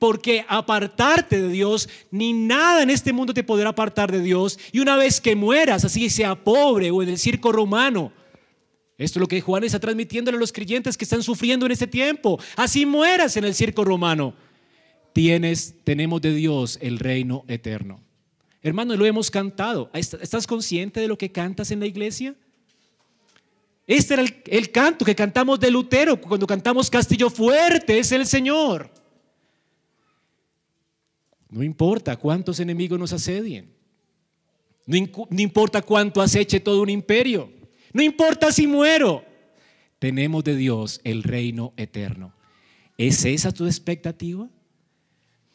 porque 0.00 0.46
apartarte 0.48 1.40
de 1.40 1.50
Dios, 1.50 1.88
ni 2.10 2.32
nada 2.32 2.82
en 2.82 2.90
este 2.90 3.12
mundo 3.12 3.34
te 3.34 3.44
podrá 3.44 3.68
apartar 3.68 4.10
de 4.10 4.22
Dios. 4.22 4.58
Y 4.72 4.80
una 4.80 4.96
vez 4.96 5.20
que 5.20 5.36
mueras, 5.36 5.84
así 5.84 6.08
sea 6.08 6.34
pobre 6.34 6.90
o 6.90 7.02
en 7.02 7.10
el 7.10 7.18
circo 7.18 7.52
romano, 7.52 8.10
esto 8.96 9.18
es 9.18 9.20
lo 9.20 9.28
que 9.28 9.42
Juan 9.42 9.62
está 9.62 9.78
transmitiéndole 9.78 10.38
a 10.38 10.40
los 10.40 10.52
creyentes 10.52 10.96
que 10.96 11.04
están 11.04 11.22
sufriendo 11.22 11.66
en 11.66 11.72
este 11.72 11.86
tiempo. 11.86 12.40
Así 12.56 12.86
mueras 12.86 13.36
en 13.36 13.44
el 13.44 13.54
circo 13.54 13.84
romano. 13.84 14.34
Tienes, 15.12 15.74
tenemos 15.84 16.22
de 16.22 16.34
Dios 16.34 16.78
el 16.80 16.98
reino 16.98 17.44
eterno. 17.46 18.00
Hermano, 18.62 18.96
lo 18.96 19.04
hemos 19.04 19.30
cantado. 19.30 19.90
¿Estás 19.92 20.46
consciente 20.46 20.98
de 20.98 21.08
lo 21.08 21.18
que 21.18 21.30
cantas 21.30 21.70
en 21.70 21.80
la 21.80 21.86
iglesia? 21.86 22.34
Este 23.86 24.14
era 24.14 24.22
el, 24.22 24.42
el 24.46 24.70
canto 24.70 25.04
que 25.04 25.14
cantamos 25.14 25.60
de 25.60 25.70
Lutero 25.70 26.18
cuando 26.18 26.46
cantamos 26.46 26.88
Castillo 26.88 27.28
Fuerte 27.28 27.98
es 27.98 28.12
el 28.12 28.26
Señor. 28.26 28.99
No 31.50 31.62
importa 31.62 32.16
cuántos 32.16 32.60
enemigos 32.60 32.98
nos 32.98 33.12
asedien. 33.12 33.72
No, 34.86 34.96
no 35.30 35.40
importa 35.40 35.82
cuánto 35.82 36.20
aceche 36.22 36.60
todo 36.60 36.82
un 36.82 36.90
imperio. 36.90 37.52
No 37.92 38.02
importa 38.02 38.52
si 38.52 38.66
muero. 38.66 39.24
Tenemos 39.98 40.44
de 40.44 40.56
Dios 40.56 41.00
el 41.04 41.22
reino 41.22 41.72
eterno. 41.76 42.32
¿Es 42.96 43.24
esa 43.24 43.52
tu 43.52 43.66
expectativa? 43.66 44.48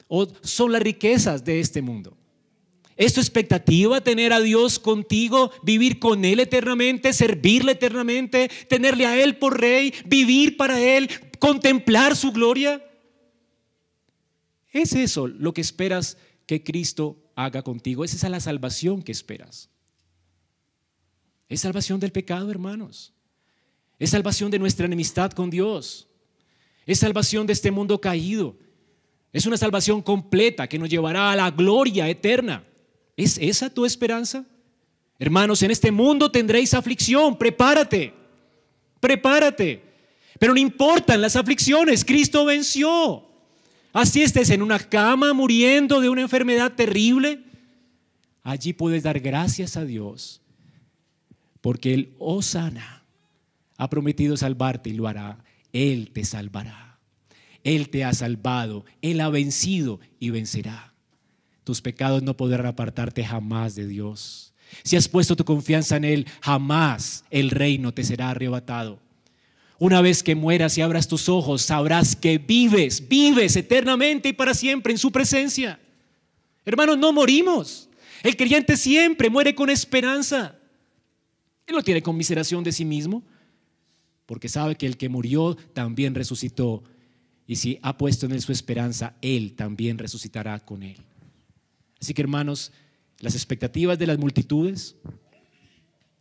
¿O 0.08 0.28
son 0.42 0.72
las 0.72 0.82
riquezas 0.82 1.44
de 1.44 1.60
este 1.60 1.82
mundo? 1.82 2.16
¿Es 2.98 3.14
tu 3.14 3.20
expectativa 3.20 4.00
tener 4.02 4.32
a 4.32 4.40
Dios 4.40 4.80
contigo, 4.80 5.52
vivir 5.64 6.00
con 6.00 6.24
Él 6.24 6.40
eternamente, 6.40 7.12
servirle 7.12 7.74
eternamente, 7.74 8.50
tenerle 8.70 9.06
a 9.06 9.22
Él 9.22 9.38
por 9.38 9.60
rey, 9.60 9.94
vivir 10.06 10.56
para 10.56 10.80
Él, 10.80 11.10
contemplar 11.40 12.16
su 12.16 12.32
gloria? 12.32 12.82
¿Es 14.76 14.92
eso 14.92 15.28
lo 15.28 15.54
que 15.54 15.62
esperas 15.62 16.18
que 16.46 16.62
Cristo 16.62 17.18
haga 17.34 17.62
contigo? 17.62 18.04
¿Es 18.04 18.14
esa 18.14 18.28
la 18.28 18.42
salvación 18.42 19.02
que 19.02 19.14
esperas? 19.14 19.70
Es 21.48 21.62
salvación 21.62 21.98
del 22.02 22.12
pecado, 22.12 22.52
hermanos. 22.52 23.14
Es 24.00 24.10
salvación 24.10 24.52
de 24.52 24.60
nuestra 24.60 24.86
enemistad 24.86 25.32
con 25.32 25.50
Dios. 25.50 26.10
Es 26.86 27.00
salvación 27.00 27.48
de 27.48 27.54
este 27.54 27.72
mundo 27.72 28.02
caído. 28.02 28.58
Es 29.32 29.46
una 29.46 29.56
salvación 29.56 30.02
completa 30.02 30.68
que 30.68 30.78
nos 30.78 30.90
llevará 30.90 31.32
a 31.32 31.38
la 31.38 31.52
gloria 31.52 32.10
eterna. 32.10 32.68
¿Es 33.16 33.38
esa 33.38 33.70
tu 33.70 33.86
esperanza? 33.86 34.46
Hermanos, 35.18 35.64
en 35.64 35.72
este 35.72 35.90
mundo 35.90 36.30
tendréis 36.30 36.74
aflicción, 36.74 37.38
prepárate, 37.38 38.14
prepárate. 39.00 39.82
Pero 40.38 40.54
no 40.54 40.60
importan 40.60 41.22
las 41.22 41.38
aflicciones, 41.38 42.04
Cristo 42.04 42.44
venció. 42.44 43.35
Así 43.96 44.24
estés 44.24 44.50
en 44.50 44.62
una 44.62 44.78
cama 44.78 45.32
muriendo 45.32 46.02
de 46.02 46.10
una 46.10 46.20
enfermedad 46.20 46.74
terrible, 46.74 47.46
allí 48.44 48.74
puedes 48.74 49.04
dar 49.04 49.22
gracias 49.22 49.78
a 49.78 49.86
Dios, 49.86 50.42
porque 51.62 51.94
Él 51.94 52.14
os 52.20 52.46
sana, 52.48 53.06
ha 53.78 53.90
prometido 53.90 54.36
salvarte 54.36 54.90
y 54.90 54.96
lo 54.96 55.08
hará. 55.08 55.46
Él 55.72 56.12
te 56.12 56.26
salvará. 56.26 57.00
Él 57.64 57.88
te 57.88 58.04
ha 58.04 58.14
salvado, 58.14 58.84
Él 59.02 59.22
ha 59.22 59.30
vencido 59.30 60.02
y 60.20 60.30
vencerá. 60.30 60.94
Tus 61.64 61.82
pecados 61.82 62.22
no 62.22 62.36
podrán 62.36 62.66
apartarte 62.66 63.24
jamás 63.24 63.76
de 63.76 63.88
Dios. 63.88 64.54
Si 64.84 64.98
has 64.98 65.08
puesto 65.08 65.38
tu 65.38 65.46
confianza 65.46 65.96
en 65.96 66.04
Él, 66.04 66.28
jamás 66.42 67.24
el 67.30 67.50
reino 67.50 67.94
te 67.94 68.04
será 68.04 68.32
arrebatado. 68.32 69.05
Una 69.78 70.02
vez 70.02 70.24
que 70.24 70.36
mueras 70.36 70.78
y 70.78 70.82
abras 70.82 71.08
tus 71.08 71.28
ojos, 71.28 71.62
sabrás 71.62 72.16
que 72.16 72.38
vives, 72.38 73.08
vives 73.08 73.56
eternamente 73.56 74.30
y 74.30 74.34
para 74.34 74.54
siempre 74.54 74.94
en 74.94 74.98
su 74.98 75.12
presencia. 75.12 75.80
Hermanos, 76.64 76.98
no 76.98 77.12
morimos. 77.12 77.90
El 78.24 78.38
creyente 78.38 78.78
siempre 78.78 79.30
muere 79.30 79.54
con 79.54 79.70
esperanza. 79.70 80.58
Él 81.68 81.76
no 81.76 81.84
tiene 81.84 82.02
conmiseración 82.02 82.64
de 82.64 82.72
sí 82.72 82.86
mismo, 82.86 83.24
porque 84.26 84.50
sabe 84.50 84.76
que 84.76 84.86
el 84.86 84.98
que 84.98 85.10
murió 85.10 85.56
también 85.74 86.16
resucitó. 86.16 86.84
Y 87.48 87.58
si 87.58 87.78
ha 87.82 87.98
puesto 87.98 88.26
en 88.26 88.32
él 88.32 88.42
su 88.42 88.52
esperanza, 88.52 89.16
Él 89.22 89.54
también 89.56 89.98
resucitará 89.98 90.60
con 90.60 90.84
Él. 90.84 90.98
Así 92.02 92.14
que 92.14 92.22
hermanos, 92.22 92.72
las 93.20 93.36
expectativas 93.36 94.00
de 94.00 94.08
las 94.08 94.18
multitudes 94.18 94.96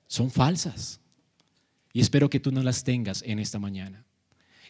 son 0.07 0.31
falsas. 0.31 1.01
Y 1.95 2.01
espero 2.01 2.29
que 2.29 2.41
tú 2.41 2.51
no 2.51 2.63
las 2.63 2.83
tengas 2.83 3.23
en 3.23 3.39
esta 3.39 3.61
mañana. 3.61 4.05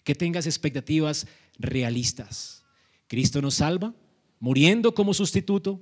Que 0.05 0.15
tengas 0.15 0.47
expectativas 0.47 1.27
realistas. 1.59 2.63
Cristo 3.09 3.41
nos 3.41 3.55
salva, 3.55 3.95
muriendo 4.39 4.95
como 4.95 5.15
sustituto, 5.15 5.81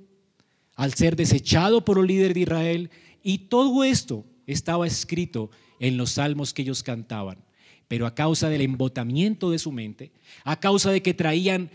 al 0.75 0.93
ser 0.93 1.17
desechado 1.17 1.83
por 1.83 1.99
el 1.99 2.07
líder 2.07 2.33
de 2.33 2.39
Israel. 2.39 2.89
Y 3.21 3.49
todo 3.49 3.83
esto 3.83 4.25
estaba 4.47 4.87
escrito 4.87 5.51
en 5.79 5.97
los 5.97 6.11
salmos 6.11 6.53
que 6.53 6.61
ellos 6.61 6.81
cantaban. 6.81 7.43
Pero 7.89 8.07
a 8.07 8.15
causa 8.15 8.47
del 8.47 8.61
embotamiento 8.61 9.51
de 9.51 9.59
su 9.59 9.73
mente, 9.73 10.13
a 10.45 10.61
causa 10.61 10.91
de 10.91 11.01
que 11.01 11.13
traían 11.13 11.69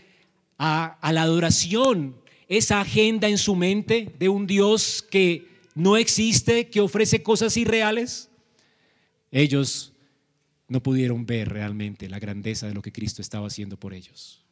a, 0.57 0.99
a 1.03 1.13
la 1.13 1.23
adoración 1.23 2.17
esa 2.49 2.81
agenda 2.81 3.29
en 3.29 3.37
su 3.37 3.55
mente 3.55 4.15
de 4.19 4.31
un 4.31 4.47
Dios 4.47 5.05
que 5.11 5.47
no 5.75 5.99
existe, 5.99 6.71
que 6.71 6.81
ofrece 6.81 7.23
cosas 7.23 7.59
irreales, 7.59 8.28
ellos 9.31 9.93
no 10.69 10.83
pudieron 10.83 11.27
ver 11.27 11.49
realmente 11.49 12.09
la 12.09 12.19
grandeza 12.19 12.67
de 12.67 12.75
lo 12.75 12.83
que 12.83 12.93
Cristo 12.93 13.23
estaba 13.23 13.47
haciendo 13.47 13.79
por 13.79 13.95
ellos. 13.95 14.45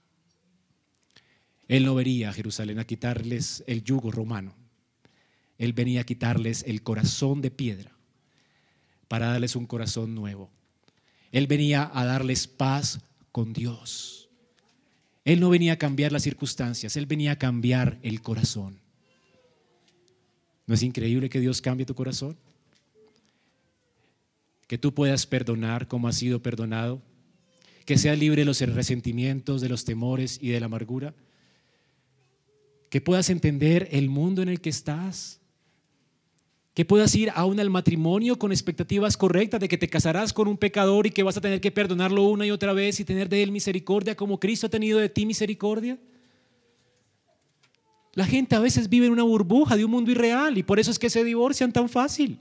Él 1.69 1.85
no 1.85 1.95
vería 1.95 2.31
a 2.31 2.33
Jerusalén 2.33 2.79
a 2.79 2.85
quitarles 2.85 3.65
el 3.67 3.83
yugo 3.83 4.11
romano. 4.11 4.55
Él 5.59 5.73
venía 5.73 6.03
a 6.03 6.05
quitarles 6.05 6.65
el 6.67 6.83
corazón 6.83 7.41
de 7.41 7.51
piedra 7.51 7.93
para 9.09 9.29
darles 9.29 9.57
un 9.57 9.67
corazón 9.67 10.15
nuevo. 10.15 10.51
Él 11.33 11.47
venía 11.47 11.91
a 11.93 12.05
darles 12.05 12.47
paz 12.47 13.01
con 13.33 13.53
Dios. 13.53 14.29
Él 15.25 15.41
no 15.41 15.51
venía 15.51 15.73
a 15.73 15.77
cambiar 15.77 16.13
las 16.13 16.23
circunstancias, 16.23 16.97
Él 16.97 17.07
venía 17.07 17.33
a 17.33 17.39
cambiar 17.39 17.99
el 18.03 18.23
corazón. 18.23 18.79
¿No 20.67 20.75
es 20.75 20.83
increíble 20.83 21.29
que 21.29 21.41
Dios 21.41 21.61
cambie 21.61 21.87
tu 21.87 21.95
corazón? 21.95 22.37
Que 24.67 24.79
tú 24.79 24.95
puedas 24.95 25.27
perdonar 25.27 25.89
como 25.89 26.09
has 26.09 26.17
sido 26.17 26.43
perdonado, 26.43 27.03
que 27.85 27.97
seas 27.99 28.19
libre 28.19 28.43
de 28.43 28.47
los 28.47 28.61
resentimientos, 28.61 29.61
de 29.61 29.69
los 29.69 29.85
temores 29.85 30.39
y 30.43 30.49
de 30.49 30.61
la 30.61 30.67
amargura, 30.67 31.15
que 32.91 33.01
puedas 33.01 33.31
entender 33.31 33.89
el 33.93 34.09
mundo 34.09 34.43
en 34.43 34.49
el 34.49 34.61
que 34.61 34.71
estás, 34.71 35.41
que 36.75 36.85
puedas 36.85 37.15
ir 37.15 37.31
aún 37.35 37.59
al 37.59 37.71
matrimonio 37.71 38.39
con 38.39 38.53
expectativas 38.53 39.17
correctas 39.17 39.61
de 39.61 39.69
que 39.69 39.79
te 39.79 39.89
casarás 39.89 40.33
con 40.33 40.47
un 40.47 40.59
pecador 40.59 41.07
y 41.07 41.11
que 41.11 41.23
vas 41.23 41.37
a 41.37 41.41
tener 41.41 41.61
que 41.61 41.71
perdonarlo 41.71 42.25
una 42.25 42.45
y 42.45 42.51
otra 42.51 42.75
vez 42.75 43.01
y 43.01 43.05
tener 43.05 43.29
de 43.29 43.43
él 43.43 43.51
misericordia 43.51 44.15
como 44.15 44.39
Cristo 44.39 44.67
ha 44.67 44.71
tenido 44.71 44.99
de 44.99 45.09
ti 45.09 45.25
misericordia. 45.25 45.99
La 48.13 48.27
gente 48.27 48.57
a 48.57 48.61
veces 48.61 48.89
vive 48.89 49.07
en 49.07 49.13
una 49.13 49.23
burbuja 49.23 49.77
de 49.77 49.85
un 49.85 49.91
mundo 49.91 50.11
irreal 50.11 50.59
y 50.59 50.63
por 50.63 50.79
eso 50.79 50.91
es 50.91 50.99
que 50.99 51.09
se 51.09 51.25
divorcian 51.25 51.73
tan 51.73 51.89
fácil. 51.89 52.41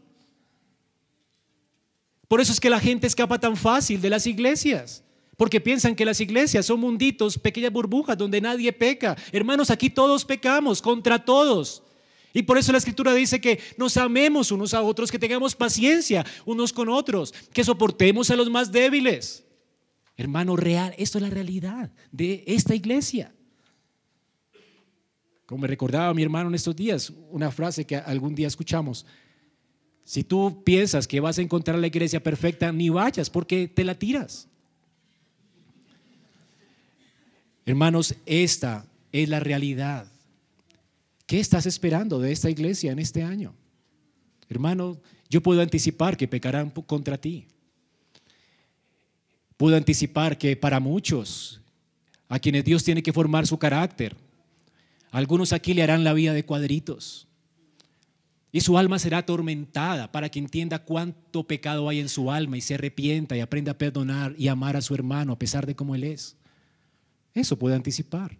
Por 2.27 2.41
eso 2.41 2.51
es 2.51 2.59
que 2.59 2.69
la 2.69 2.79
gente 2.79 3.07
escapa 3.07 3.39
tan 3.39 3.55
fácil 3.55 4.01
de 4.01 4.09
las 4.09 4.27
iglesias. 4.27 5.03
Porque 5.37 5.59
piensan 5.59 5.95
que 5.95 6.05
las 6.05 6.21
iglesias 6.21 6.65
son 6.65 6.79
munditos, 6.79 7.37
pequeñas 7.37 7.71
burbujas 7.71 8.17
donde 8.17 8.39
nadie 8.39 8.71
peca. 8.71 9.17
Hermanos, 9.31 9.69
aquí 9.69 9.89
todos 9.89 10.23
pecamos 10.23 10.81
contra 10.81 11.23
todos. 11.23 11.83
Y 12.33 12.43
por 12.43 12.57
eso 12.57 12.71
la 12.71 12.77
escritura 12.77 13.13
dice 13.13 13.39
que 13.39 13.59
nos 13.77 13.95
amemos 13.97 14.51
unos 14.51 14.73
a 14.73 14.81
otros, 14.81 15.11
que 15.11 15.19
tengamos 15.19 15.55
paciencia 15.55 16.25
unos 16.45 16.73
con 16.73 16.89
otros, 16.89 17.33
que 17.53 17.63
soportemos 17.63 18.29
a 18.29 18.35
los 18.35 18.49
más 18.49 18.71
débiles. 18.71 19.45
Hermano, 20.17 20.55
real, 20.55 20.93
esto 20.97 21.17
es 21.17 21.21
la 21.21 21.29
realidad 21.29 21.91
de 22.11 22.43
esta 22.47 22.75
iglesia. 22.75 23.33
Como 25.45 25.61
me 25.61 25.67
recordaba 25.67 26.13
mi 26.13 26.23
hermano 26.23 26.49
en 26.49 26.55
estos 26.55 26.75
días, 26.75 27.11
una 27.29 27.51
frase 27.51 27.85
que 27.85 27.95
algún 27.97 28.33
día 28.33 28.47
escuchamos. 28.47 29.05
Si 30.05 30.23
tú 30.23 30.63
piensas 30.63 31.07
que 31.07 31.19
vas 31.19 31.39
a 31.39 31.41
encontrar 31.41 31.79
la 31.79 31.87
iglesia 31.87 32.21
perfecta, 32.21 32.71
ni 32.71 32.89
vayas 32.89 33.29
porque 33.29 33.67
te 33.67 33.83
la 33.83 33.95
tiras. 33.95 34.47
Hermanos, 37.65 38.15
esta 38.27 38.85
es 39.11 39.27
la 39.27 39.39
realidad. 39.39 40.07
¿Qué 41.25 41.39
estás 41.39 41.65
esperando 41.65 42.19
de 42.19 42.31
esta 42.31 42.51
iglesia 42.51 42.91
en 42.91 42.99
este 42.99 43.23
año? 43.23 43.55
Hermano, 44.47 45.01
yo 45.27 45.41
puedo 45.41 45.61
anticipar 45.61 46.15
que 46.15 46.27
pecarán 46.27 46.69
contra 46.69 47.17
ti. 47.17 47.47
Puedo 49.57 49.75
anticipar 49.75 50.37
que 50.37 50.55
para 50.55 50.79
muchos, 50.79 51.61
a 52.29 52.37
quienes 52.37 52.63
Dios 52.63 52.83
tiene 52.83 53.01
que 53.01 53.11
formar 53.11 53.47
su 53.47 53.57
carácter, 53.57 54.15
algunos 55.09 55.51
aquí 55.51 55.73
le 55.73 55.81
harán 55.81 56.03
la 56.03 56.13
vida 56.13 56.33
de 56.33 56.45
cuadritos. 56.45 57.27
Y 58.55 58.61
su 58.61 58.77
alma 58.77 58.99
será 58.99 59.17
atormentada 59.17 60.13
para 60.13 60.29
que 60.29 60.39
entienda 60.39 60.79
cuánto 60.79 61.45
pecado 61.45 61.89
hay 61.89 61.99
en 61.99 62.07
su 62.07 62.31
alma 62.31 62.55
y 62.55 62.61
se 62.61 62.75
arrepienta 62.75 63.35
y 63.35 63.41
aprenda 63.41 63.73
a 63.73 63.77
perdonar 63.77 64.33
y 64.37 64.47
amar 64.47 64.77
a 64.77 64.81
su 64.81 64.95
hermano 64.95 65.33
a 65.33 65.37
pesar 65.37 65.65
de 65.65 65.75
cómo 65.75 65.93
él 65.93 66.05
es. 66.05 66.37
Eso 67.33 67.59
puede 67.59 67.75
anticipar. 67.75 68.37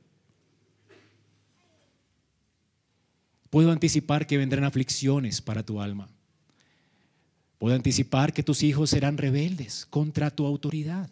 Puedo 3.50 3.74
anticipar 3.74 4.26
que 4.26 4.38
vendrán 4.38 4.64
aflicciones 4.64 5.42
para 5.42 5.66
tu 5.66 5.82
alma. 5.82 6.08
Puedo 7.58 7.76
anticipar 7.76 8.32
que 8.32 8.42
tus 8.42 8.64
hijos 8.64 8.92
serán 8.92 9.18
rebeldes 9.18 9.86
contra 9.86 10.32
tu 10.32 10.46
autoridad. 10.46 11.10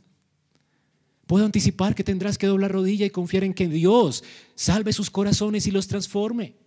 Puedo 1.28 1.44
anticipar 1.44 1.94
que 1.94 2.06
tendrás 2.06 2.38
que 2.38 2.48
doblar 2.48 2.72
rodilla 2.72 3.06
y 3.06 3.10
confiar 3.10 3.44
en 3.44 3.54
que 3.54 3.68
Dios 3.68 4.24
salve 4.56 4.94
sus 4.94 5.10
corazones 5.10 5.68
y 5.68 5.72
los 5.72 5.90
transforme. 5.90 6.63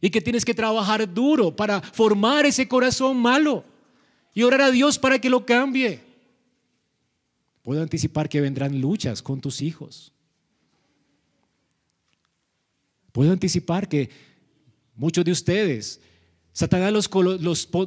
Y 0.00 0.10
que 0.10 0.20
tienes 0.20 0.44
que 0.44 0.54
trabajar 0.54 1.12
duro 1.12 1.54
para 1.54 1.80
formar 1.80 2.46
ese 2.46 2.68
corazón 2.68 3.16
malo 3.16 3.64
y 4.34 4.42
orar 4.42 4.60
a 4.60 4.70
Dios 4.70 4.98
para 4.98 5.18
que 5.18 5.30
lo 5.30 5.46
cambie. 5.46 6.00
Puedo 7.62 7.82
anticipar 7.82 8.28
que 8.28 8.40
vendrán 8.40 8.80
luchas 8.80 9.22
con 9.22 9.40
tus 9.40 9.62
hijos. 9.62 10.12
Puedo 13.12 13.32
anticipar 13.32 13.88
que 13.88 14.10
muchos 14.94 15.24
de 15.24 15.32
ustedes, 15.32 16.00
Satanás 16.52 16.92
los, 16.92 17.10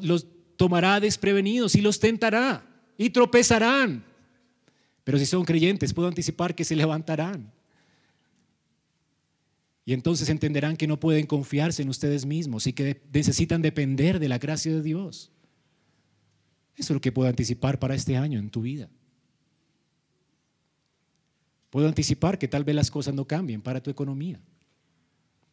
los, 0.03 0.27
tomará 0.57 0.99
desprevenidos 0.99 1.75
y 1.75 1.81
los 1.81 1.99
tentará 1.99 2.65
y 2.97 3.11
tropezarán. 3.11 4.03
Pero 5.03 5.19
si 5.19 5.27
son 5.27 5.45
creyentes, 5.45 5.93
puedo 5.93 6.07
anticipar 6.07 6.55
que 6.55 6.65
se 6.65 6.75
levantarán. 6.75 7.53
Y 9.89 9.93
entonces 9.93 10.29
entenderán 10.29 10.77
que 10.77 10.85
no 10.85 10.99
pueden 10.99 11.25
confiarse 11.25 11.81
en 11.81 11.89
ustedes 11.89 12.23
mismos 12.23 12.67
y 12.67 12.73
que 12.73 13.01
necesitan 13.11 13.63
depender 13.63 14.19
de 14.19 14.29
la 14.29 14.37
gracia 14.37 14.71
de 14.71 14.83
Dios. 14.83 15.31
Eso 16.75 16.93
es 16.93 16.95
lo 16.95 17.01
que 17.01 17.11
puedo 17.11 17.27
anticipar 17.27 17.79
para 17.79 17.95
este 17.95 18.15
año 18.15 18.37
en 18.37 18.51
tu 18.51 18.61
vida. 18.61 18.87
Puedo 21.71 21.87
anticipar 21.87 22.37
que 22.37 22.47
tal 22.47 22.63
vez 22.63 22.75
las 22.75 22.91
cosas 22.91 23.15
no 23.15 23.25
cambien 23.25 23.63
para 23.63 23.81
tu 23.81 23.89
economía 23.89 24.39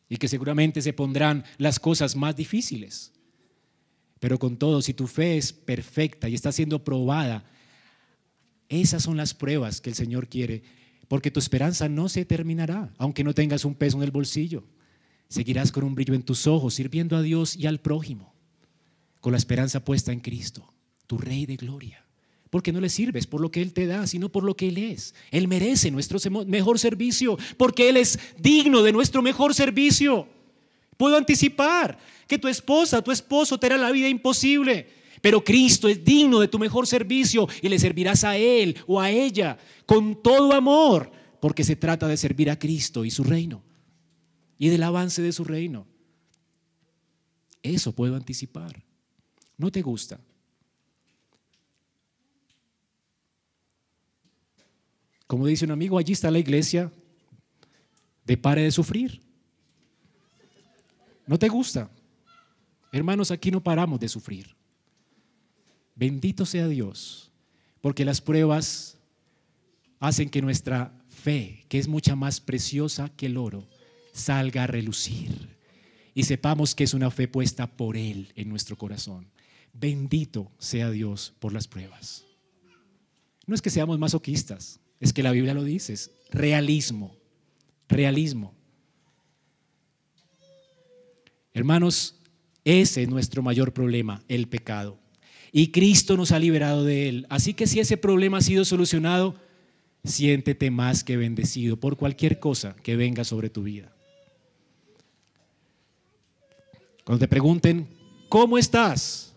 y 0.07 0.18
que 0.18 0.28
seguramente 0.28 0.82
se 0.82 0.93
pondrán 0.93 1.43
las 1.57 1.80
cosas 1.80 2.14
más 2.14 2.37
difíciles. 2.37 3.14
Pero 4.20 4.39
con 4.39 4.59
todo, 4.59 4.82
si 4.82 4.93
tu 4.93 5.07
fe 5.07 5.39
es 5.39 5.55
perfecta 5.55 6.28
y 6.28 6.34
está 6.34 6.53
siendo 6.53 6.84
probada, 6.84 7.43
esas 8.68 9.03
son 9.03 9.16
las 9.16 9.32
pruebas 9.32 9.80
que 9.80 9.89
el 9.89 9.97
Señor 9.97 10.28
quiere 10.28 10.62
porque 11.09 11.30
tu 11.30 11.38
esperanza 11.38 11.88
no 11.88 12.09
se 12.09 12.24
terminará, 12.24 12.92
aunque 12.98 13.24
no 13.24 13.34
tengas 13.34 13.64
un 13.64 13.74
peso 13.74 13.96
en 13.98 14.02
el 14.02 14.11
bolsillo. 14.11 14.64
Seguirás 15.28 15.72
con 15.72 15.84
un 15.84 15.94
brillo 15.94 16.14
en 16.14 16.22
tus 16.22 16.46
ojos, 16.46 16.74
sirviendo 16.74 17.16
a 17.16 17.22
Dios 17.22 17.57
y 17.57 17.66
al 17.66 17.80
prójimo, 17.80 18.32
con 19.20 19.32
la 19.32 19.38
esperanza 19.38 19.84
puesta 19.84 20.12
en 20.12 20.20
Cristo, 20.20 20.72
tu 21.07 21.18
Rey 21.18 21.46
de 21.46 21.57
gloria. 21.57 22.04
Porque 22.50 22.72
no 22.72 22.80
le 22.80 22.88
sirves 22.88 23.26
por 23.26 23.40
lo 23.40 23.50
que 23.50 23.61
Él 23.61 23.72
te 23.72 23.86
da, 23.86 24.07
sino 24.07 24.30
por 24.30 24.44
lo 24.44 24.57
que 24.57 24.68
Él 24.68 24.78
es. 24.78 25.14
Él 25.30 25.48
merece 25.48 25.90
nuestro 25.90 26.18
mejor 26.46 26.78
servicio, 26.78 27.36
porque 27.57 27.88
Él 27.88 27.96
es 27.96 28.18
digno 28.38 28.82
de 28.82 28.92
nuestro 28.92 29.20
mejor 29.20 29.52
servicio. 29.52 30.28
Puedo 30.96 31.16
anticipar 31.16 31.98
que 32.26 32.38
tu 32.38 32.48
esposa, 32.48 33.02
tu 33.02 33.11
esposo 33.11 33.59
te 33.59 33.66
hará 33.66 33.76
la 33.76 33.90
vida 33.90 34.09
imposible, 34.09 34.88
pero 35.21 35.43
Cristo 35.43 35.89
es 35.89 36.05
digno 36.05 36.41
de 36.41 36.49
tu 36.49 36.59
mejor 36.59 36.87
servicio 36.87 37.49
y 37.62 37.69
le 37.69 37.79
servirás 37.79 38.25
a 38.25 38.37
Él 38.37 38.77
o 38.87 39.01
a 39.01 39.11
ella 39.11 39.59
con 39.85 40.23
todo 40.23 40.53
amor, 40.53 41.11
porque 41.41 41.64
se 41.64 41.77
trata 41.77 42.09
de 42.09 42.17
servir 42.17 42.51
a 42.51 42.59
Cristo 42.59 43.05
y 43.05 43.11
su 43.11 43.25
reino 43.25 43.62
y 44.59 44.69
del 44.69 44.83
avance 44.83 45.23
de 45.23 45.33
su 45.33 45.45
reino. 45.45 45.87
Eso 47.62 47.93
puedo 47.93 48.17
anticipar. 48.17 48.83
¿No 49.59 49.71
te 49.71 49.83
gusta? 49.83 50.21
Como 55.27 55.47
dice 55.47 55.64
un 55.64 55.73
amigo, 55.73 55.99
allí 55.99 56.12
está 56.12 56.31
la 56.31 56.39
iglesia 56.39 56.93
de 58.25 58.37
pare 58.37 58.62
de 58.62 58.71
sufrir. 58.71 59.21
¿No 61.27 61.39
te 61.39 61.49
gusta? 61.49 61.91
Hermanos, 62.93 63.31
aquí 63.31 63.51
no 63.51 63.62
paramos 63.62 63.99
de 63.99 64.09
sufrir. 64.09 64.55
Bendito 65.97 66.44
sea 66.44 66.68
Dios, 66.68 67.32
porque 67.80 68.05
las 68.05 68.20
pruebas 68.20 68.99
hacen 69.99 70.28
que 70.28 70.42
nuestra 70.42 70.92
fe, 71.09 71.64
que 71.70 71.78
es 71.78 71.88
mucha 71.88 72.14
más 72.14 72.38
preciosa 72.38 73.09
que 73.16 73.26
el 73.26 73.38
oro, 73.38 73.66
salga 74.12 74.64
a 74.64 74.66
relucir 74.66 75.49
y 76.14 76.24
sepamos 76.24 76.74
que 76.74 76.84
es 76.84 76.92
una 76.92 77.11
fe 77.11 77.28
puesta 77.28 77.66
por 77.66 77.97
Él 77.97 78.30
en 78.36 78.51
nuestro 78.51 78.76
corazón. 78.76 79.26
Bendito 79.72 80.53
sea 80.59 80.90
Dios 80.90 81.32
por 81.40 81.55
las 81.55 81.66
pruebas. 81.66 82.24
No 83.47 83.55
es 83.55 83.62
que 83.62 83.70
seamos 83.70 83.99
masoquistas, 83.99 84.80
es 85.01 85.14
que 85.14 85.22
la 85.22 85.32
Biblia 85.32 85.55
lo 85.55 85.64
dice, 85.64 85.94
es 85.94 86.11
realismo, 86.30 87.16
realismo. 87.88 88.55
Hermanos, 91.55 92.16
ese 92.64 93.03
es 93.03 93.09
nuestro 93.09 93.42
mayor 93.42 93.72
problema, 93.72 94.22
el 94.28 94.47
pecado 94.47 95.05
y 95.59 95.68
Cristo 95.68 96.18
nos 96.18 96.32
ha 96.32 96.38
liberado 96.38 96.84
de 96.84 97.09
él. 97.09 97.26
Así 97.30 97.54
que 97.54 97.66
si 97.66 97.80
ese 97.80 97.96
problema 97.96 98.36
ha 98.36 98.42
sido 98.42 98.66
solucionado, 98.66 99.36
siéntete 100.04 100.70
más 100.70 101.02
que 101.02 101.16
bendecido 101.16 101.78
por 101.78 101.96
cualquier 101.96 102.38
cosa 102.38 102.76
que 102.82 102.94
venga 102.94 103.24
sobre 103.24 103.48
tu 103.48 103.62
vida. 103.62 103.90
Cuando 107.04 107.20
te 107.20 107.28
pregunten, 107.28 107.88
¿cómo 108.28 108.59
estás? 108.59 109.34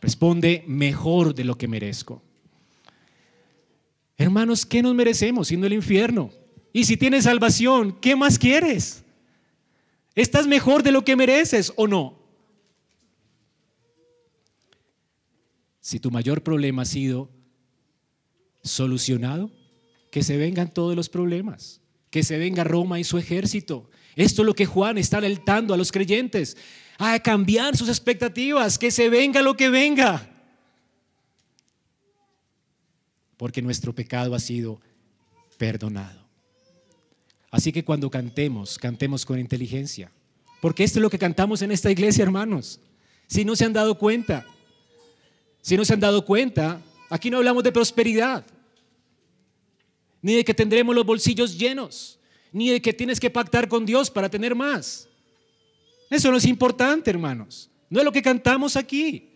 Responde, 0.00 0.64
mejor 0.66 1.36
de 1.36 1.44
lo 1.44 1.56
que 1.56 1.68
merezco. 1.68 2.20
Hermanos, 4.18 4.66
¿qué 4.66 4.82
nos 4.82 4.96
merecemos 4.96 5.46
siendo 5.46 5.68
el 5.68 5.74
infierno? 5.74 6.32
Y 6.72 6.82
si 6.82 6.96
tienes 6.96 7.22
salvación, 7.22 7.96
¿qué 8.00 8.16
más 8.16 8.40
quieres? 8.40 9.04
¿Estás 10.16 10.48
mejor 10.48 10.82
de 10.82 10.90
lo 10.90 11.04
que 11.04 11.14
mereces 11.14 11.72
o 11.76 11.86
no? 11.86 12.19
Si 15.80 15.98
tu 15.98 16.10
mayor 16.10 16.42
problema 16.42 16.82
ha 16.82 16.86
sido 16.86 17.30
solucionado, 18.62 19.50
que 20.10 20.22
se 20.22 20.36
vengan 20.36 20.72
todos 20.72 20.94
los 20.94 21.08
problemas, 21.08 21.80
que 22.10 22.22
se 22.22 22.36
venga 22.38 22.64
Roma 22.64 22.98
y 22.98 23.04
su 23.04 23.16
ejército. 23.16 23.90
Esto 24.16 24.42
es 24.42 24.46
lo 24.46 24.54
que 24.54 24.66
Juan 24.66 24.98
está 24.98 25.18
alertando 25.18 25.72
a 25.72 25.76
los 25.76 25.92
creyentes, 25.92 26.56
a 26.98 27.18
cambiar 27.20 27.76
sus 27.76 27.88
expectativas, 27.88 28.78
que 28.78 28.90
se 28.90 29.08
venga 29.08 29.40
lo 29.40 29.56
que 29.56 29.70
venga. 29.70 30.28
Porque 33.36 33.62
nuestro 33.62 33.94
pecado 33.94 34.34
ha 34.34 34.40
sido 34.40 34.80
perdonado. 35.56 36.20
Así 37.50 37.72
que 37.72 37.84
cuando 37.84 38.10
cantemos, 38.10 38.78
cantemos 38.78 39.24
con 39.24 39.38
inteligencia. 39.38 40.12
Porque 40.60 40.84
esto 40.84 40.98
es 40.98 41.02
lo 41.02 41.10
que 41.10 41.18
cantamos 41.18 41.62
en 41.62 41.72
esta 41.72 41.90
iglesia, 41.90 42.22
hermanos. 42.22 42.80
Si 43.26 43.44
no 43.44 43.56
se 43.56 43.64
han 43.64 43.72
dado 43.72 43.96
cuenta, 43.96 44.44
si 45.60 45.76
no 45.76 45.84
se 45.84 45.94
han 45.94 46.00
dado 46.00 46.24
cuenta, 46.24 46.80
aquí 47.08 47.30
no 47.30 47.38
hablamos 47.38 47.62
de 47.62 47.72
prosperidad, 47.72 48.44
ni 50.22 50.34
de 50.34 50.44
que 50.44 50.54
tendremos 50.54 50.94
los 50.94 51.06
bolsillos 51.06 51.58
llenos, 51.58 52.18
ni 52.52 52.70
de 52.70 52.82
que 52.82 52.92
tienes 52.92 53.20
que 53.20 53.30
pactar 53.30 53.68
con 53.68 53.86
Dios 53.86 54.10
para 54.10 54.28
tener 54.28 54.54
más. 54.54 55.08
Eso 56.10 56.30
no 56.30 56.36
es 56.36 56.44
importante, 56.44 57.10
hermanos. 57.10 57.70
No 57.88 58.00
es 58.00 58.04
lo 58.04 58.12
que 58.12 58.22
cantamos 58.22 58.76
aquí. 58.76 59.30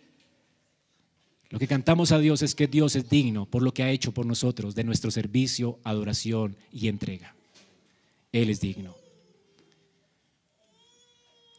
Lo 1.49 1.59
que 1.59 1.67
cantamos 1.67 2.11
a 2.11 2.19
Dios 2.19 2.41
es 2.41 2.55
que 2.55 2.67
Dios 2.67 2.95
es 2.95 3.09
digno 3.09 3.45
por 3.45 3.61
lo 3.61 3.73
que 3.73 3.83
ha 3.83 3.89
hecho 3.89 4.13
por 4.13 4.25
nosotros 4.25 4.75
de 4.75 4.83
nuestro 4.83 5.11
servicio, 5.11 5.79
adoración 5.83 6.57
y 6.71 6.87
entrega. 6.87 7.35
Él 8.31 8.49
es 8.49 8.59
digno. 8.59 8.95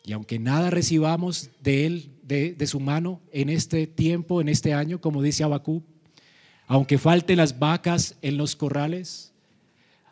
Y 0.04 0.12
aunque 0.12 0.38
nada 0.38 0.70
recibamos 0.70 1.50
de 1.62 1.86
Él, 1.86 2.10
de, 2.26 2.66
su 2.66 2.80
mano, 2.80 3.20
en 3.32 3.48
este 3.48 3.86
tiempo, 3.86 4.40
en 4.40 4.48
este 4.48 4.74
año, 4.74 5.00
como 5.00 5.22
dice 5.22 5.44
Abacú, 5.44 5.84
aunque 6.66 6.98
falten 6.98 7.36
las 7.36 7.58
vacas 7.58 8.16
en 8.22 8.36
los 8.36 8.56
corrales, 8.56 9.32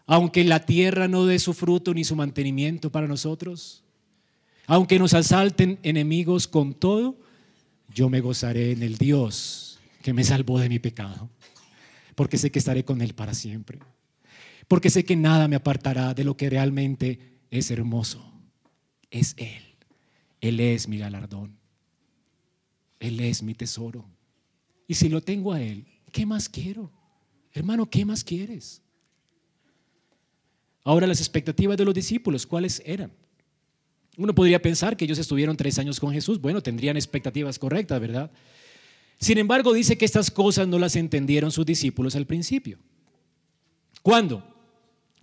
aunque 0.06 0.44
la 0.44 0.64
tierra 0.64 1.08
no 1.08 1.26
dé 1.26 1.38
su 1.38 1.54
fruto 1.54 1.92
ni 1.92 2.04
su 2.04 2.14
mantenimiento 2.14 2.92
para 2.92 3.08
nosotros, 3.08 3.82
aunque 4.66 4.98
nos 4.98 5.12
asalten 5.12 5.78
enemigos 5.82 6.46
con 6.46 6.72
todo, 6.74 7.18
yo 7.92 8.08
me 8.08 8.20
gozaré 8.20 8.72
en 8.72 8.82
el 8.82 8.96
Dios 8.96 9.80
que 10.02 10.12
me 10.12 10.22
salvó 10.22 10.60
de 10.60 10.68
mi 10.68 10.78
pecado, 10.78 11.30
porque 12.14 12.38
sé 12.38 12.52
que 12.52 12.60
estaré 12.60 12.84
con 12.84 13.00
Él 13.00 13.14
para 13.14 13.34
siempre, 13.34 13.80
porque 14.68 14.90
sé 14.90 15.04
que 15.04 15.16
nada 15.16 15.48
me 15.48 15.56
apartará 15.56 16.14
de 16.14 16.22
lo 16.22 16.36
que 16.36 16.48
realmente 16.48 17.38
es 17.50 17.72
hermoso, 17.72 18.32
es 19.10 19.34
Él. 19.36 19.62
Él 20.40 20.60
es 20.60 20.88
mi 20.88 20.98
galardón. 20.98 21.63
Él 23.04 23.20
es 23.20 23.42
mi 23.42 23.54
tesoro. 23.54 24.04
Y 24.88 24.94
si 24.94 25.10
lo 25.10 25.20
tengo 25.20 25.52
a 25.52 25.60
Él, 25.60 25.84
¿qué 26.10 26.24
más 26.24 26.48
quiero? 26.48 26.90
Hermano, 27.52 27.88
¿qué 27.88 28.04
más 28.04 28.24
quieres? 28.24 28.80
Ahora 30.82 31.06
las 31.06 31.20
expectativas 31.20 31.76
de 31.76 31.84
los 31.84 31.94
discípulos, 31.94 32.46
¿cuáles 32.46 32.82
eran? 32.84 33.12
Uno 34.16 34.34
podría 34.34 34.60
pensar 34.60 34.96
que 34.96 35.04
ellos 35.04 35.18
estuvieron 35.18 35.56
tres 35.56 35.78
años 35.78 36.00
con 36.00 36.12
Jesús. 36.12 36.40
Bueno, 36.40 36.62
tendrían 36.62 36.96
expectativas 36.96 37.58
correctas, 37.58 38.00
¿verdad? 38.00 38.30
Sin 39.18 39.36
embargo, 39.36 39.74
dice 39.74 39.98
que 39.98 40.04
estas 40.06 40.30
cosas 40.30 40.66
no 40.66 40.78
las 40.78 40.96
entendieron 40.96 41.52
sus 41.52 41.66
discípulos 41.66 42.16
al 42.16 42.26
principio. 42.26 42.78
¿Cuándo? 44.02 44.42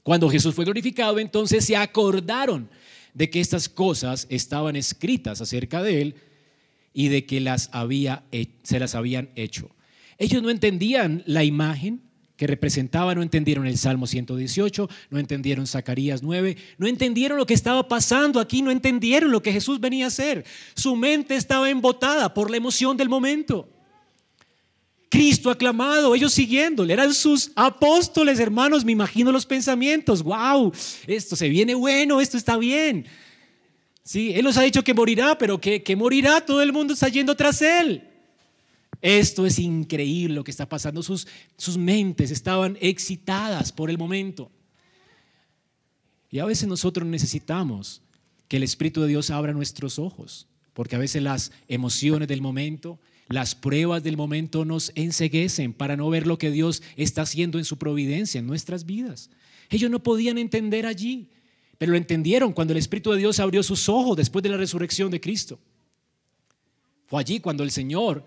Cuando 0.03 0.29
Jesús 0.29 0.53
fue 0.53 0.65
glorificado, 0.65 1.17
entonces 1.17 1.65
se 1.65 1.75
acordaron 1.75 2.69
de 3.13 3.29
que 3.29 3.39
estas 3.39 3.67
cosas 3.69 4.27
estaban 4.29 4.75
escritas 4.75 5.41
acerca 5.41 5.81
de 5.81 6.01
él 6.01 6.15
y 6.93 7.07
de 7.07 7.25
que 7.25 7.39
las 7.39 7.69
había, 7.71 8.23
se 8.63 8.79
las 8.79 8.95
habían 8.95 9.29
hecho. 9.35 9.69
Ellos 10.17 10.43
no 10.43 10.49
entendían 10.49 11.23
la 11.25 11.43
imagen 11.43 12.01
que 12.41 12.47
representaba, 12.47 13.13
no 13.13 13.21
entendieron 13.21 13.67
el 13.67 13.77
Salmo 13.77 14.07
118, 14.07 14.89
no 15.11 15.19
entendieron 15.19 15.67
Zacarías 15.67 16.23
9, 16.23 16.57
no 16.79 16.87
entendieron 16.87 17.37
lo 17.37 17.45
que 17.45 17.53
estaba 17.53 17.87
pasando 17.87 18.39
aquí, 18.39 18.63
no 18.63 18.71
entendieron 18.71 19.31
lo 19.31 19.43
que 19.43 19.53
Jesús 19.53 19.79
venía 19.79 20.05
a 20.05 20.07
hacer. 20.07 20.43
Su 20.73 20.95
mente 20.95 21.35
estaba 21.35 21.69
embotada 21.69 22.33
por 22.33 22.49
la 22.49 22.57
emoción 22.57 22.97
del 22.97 23.09
momento. 23.09 23.69
Cristo 25.11 25.51
aclamado, 25.51 26.15
ellos 26.15 26.33
siguiéndole, 26.33 26.93
eran 26.93 27.13
sus 27.13 27.51
apóstoles, 27.55 28.39
hermanos, 28.39 28.85
me 28.85 28.93
imagino 28.93 29.31
los 29.31 29.45
pensamientos, 29.45 30.23
wow, 30.23 30.71
esto 31.05 31.35
se 31.35 31.47
viene 31.47 31.75
bueno, 31.75 32.21
esto 32.21 32.37
está 32.37 32.57
bien. 32.57 33.05
Sí, 34.03 34.33
Él 34.33 34.43
nos 34.43 34.57
ha 34.57 34.63
dicho 34.63 34.83
que 34.83 34.93
morirá, 34.93 35.37
pero 35.37 35.59
que, 35.59 35.83
que 35.83 35.95
morirá, 35.95 36.41
todo 36.45 36.61
el 36.61 36.73
mundo 36.73 36.93
está 36.93 37.07
yendo 37.07 37.35
tras 37.35 37.61
Él. 37.61 38.07
Esto 39.01 39.45
es 39.45 39.57
increíble 39.57 40.35
lo 40.35 40.43
que 40.43 40.51
está 40.51 40.69
pasando. 40.69 41.01
Sus, 41.01 41.27
sus 41.57 41.77
mentes 41.77 42.29
estaban 42.29 42.77
excitadas 42.81 43.71
por 43.71 43.89
el 43.89 43.97
momento. 43.97 44.51
Y 46.29 46.39
a 46.39 46.45
veces 46.45 46.67
nosotros 46.67 47.07
necesitamos 47.07 48.01
que 48.47 48.57
el 48.57 48.63
Espíritu 48.63 49.01
de 49.01 49.07
Dios 49.07 49.29
abra 49.31 49.53
nuestros 49.53 49.97
ojos, 49.97 50.47
porque 50.73 50.95
a 50.95 50.99
veces 50.99 51.23
las 51.23 51.51
emociones 51.67 52.27
del 52.27 52.41
momento, 52.41 52.99
las 53.27 53.55
pruebas 53.55 54.03
del 54.03 54.17
momento 54.17 54.65
nos 54.65 54.91
enseguecen 54.95 55.73
para 55.73 55.97
no 55.97 56.09
ver 56.09 56.27
lo 56.27 56.37
que 56.37 56.51
Dios 56.51 56.83
está 56.95 57.23
haciendo 57.23 57.57
en 57.57 57.65
su 57.65 57.77
providencia, 57.77 58.39
en 58.39 58.47
nuestras 58.47 58.85
vidas. 58.85 59.29
Ellos 59.69 59.89
no 59.89 60.03
podían 60.03 60.37
entender 60.37 60.85
allí, 60.85 61.29
pero 61.81 61.93
lo 61.93 61.97
entendieron 61.97 62.53
cuando 62.53 62.73
el 62.73 62.77
Espíritu 62.77 63.11
de 63.11 63.17
Dios 63.17 63.39
abrió 63.39 63.63
sus 63.63 63.89
ojos 63.89 64.15
después 64.15 64.43
de 64.43 64.49
la 64.49 64.57
resurrección 64.57 65.09
de 65.09 65.19
Cristo. 65.19 65.57
Fue 67.07 67.19
allí 67.19 67.39
cuando 67.39 67.63
el 67.63 67.71
Señor 67.71 68.23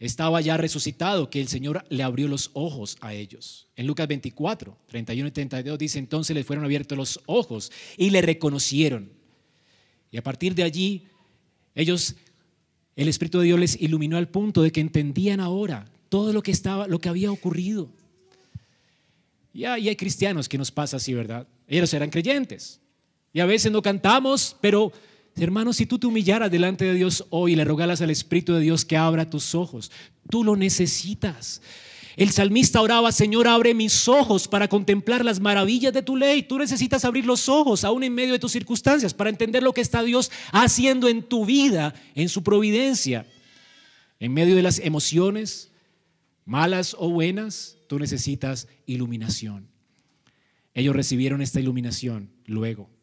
estaba 0.00 0.40
ya 0.40 0.56
resucitado 0.56 1.30
que 1.30 1.40
el 1.40 1.46
Señor 1.46 1.84
le 1.88 2.02
abrió 2.02 2.26
los 2.26 2.50
ojos 2.54 2.96
a 3.00 3.14
ellos. 3.14 3.68
En 3.76 3.86
Lucas 3.86 4.08
24, 4.08 4.76
31 4.88 5.28
y 5.28 5.30
32 5.30 5.78
dice, 5.78 6.00
entonces 6.00 6.34
les 6.34 6.44
fueron 6.44 6.64
abiertos 6.64 6.98
los 6.98 7.20
ojos 7.26 7.70
y 7.96 8.10
le 8.10 8.22
reconocieron. 8.22 9.12
Y 10.10 10.16
a 10.16 10.22
partir 10.24 10.56
de 10.56 10.64
allí, 10.64 11.04
ellos, 11.76 12.16
el 12.96 13.06
Espíritu 13.06 13.38
de 13.38 13.44
Dios 13.44 13.60
les 13.60 13.80
iluminó 13.80 14.16
al 14.16 14.30
punto 14.30 14.62
de 14.62 14.72
que 14.72 14.80
entendían 14.80 15.38
ahora 15.38 15.88
todo 16.08 16.32
lo 16.32 16.42
que 16.42 16.50
estaba, 16.50 16.88
lo 16.88 16.98
que 16.98 17.08
había 17.08 17.30
ocurrido. 17.30 17.88
Y 19.54 19.64
hay 19.64 19.94
cristianos 19.94 20.48
que 20.48 20.58
nos 20.58 20.72
pasa 20.72 20.96
así, 20.96 21.14
¿verdad? 21.14 21.46
Ellos 21.68 21.94
eran 21.94 22.10
creyentes. 22.10 22.80
Y 23.36 23.40
a 23.40 23.44
veces 23.44 23.70
no 23.70 23.82
cantamos, 23.82 24.56
pero 24.62 24.90
Hermanos, 25.36 25.76
si 25.76 25.84
tú 25.84 25.98
te 25.98 26.06
humillaras 26.06 26.50
delante 26.50 26.86
de 26.86 26.94
Dios 26.94 27.26
hoy 27.28 27.52
y 27.52 27.56
le 27.56 27.66
rogaras 27.66 28.00
al 28.00 28.08
Espíritu 28.08 28.54
de 28.54 28.62
Dios 28.62 28.86
que 28.86 28.96
abra 28.96 29.28
tus 29.28 29.54
ojos, 29.54 29.92
tú 30.30 30.42
lo 30.42 30.56
necesitas. 30.56 31.60
El 32.16 32.30
salmista 32.30 32.80
oraba, 32.80 33.12
Señor, 33.12 33.46
abre 33.46 33.74
mis 33.74 34.08
ojos 34.08 34.48
para 34.48 34.68
contemplar 34.68 35.22
las 35.22 35.38
maravillas 35.38 35.92
de 35.92 36.00
tu 36.00 36.16
ley. 36.16 36.44
Tú 36.44 36.56
necesitas 36.56 37.04
abrir 37.04 37.26
los 37.26 37.50
ojos, 37.50 37.84
aún 37.84 38.04
en 38.04 38.14
medio 38.14 38.32
de 38.32 38.38
tus 38.38 38.52
circunstancias, 38.52 39.12
para 39.12 39.28
entender 39.28 39.62
lo 39.62 39.74
que 39.74 39.82
está 39.82 40.02
Dios 40.02 40.30
haciendo 40.50 41.06
en 41.06 41.22
tu 41.22 41.44
vida, 41.44 41.92
en 42.14 42.30
su 42.30 42.42
providencia. 42.42 43.26
En 44.18 44.32
medio 44.32 44.56
de 44.56 44.62
las 44.62 44.78
emociones, 44.78 45.70
malas 46.46 46.96
o 46.98 47.10
buenas, 47.10 47.76
tú 47.86 47.98
necesitas 47.98 48.66
iluminación. 48.86 49.68
Ellos 50.72 50.96
recibieron 50.96 51.42
esta 51.42 51.60
iluminación 51.60 52.30
luego, 52.46 52.95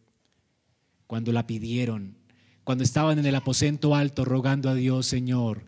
cuando 1.08 1.32
la 1.32 1.48
pidieron 1.48 2.16
cuando 2.64 2.84
estaban 2.84 3.20
en 3.20 3.26
el 3.26 3.36
aposento 3.36 3.94
alto 3.94 4.24
rogando 4.24 4.70
a 4.70 4.76
Dios, 4.76 5.06
Señor, 5.06 5.64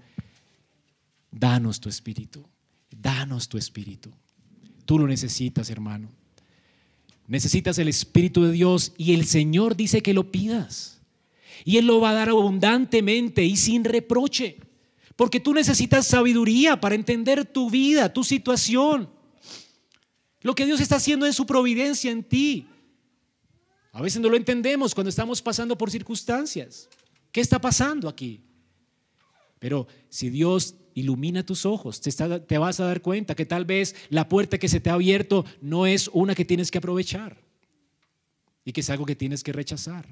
danos 1.31 1.81
tu 1.81 1.89
espíritu, 1.89 2.45
danos 2.89 3.49
tu 3.49 3.57
espíritu. 3.57 4.11
Tú 4.85 4.99
lo 4.99 5.07
necesitas, 5.07 5.69
hermano. 5.69 6.09
Necesitas 7.27 7.79
el 7.79 7.87
espíritu 7.87 8.43
de 8.43 8.51
Dios 8.51 8.93
y 8.97 9.13
el 9.13 9.25
Señor 9.25 9.75
dice 9.75 10.01
que 10.01 10.13
lo 10.13 10.31
pidas. 10.31 11.01
Y 11.65 11.77
Él 11.77 11.87
lo 11.87 11.99
va 11.99 12.11
a 12.11 12.13
dar 12.13 12.29
abundantemente 12.29 13.43
y 13.43 13.57
sin 13.57 13.83
reproche. 13.83 14.57
Porque 15.15 15.39
tú 15.39 15.53
necesitas 15.53 16.07
sabiduría 16.07 16.79
para 16.79 16.95
entender 16.95 17.45
tu 17.45 17.69
vida, 17.69 18.13
tu 18.13 18.23
situación. 18.23 19.09
Lo 20.41 20.53
que 20.55 20.65
Dios 20.65 20.79
está 20.79 20.97
haciendo 20.97 21.25
en 21.25 21.33
su 21.33 21.45
providencia 21.45 22.11
en 22.11 22.23
ti. 22.23 22.67
A 23.95 24.01
veces 24.01 24.21
no 24.21 24.27
lo 24.27 24.35
entendemos 24.35 24.93
cuando 24.93 25.09
estamos 25.09 25.41
pasando 25.41 25.77
por 25.77 25.89
circunstancias. 25.89 26.89
¿Qué 27.31 27.39
está 27.39 27.61
pasando 27.61 28.09
aquí? 28.09 28.41
Pero 29.57 29.87
si 30.09 30.29
Dios 30.29 30.75
ilumina 30.95 31.45
tus 31.45 31.65
ojos, 31.65 32.01
te, 32.01 32.57
vas 32.57 32.81
a 32.81 32.87
dar 32.87 33.01
cuenta 33.01 33.35
que 33.35 33.45
tal 33.45 33.63
vez 33.63 33.95
la 34.09 34.27
puerta 34.27 34.57
que 34.57 34.67
se 34.67 34.81
te 34.81 34.89
ha 34.89 34.95
abierto 34.95 35.45
no 35.61 35.85
es 35.85 36.09
una 36.11 36.35
que 36.35 36.43
tienes 36.43 36.71
que 36.71 36.79
aprovechar 36.79 37.37
y 38.65 38.73
que 38.73 38.81
es 38.81 38.89
algo 38.89 39.05
que 39.05 39.15
tienes 39.15 39.45
que 39.45 39.53
rechazar. 39.53 40.05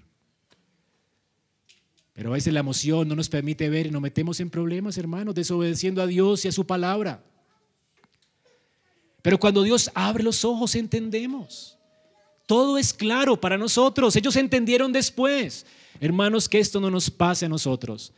Pero 2.13 2.29
a 2.29 2.35
veces 2.35 2.53
la 2.53 2.61
emoción 2.61 3.05
no 3.09 3.17
nos 3.17 3.27
permite 3.27 3.67
ver 3.67 3.87
y 3.87 3.91
nos 3.91 4.01
metemos 4.01 4.39
en 4.39 4.49
problemas, 4.49 4.97
hermanos, 4.97 5.35
desobedeciendo 5.35 6.01
a 6.01 6.07
Dios 6.07 6.45
y 6.45 6.47
a 6.47 6.53
su 6.53 6.65
palabra. 6.65 7.21
Pero 9.21 9.37
cuando 9.37 9.61
Dios 9.61 9.91
abre 9.93 10.23
los 10.23 10.45
ojos 10.45 10.73
entendemos. 10.75 11.77
Todo 12.45 12.77
es 12.77 12.93
claro 12.93 13.39
para 13.39 13.57
nosotros. 13.57 14.15
Ellos 14.15 14.35
entendieron 14.35 14.91
después. 14.91 15.65
Hermanos, 15.99 16.49
que 16.49 16.59
esto 16.59 16.79
no 16.79 16.89
nos 16.89 17.09
pase 17.09 17.45
a 17.45 17.49
nosotros, 17.49 18.13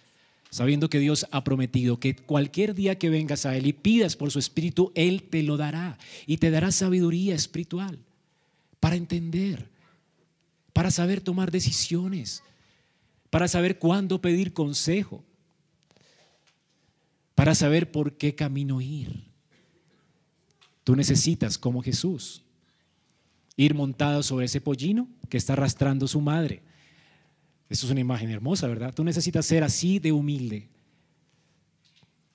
sabiendo 0.50 0.90
que 0.90 1.00
Dios 1.00 1.28
ha 1.32 1.44
prometido 1.44 2.00
que 2.00 2.16
cualquier 2.16 2.74
día 2.74 2.98
que 2.98 3.10
vengas 3.10 3.46
a 3.46 3.56
Él 3.56 3.68
y 3.68 3.74
pidas 3.74 4.16
por 4.16 4.32
su 4.32 4.40
Espíritu, 4.40 4.92
Él 4.96 5.24
te 5.24 5.44
lo 5.44 5.58
dará 5.58 5.98
y 6.26 6.38
te 6.38 6.50
dará 6.50 6.72
sabiduría 6.72 7.36
espiritual 7.36 8.00
para 8.80 8.96
entender, 8.96 9.70
para 10.74 10.90
saber 10.90 11.22
tomar 11.22 11.52
decisiones, 11.52 12.44
para 13.30 13.48
saber 13.48 13.78
cuándo 13.78 14.22
pedir 14.22 14.54
consejo, 14.54 15.24
para 17.36 17.54
saber 17.54 17.92
por 17.92 18.14
qué 18.18 18.34
camino 18.34 18.80
ir. 18.80 19.26
Tú 20.86 20.96
necesitas, 20.96 21.58
como 21.58 21.82
Jesús, 21.82 22.45
ir 23.58 23.74
montado 23.74 24.24
sobre 24.24 24.46
ese 24.46 24.62
pollino 24.62 25.08
que 25.30 25.38
está 25.38 25.54
arrastrando 25.54 26.08
su 26.08 26.22
madre. 26.22 26.62
Eso 27.70 27.86
es 27.86 27.92
una 27.92 28.02
imagen 28.02 28.30
hermosa, 28.30 28.68
¿verdad? 28.68 28.94
Tú 28.94 29.04
necesitas 29.04 29.46
ser 29.46 29.64
así 29.64 30.00
de 30.00 30.12
humilde. 30.12 30.70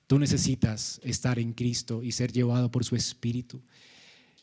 Tú 0.07 0.19
necesitas 0.19 0.99
estar 1.03 1.39
en 1.39 1.53
Cristo 1.53 2.03
y 2.03 2.11
ser 2.11 2.33
llevado 2.33 2.69
por 2.69 2.83
su 2.83 2.95
Espíritu, 2.95 3.61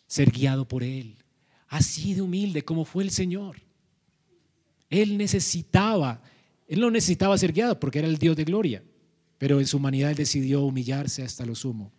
ser 0.06 0.30
guiado 0.30 0.66
por 0.66 0.82
Él. 0.82 1.16
Así 1.68 2.14
de 2.14 2.22
humilde 2.22 2.64
como 2.64 2.86
fue 2.86 3.04
el 3.04 3.10
Señor. 3.10 3.60
Él 4.88 5.18
necesitaba, 5.18 6.22
Él 6.66 6.80
no 6.80 6.90
necesitaba 6.90 7.36
ser 7.36 7.52
guiado 7.52 7.78
porque 7.78 7.98
era 7.98 8.08
el 8.08 8.16
Dios 8.16 8.36
de 8.36 8.44
gloria, 8.44 8.82
pero 9.36 9.60
en 9.60 9.66
su 9.66 9.76
humanidad 9.76 10.10
Él 10.10 10.16
decidió 10.16 10.62
humillarse 10.62 11.22
hasta 11.22 11.44
lo 11.44 11.54
sumo 11.54 11.92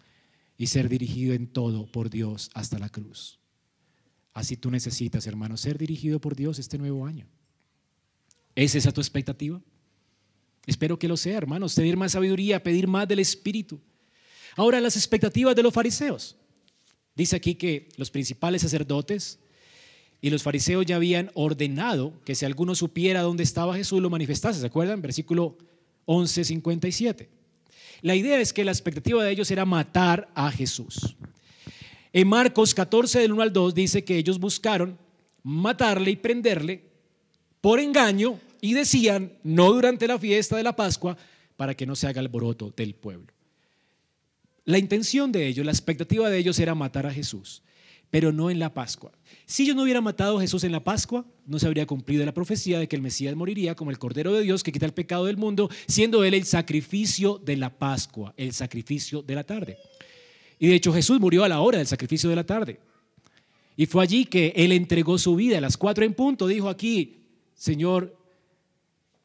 y 0.57 0.67
ser 0.67 0.89
dirigido 0.89 1.35
en 1.35 1.45
todo 1.45 1.85
por 1.91 2.09
Dios 2.09 2.49
hasta 2.55 2.79
la 2.79 2.89
cruz. 2.89 3.38
Así 4.33 4.57
tú 4.57 4.71
necesitas, 4.71 5.25
hermano, 5.27 5.57
ser 5.57 5.77
dirigido 5.77 6.19
por 6.19 6.35
Dios 6.35 6.59
este 6.59 6.77
nuevo 6.77 7.05
año. 7.05 7.27
¿Es 8.55 8.75
esa 8.75 8.91
tu 8.91 9.01
expectativa? 9.01 9.61
Espero 10.65 10.99
que 10.99 11.07
lo 11.07 11.17
sea, 11.17 11.37
hermanos. 11.37 11.75
Pedir 11.75 11.97
más 11.97 12.11
sabiduría, 12.11 12.61
pedir 12.61 12.87
más 12.87 13.07
del 13.07 13.19
Espíritu. 13.19 13.79
Ahora, 14.55 14.79
las 14.79 14.95
expectativas 14.95 15.55
de 15.55 15.63
los 15.63 15.73
fariseos. 15.73 16.35
Dice 17.15 17.35
aquí 17.35 17.55
que 17.55 17.89
los 17.97 18.11
principales 18.11 18.61
sacerdotes 18.61 19.39
y 20.21 20.29
los 20.29 20.43
fariseos 20.43 20.85
ya 20.85 20.97
habían 20.97 21.31
ordenado 21.33 22.19
que 22.23 22.35
si 22.35 22.45
alguno 22.45 22.75
supiera 22.75 23.21
dónde 23.21 23.43
estaba 23.43 23.75
Jesús, 23.75 24.01
lo 24.01 24.09
manifestase. 24.09 24.59
¿Se 24.59 24.65
acuerdan? 24.65 25.01
Versículo 25.01 25.57
11, 26.05 26.43
57. 26.43 27.29
La 28.01 28.15
idea 28.15 28.39
es 28.39 28.53
que 28.53 28.63
la 28.63 28.71
expectativa 28.71 29.23
de 29.23 29.31
ellos 29.31 29.51
era 29.51 29.65
matar 29.65 30.29
a 30.35 30.51
Jesús. 30.51 31.15
En 32.11 32.27
Marcos 32.27 32.73
14 32.73 33.19
del 33.19 33.33
1 33.33 33.41
al 33.41 33.53
2 33.53 33.75
dice 33.75 34.03
que 34.03 34.17
ellos 34.17 34.39
buscaron 34.39 34.97
matarle 35.43 36.11
y 36.11 36.15
prenderle 36.15 36.83
por 37.61 37.79
engaño 37.79 38.39
y 38.61 38.73
decían, 38.73 39.33
no 39.43 39.71
durante 39.71 40.07
la 40.07 40.17
fiesta 40.17 40.57
de 40.57 40.63
la 40.63 40.75
Pascua, 40.75 41.17
para 41.55 41.75
que 41.75 41.85
no 41.85 41.95
se 41.95 42.07
haga 42.07 42.21
alboroto 42.21 42.73
del 42.75 42.95
pueblo. 42.95 43.33
La 44.65 44.77
intención 44.77 45.31
de 45.31 45.47
ellos, 45.47 45.65
la 45.65 45.71
expectativa 45.71 46.29
de 46.29 46.37
ellos 46.37 46.59
era 46.59 46.75
matar 46.75 47.05
a 47.05 47.13
Jesús, 47.13 47.61
pero 48.09 48.31
no 48.31 48.49
en 48.49 48.59
la 48.59 48.73
Pascua. 48.73 49.11
Si 49.45 49.63
ellos 49.63 49.75
no 49.75 49.83
hubieran 49.83 50.03
matado 50.03 50.37
a 50.37 50.41
Jesús 50.41 50.63
en 50.63 50.71
la 50.71 50.83
Pascua, 50.83 51.25
no 51.45 51.59
se 51.59 51.67
habría 51.67 51.85
cumplido 51.85 52.25
la 52.25 52.33
profecía 52.33 52.79
de 52.79 52.87
que 52.87 52.95
el 52.95 53.01
Mesías 53.01 53.35
moriría 53.35 53.75
como 53.75 53.91
el 53.91 53.99
Cordero 53.99 54.33
de 54.33 54.41
Dios 54.41 54.63
que 54.63 54.71
quita 54.71 54.85
el 54.85 54.93
pecado 54.93 55.25
del 55.25 55.37
mundo, 55.37 55.69
siendo 55.87 56.23
él 56.23 56.33
el 56.33 56.45
sacrificio 56.45 57.39
de 57.43 57.57
la 57.57 57.69
Pascua, 57.69 58.33
el 58.37 58.53
sacrificio 58.53 59.21
de 59.21 59.35
la 59.35 59.43
tarde. 59.43 59.77
Y 60.59 60.67
de 60.67 60.75
hecho 60.75 60.93
Jesús 60.93 61.19
murió 61.19 61.43
a 61.43 61.49
la 61.49 61.61
hora 61.61 61.77
del 61.77 61.87
sacrificio 61.87 62.29
de 62.29 62.35
la 62.35 62.45
tarde. 62.45 62.79
Y 63.77 63.85
fue 63.85 64.03
allí 64.03 64.25
que 64.25 64.51
Él 64.55 64.73
entregó 64.73 65.17
su 65.17 65.35
vida. 65.35 65.57
A 65.57 65.61
las 65.61 65.77
cuatro 65.77 66.03
en 66.03 66.13
punto 66.13 66.47
dijo 66.47 66.67
aquí, 66.67 67.23
Señor, 67.55 68.17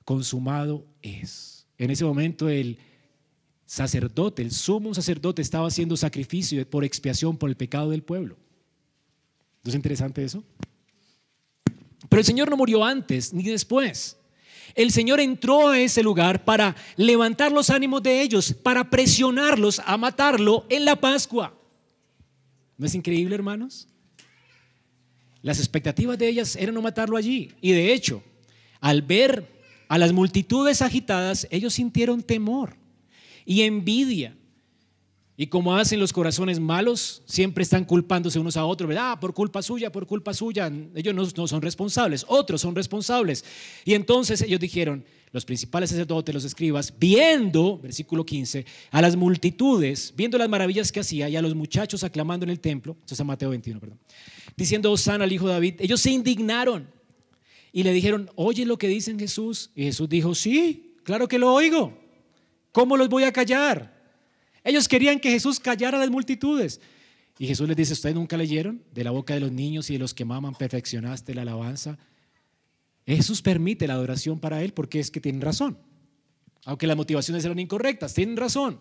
consumado 0.05 0.87
es. 1.03 1.67
En 1.77 1.91
ese 1.91 2.05
momento 2.05 2.49
el 2.49 2.79
sacerdote, 3.67 4.43
el 4.43 4.53
sumo 4.53 4.95
sacerdote 4.95 5.43
estaba 5.43 5.67
haciendo 5.67 5.97
sacrificio 5.97 6.69
por 6.71 6.85
expiación 6.85 7.37
por 7.37 7.51
el 7.51 7.57
pecado 7.57 7.91
del 7.91 8.05
pueblo. 8.05 8.37
¿No 9.65 9.71
es 9.71 9.75
interesante 9.75 10.23
eso? 10.23 10.45
Pero 12.09 12.21
el 12.21 12.27
Señor 12.27 12.49
no 12.49 12.57
murió 12.57 12.85
antes 12.85 13.33
ni 13.33 13.43
después. 13.43 14.17
El 14.75 14.91
Señor 14.91 15.21
entró 15.21 15.69
a 15.69 15.79
ese 15.79 16.03
lugar 16.03 16.45
para 16.45 16.75
levantar 16.97 17.53
los 17.53 17.71
ánimos 17.71 18.03
de 18.03 18.23
ellos, 18.23 18.53
para 18.53 18.91
presionarlos 18.91 19.81
a 19.85 19.97
matarlo 19.97 20.67
en 20.69 20.85
la 20.85 20.97
Pascua. 20.97 21.55
¿No 22.77 22.87
es 22.87 22.95
increíble, 22.95 23.35
hermanos? 23.35 23.87
Las 25.43 25.59
expectativas 25.59 26.19
de 26.19 26.29
ellas 26.29 26.57
eran 26.57 26.75
no 26.75 26.83
matarlo 26.83 27.17
allí. 27.17 27.53
Y 27.61 27.73
de 27.73 27.93
hecho, 27.93 28.23
al 28.81 29.03
ver 29.03 29.47
a 29.89 29.99
las 29.99 30.13
multitudes 30.13 30.83
agitadas, 30.83 31.47
ellos 31.51 31.75
sintieron 31.75 32.23
temor 32.23 32.77
y 33.45 33.63
envidia. 33.63 34.37
Y 35.37 35.49
como 35.49 35.75
hacen 35.75 35.99
los 35.99 36.13
corazones 36.13 36.61
malos, 36.61 37.23
siempre 37.27 37.65
están 37.65 37.85
culpándose 37.85 38.39
unos 38.39 38.57
a 38.57 38.65
otros, 38.65 38.89
¿verdad? 38.89 39.13
Ah, 39.13 39.21
por 39.21 39.35
culpa 39.35 39.63
suya, 39.63 39.91
por 39.91 40.07
culpa 40.07 40.33
suya. 40.33 40.71
Ellos 40.95 41.35
no, 41.35 41.49
son 41.49 41.61
responsables, 41.61 42.25
otros 42.29 42.61
son 42.61 42.77
responsables. 42.77 43.45
Y 43.85 43.95
entonces 43.95 44.43
ellos 44.43 44.61
dijeron, 44.61 45.05
los 45.33 45.45
principales 45.45 45.91
sacerdotes, 45.91 46.33
los 46.33 46.45
escribas, 46.45 46.95
viendo, 46.97 47.79
versículo 47.79 48.25
15, 48.25 48.65
a 48.93 49.03
las 49.03 49.17
multitudes, 49.17 50.15
viendo 50.17 50.39
las 50.39 50.49
maravillas 50.49 50.93
que 50.93 51.01
hacía 51.01 51.29
y 51.29 51.35
a 51.35 51.43
los 51.43 51.57
muchachos 51.57 52.05
aclamando 52.05 52.45
en 52.45 52.51
el 52.51 52.61
templo, 52.61 52.97
eso 53.05 53.15
es 53.15 53.25
Mateo 53.25 53.51
21, 53.51 53.81
perdón, 53.81 53.99
diciendo 54.57 54.93
Osana 54.93 55.25
al 55.25 55.33
hijo 55.33 55.49
David, 55.49 55.75
ellos 55.81 56.01
se 56.01 56.13
indignaron 56.13 56.89
y 57.73 57.83
le 57.83 57.93
dijeron, 57.93 58.31
oye 58.37 58.65
lo 58.65 58.79
que 58.79 58.87
dicen 58.87 59.19
Jesús. 59.19 59.73
Y 59.75 59.83
Jesús 59.83 60.09
dijo, 60.09 60.33
sí, 60.37 60.95
claro 61.03 61.27
que 61.27 61.41
lo 61.41 61.53
oigo. 61.53 61.99
¿Cómo 62.71 62.97
los 62.97 63.09
voy 63.09 63.25
a 63.25 63.33
callar? 63.33 63.94
Ellos 64.65 64.89
querían 64.89 65.21
que 65.21 65.31
Jesús 65.31 65.61
callara 65.61 65.99
a 65.99 66.01
las 66.01 66.11
multitudes. 66.11 66.81
Y 67.39 67.47
Jesús 67.47 67.69
les 67.69 67.77
dice, 67.77 67.93
¿ustedes 67.93 68.15
nunca 68.15 68.37
leyeron? 68.37 68.83
De 68.93 69.05
la 69.05 69.11
boca 69.11 69.35
de 69.35 69.41
los 69.41 69.53
niños 69.53 69.91
y 69.91 69.93
de 69.93 69.99
los 69.99 70.15
que 70.15 70.25
maman 70.25 70.55
perfeccionaste 70.55 71.35
la 71.35 71.43
alabanza. 71.43 71.99
Jesús 73.07 73.43
permite 73.43 73.87
la 73.87 73.95
adoración 73.95 74.41
para 74.41 74.63
Él 74.63 74.73
porque 74.73 75.01
es 75.01 75.11
que 75.11 75.21
tienen 75.21 75.43
razón. 75.43 75.79
Aunque 76.65 76.87
las 76.87 76.97
motivaciones 76.97 77.45
eran 77.45 77.59
incorrectas, 77.59 78.15
tienen 78.15 78.37
razón. 78.37 78.81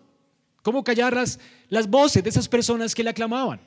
¿Cómo 0.62 0.82
callar 0.82 1.14
las, 1.14 1.38
las 1.68 1.90
voces 1.90 2.24
de 2.24 2.30
esas 2.30 2.48
personas 2.48 2.94
que 2.94 3.04
le 3.04 3.10
aclamaban? 3.10 3.60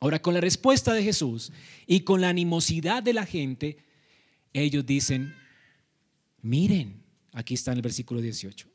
Ahora, 0.00 0.20
con 0.20 0.34
la 0.34 0.40
respuesta 0.40 0.92
de 0.92 1.04
Jesús 1.04 1.52
y 1.86 2.00
con 2.00 2.20
la 2.20 2.28
animosidad 2.28 3.02
de 3.02 3.12
la 3.12 3.24
gente, 3.24 3.78
ellos 4.52 4.84
dicen, 4.84 5.34
miren, 6.42 7.04
aquí 7.32 7.54
está 7.54 7.70
en 7.70 7.78
el 7.78 7.82
versículo 7.82 8.20
18. 8.20 8.68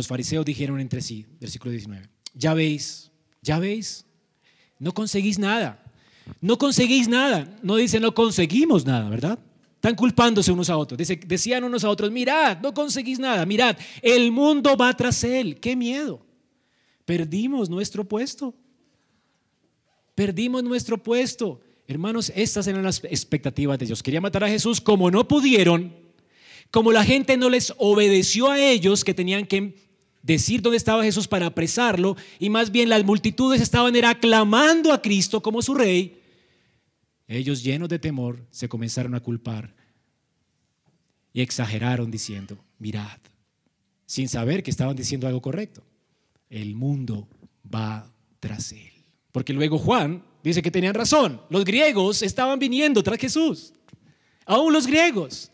Los 0.00 0.06
fariseos 0.06 0.46
dijeron 0.46 0.80
entre 0.80 1.02
sí, 1.02 1.26
versículo 1.38 1.72
19, 1.72 2.08
ya 2.32 2.54
veis, 2.54 3.10
ya 3.42 3.58
veis, 3.58 4.06
no 4.78 4.94
conseguís 4.94 5.38
nada, 5.38 5.84
no 6.40 6.56
conseguís 6.56 7.06
nada, 7.06 7.58
no 7.62 7.76
dice 7.76 8.00
no 8.00 8.14
conseguimos 8.14 8.86
nada, 8.86 9.10
¿verdad? 9.10 9.38
Están 9.74 9.94
culpándose 9.94 10.52
unos 10.52 10.70
a 10.70 10.78
otros, 10.78 11.06
decían 11.26 11.64
unos 11.64 11.84
a 11.84 11.90
otros, 11.90 12.10
mirad, 12.10 12.62
no 12.62 12.72
conseguís 12.72 13.18
nada, 13.18 13.44
mirad, 13.44 13.76
el 14.00 14.32
mundo 14.32 14.74
va 14.74 14.96
tras 14.96 15.22
él, 15.22 15.60
qué 15.60 15.76
miedo, 15.76 16.24
perdimos 17.04 17.68
nuestro 17.68 18.02
puesto, 18.02 18.54
perdimos 20.14 20.64
nuestro 20.64 20.96
puesto. 20.96 21.60
Hermanos, 21.86 22.32
estas 22.34 22.66
eran 22.66 22.84
las 22.84 23.04
expectativas 23.04 23.78
de 23.78 23.84
Dios. 23.84 24.02
Quería 24.02 24.22
matar 24.22 24.44
a 24.44 24.48
Jesús 24.48 24.80
como 24.80 25.10
no 25.10 25.28
pudieron, 25.28 25.94
como 26.70 26.90
la 26.90 27.04
gente 27.04 27.36
no 27.36 27.50
les 27.50 27.74
obedeció 27.76 28.50
a 28.50 28.58
ellos 28.58 29.04
que 29.04 29.12
tenían 29.12 29.44
que 29.44 29.89
decir 30.22 30.62
dónde 30.62 30.76
estaba 30.76 31.04
Jesús 31.04 31.26
para 31.28 31.46
apresarlo, 31.46 32.16
y 32.38 32.50
más 32.50 32.70
bien 32.70 32.88
las 32.88 33.04
multitudes 33.04 33.60
estaban 33.60 33.94
aclamando 34.04 34.92
a 34.92 35.00
Cristo 35.00 35.42
como 35.42 35.62
su 35.62 35.74
rey, 35.74 36.20
ellos 37.30 37.62
llenos 37.62 37.88
de 37.88 38.00
temor 38.00 38.44
se 38.50 38.68
comenzaron 38.68 39.14
a 39.14 39.20
culpar 39.20 39.72
y 41.32 41.42
exageraron 41.42 42.10
diciendo, 42.10 42.58
mirad, 42.78 43.18
sin 44.04 44.28
saber 44.28 44.64
que 44.64 44.70
estaban 44.72 44.96
diciendo 44.96 45.28
algo 45.28 45.40
correcto, 45.40 45.84
el 46.48 46.74
mundo 46.74 47.28
va 47.72 48.12
tras 48.40 48.72
él. 48.72 48.90
Porque 49.30 49.52
luego 49.52 49.78
Juan 49.78 50.24
dice 50.42 50.60
que 50.60 50.72
tenían 50.72 50.94
razón, 50.94 51.40
los 51.50 51.64
griegos 51.64 52.22
estaban 52.22 52.58
viniendo 52.58 53.00
tras 53.04 53.18
Jesús, 53.18 53.74
aún 54.44 54.72
los 54.72 54.88
griegos. 54.88 55.52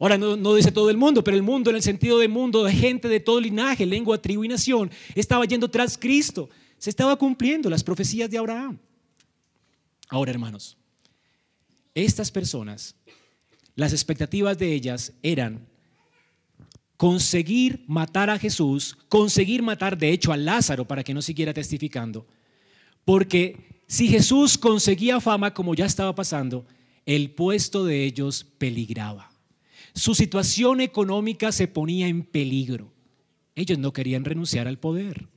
Ahora 0.00 0.16
no, 0.16 0.54
dice 0.54 0.72
todo 0.72 0.88
el 0.88 0.96
mundo, 0.96 1.22
pero 1.22 1.36
el 1.36 1.42
mundo 1.42 1.68
en 1.68 1.76
el 1.76 1.82
sentido 1.82 2.18
de 2.18 2.26
mundo, 2.26 2.64
de 2.64 2.72
gente 2.72 3.06
de 3.06 3.20
todo 3.20 3.38
linaje, 3.38 3.84
lengua, 3.84 4.20
tribu 4.20 4.42
y 4.44 4.48
nación, 4.48 4.90
estaba 5.14 5.44
yendo 5.44 5.68
tras 5.68 5.98
Cristo. 5.98 6.48
Se 6.78 6.88
estaba 6.88 7.16
cumpliendo 7.16 7.68
las 7.68 7.84
profecías 7.84 8.30
de 8.30 8.38
Abraham. 8.38 8.78
Ahora, 10.08 10.30
hermanos, 10.30 10.78
estas 11.94 12.30
personas, 12.30 12.96
las 13.74 13.92
expectativas 13.92 14.56
de 14.56 14.72
ellas 14.72 15.12
eran 15.22 15.68
conseguir 16.96 17.84
matar 17.86 18.30
a 18.30 18.38
Jesús, 18.38 18.96
conseguir 19.10 19.62
matar 19.62 19.98
de 19.98 20.12
hecho 20.12 20.32
a 20.32 20.38
Lázaro 20.38 20.88
para 20.88 21.04
que 21.04 21.12
no 21.12 21.20
siguiera 21.20 21.52
testificando, 21.52 22.26
porque 23.04 23.82
si 23.86 24.08
Jesús 24.08 24.56
conseguía 24.56 25.20
fama 25.20 25.52
como 25.52 25.74
ya 25.74 25.84
estaba 25.84 26.14
pasando, 26.14 26.66
el 27.04 27.32
puesto 27.32 27.84
de 27.84 28.04
ellos 28.04 28.46
peligraba. 28.56 29.29
Su 29.94 30.14
situación 30.14 30.80
económica 30.80 31.52
se 31.52 31.68
ponía 31.68 32.06
en 32.06 32.22
peligro. 32.22 32.92
Ellos 33.54 33.78
no 33.78 33.92
querían 33.92 34.24
renunciar 34.24 34.68
al 34.68 34.78
poder. 34.78 35.28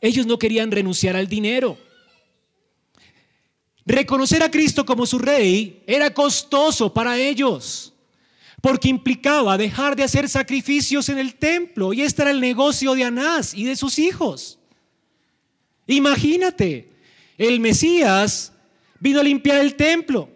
Ellos 0.00 0.26
no 0.26 0.38
querían 0.38 0.70
renunciar 0.70 1.16
al 1.16 1.28
dinero. 1.28 1.78
Reconocer 3.86 4.42
a 4.42 4.50
Cristo 4.50 4.84
como 4.84 5.06
su 5.06 5.18
rey 5.18 5.82
era 5.86 6.12
costoso 6.12 6.92
para 6.92 7.18
ellos, 7.18 7.92
porque 8.62 8.88
implicaba 8.88 9.58
dejar 9.58 9.94
de 9.94 10.02
hacer 10.02 10.28
sacrificios 10.28 11.08
en 11.10 11.18
el 11.18 11.34
templo, 11.34 11.92
y 11.92 12.02
este 12.02 12.22
era 12.22 12.30
el 12.30 12.40
negocio 12.40 12.94
de 12.94 13.04
Anás 13.04 13.54
y 13.54 13.64
de 13.64 13.76
sus 13.76 13.98
hijos. 13.98 14.58
Imagínate, 15.86 16.90
el 17.36 17.60
Mesías 17.60 18.52
vino 19.00 19.20
a 19.20 19.22
limpiar 19.24 19.60
el 19.60 19.74
templo. 19.74 20.30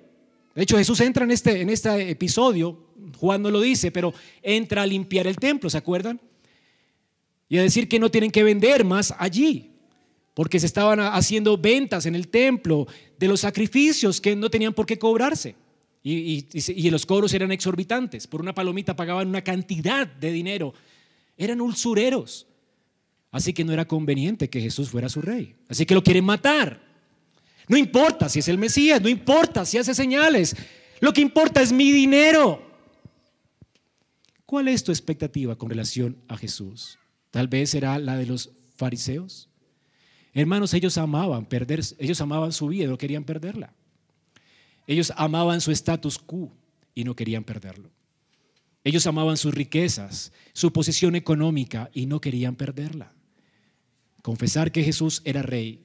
De 0.55 0.63
hecho, 0.63 0.77
Jesús 0.77 1.01
entra 1.01 1.25
en 1.25 1.31
este, 1.31 1.61
en 1.63 1.71
este 1.71 2.11
episodio 2.11 2.88
Juan 3.17 3.43
no 3.43 3.51
lo 3.51 3.61
dice, 3.61 3.91
pero 3.91 4.13
entra 4.43 4.83
a 4.83 4.87
limpiar 4.87 5.27
el 5.27 5.37
templo, 5.37 5.71
¿se 5.71 5.79
acuerdan? 5.79 6.21
Y 7.49 7.59
a 7.59 7.63
decir 7.63 7.89
que 7.89 7.99
no 7.99 8.11
tienen 8.11 8.31
que 8.31 8.43
vender 8.43 8.85
más 8.85 9.15
allí, 9.19 9.71
porque 10.35 10.61
se 10.61 10.67
estaban 10.67 11.01
haciendo 11.01 11.57
ventas 11.57 12.07
en 12.07 12.15
el 12.15 12.29
templo 12.29 12.87
de 13.19 13.29
los 13.29 13.41
sacrificios 13.41 14.21
que 14.21 14.37
no 14.37 14.51
tenían 14.51 14.75
por 14.75 14.87
qué 14.87 14.99
cobrarse. 14.99 15.55
Y, 16.03 16.91
los 16.91 17.05
cobros 17.05 17.35
eran 17.35 17.53
exorbitantes. 17.53 18.27
Por 18.27 18.41
una 18.41 18.55
palomita 18.55 18.97
pagaban 18.97 19.29
una 19.29 19.43
cantidad 19.43 20.07
de 20.07 20.33
dinero. 20.33 20.73
Eran 21.37 21.61
usureros. 21.61 22.47
Así 23.31 23.53
que 23.53 23.65
no 23.65 23.73
era 23.73 23.87
conveniente 23.87 24.49
que 24.49 24.61
Jesús 24.61 24.89
fuera 24.89 25.09
su 25.09 25.21
rey. 25.21 25.55
Así 25.69 25.85
que 25.85 25.95
lo 25.95 26.03
quieren 26.03 26.25
matar. 26.25 26.81
No 27.69 27.77
importa 27.77 28.29
si 28.29 28.39
es 28.39 28.49
el 28.49 28.57
Mesías, 28.57 29.03
no 29.03 29.09
importa 29.09 29.67
si 29.67 29.77
hace 29.77 29.95
señales. 29.95 30.57
Lo 31.01 31.13
que 31.13 31.21
importa 31.21 31.61
es 31.61 31.73
mi 31.73 31.93
dinero. 31.93 32.68
¿Cuál 34.49 34.69
es 34.69 34.83
tu 34.83 34.93
expectativa 34.93 35.59
con 35.59 35.69
relación 35.69 36.17
a 36.27 36.39
Jesús? 36.39 36.99
Tal 37.31 37.49
vez 37.49 37.69
será 37.69 37.99
la 37.99 38.17
de 38.17 38.25
los 38.25 38.51
fariseos. 38.77 39.51
Hermanos, 40.33 40.73
ellos 40.73 40.97
amaban 40.97 41.45
perder, 41.45 41.83
ellos 41.99 42.19
amaban 42.23 42.53
su 42.53 42.69
vida 42.69 42.87
no 42.87 42.97
querían 42.97 43.25
perderla. 43.25 43.75
Ellos 44.87 45.13
amaban 45.17 45.61
su 45.61 45.71
status 45.71 46.19
quo 46.19 46.51
y 46.95 47.05
no 47.05 47.15
querían 47.15 47.45
perderlo. 47.45 47.91
Ellos 48.85 49.07
amaban 49.07 49.37
sus 49.37 49.53
riquezas, 49.53 50.33
su 50.55 50.73
posición 50.73 51.15
económica 51.15 51.91
y 51.93 52.07
no 52.07 52.19
querían 52.19 52.57
perderla. 52.57 53.13
Confesar 54.23 54.73
que 54.73 54.83
Jesús 54.83 55.21
era 55.27 55.43
rey, 55.43 55.85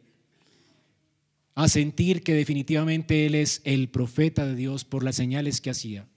a 1.53 1.67
sentir 1.67 2.23
que 2.23 2.33
definitivamente 2.33 3.25
Él 3.25 3.35
es 3.35 3.61
el 3.65 3.89
profeta 3.89 4.45
de 4.45 4.55
Dios 4.55 4.85
por 4.85 5.03
las 5.03 5.17
señales 5.17 5.59
que 5.59 5.69
hacía, 5.69 6.07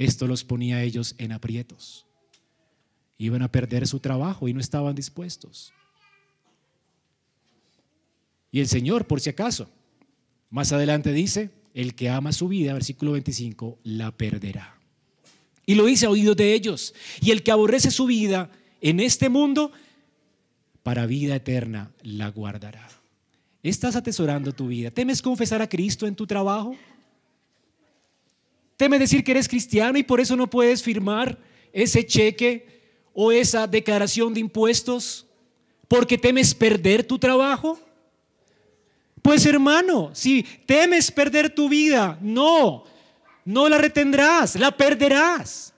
esto 0.00 0.26
los 0.26 0.44
ponía 0.44 0.76
a 0.76 0.82
ellos 0.82 1.14
en 1.18 1.30
aprietos. 1.30 2.06
Iban 3.18 3.42
a 3.42 3.52
perder 3.52 3.86
su 3.86 4.00
trabajo 4.00 4.48
y 4.48 4.54
no 4.54 4.58
estaban 4.58 4.94
dispuestos. 4.94 5.74
Y 8.50 8.60
el 8.60 8.68
Señor, 8.68 9.06
por 9.06 9.20
si 9.20 9.28
acaso, 9.28 9.68
más 10.48 10.72
adelante 10.72 11.12
dice, 11.12 11.50
el 11.74 11.94
que 11.94 12.08
ama 12.08 12.32
su 12.32 12.48
vida, 12.48 12.72
versículo 12.72 13.12
25, 13.12 13.78
la 13.84 14.10
perderá. 14.16 14.80
Y 15.66 15.74
lo 15.74 15.84
dice 15.84 16.06
a 16.06 16.10
oídos 16.10 16.34
de 16.34 16.54
ellos. 16.54 16.94
Y 17.20 17.30
el 17.30 17.42
que 17.42 17.50
aborrece 17.50 17.90
su 17.90 18.06
vida 18.06 18.50
en 18.80 19.00
este 19.00 19.28
mundo, 19.28 19.70
para 20.82 21.04
vida 21.04 21.36
eterna 21.36 21.92
la 22.02 22.30
guardará. 22.30 22.88
¿Estás 23.62 23.96
atesorando 23.96 24.52
tu 24.52 24.68
vida? 24.68 24.90
¿Temes 24.90 25.20
confesar 25.20 25.60
a 25.60 25.68
Cristo 25.68 26.06
en 26.06 26.14
tu 26.14 26.26
trabajo? 26.26 26.74
Teme 28.80 28.98
decir 28.98 29.22
que 29.22 29.32
eres 29.32 29.46
cristiano 29.46 29.98
y 29.98 30.02
por 30.02 30.20
eso 30.20 30.34
no 30.36 30.48
puedes 30.48 30.82
firmar 30.82 31.38
ese 31.70 32.06
cheque 32.06 32.80
o 33.12 33.30
esa 33.30 33.66
declaración 33.66 34.32
de 34.32 34.40
impuestos 34.40 35.26
porque 35.86 36.16
temes 36.16 36.54
perder 36.54 37.04
tu 37.04 37.18
trabajo. 37.18 37.78
Pues 39.20 39.44
hermano, 39.44 40.14
si 40.14 40.44
temes 40.64 41.10
perder 41.10 41.54
tu 41.54 41.68
vida, 41.68 42.18
no, 42.22 42.84
no 43.44 43.68
la 43.68 43.76
retendrás, 43.76 44.56
la 44.56 44.74
perderás. 44.74 45.74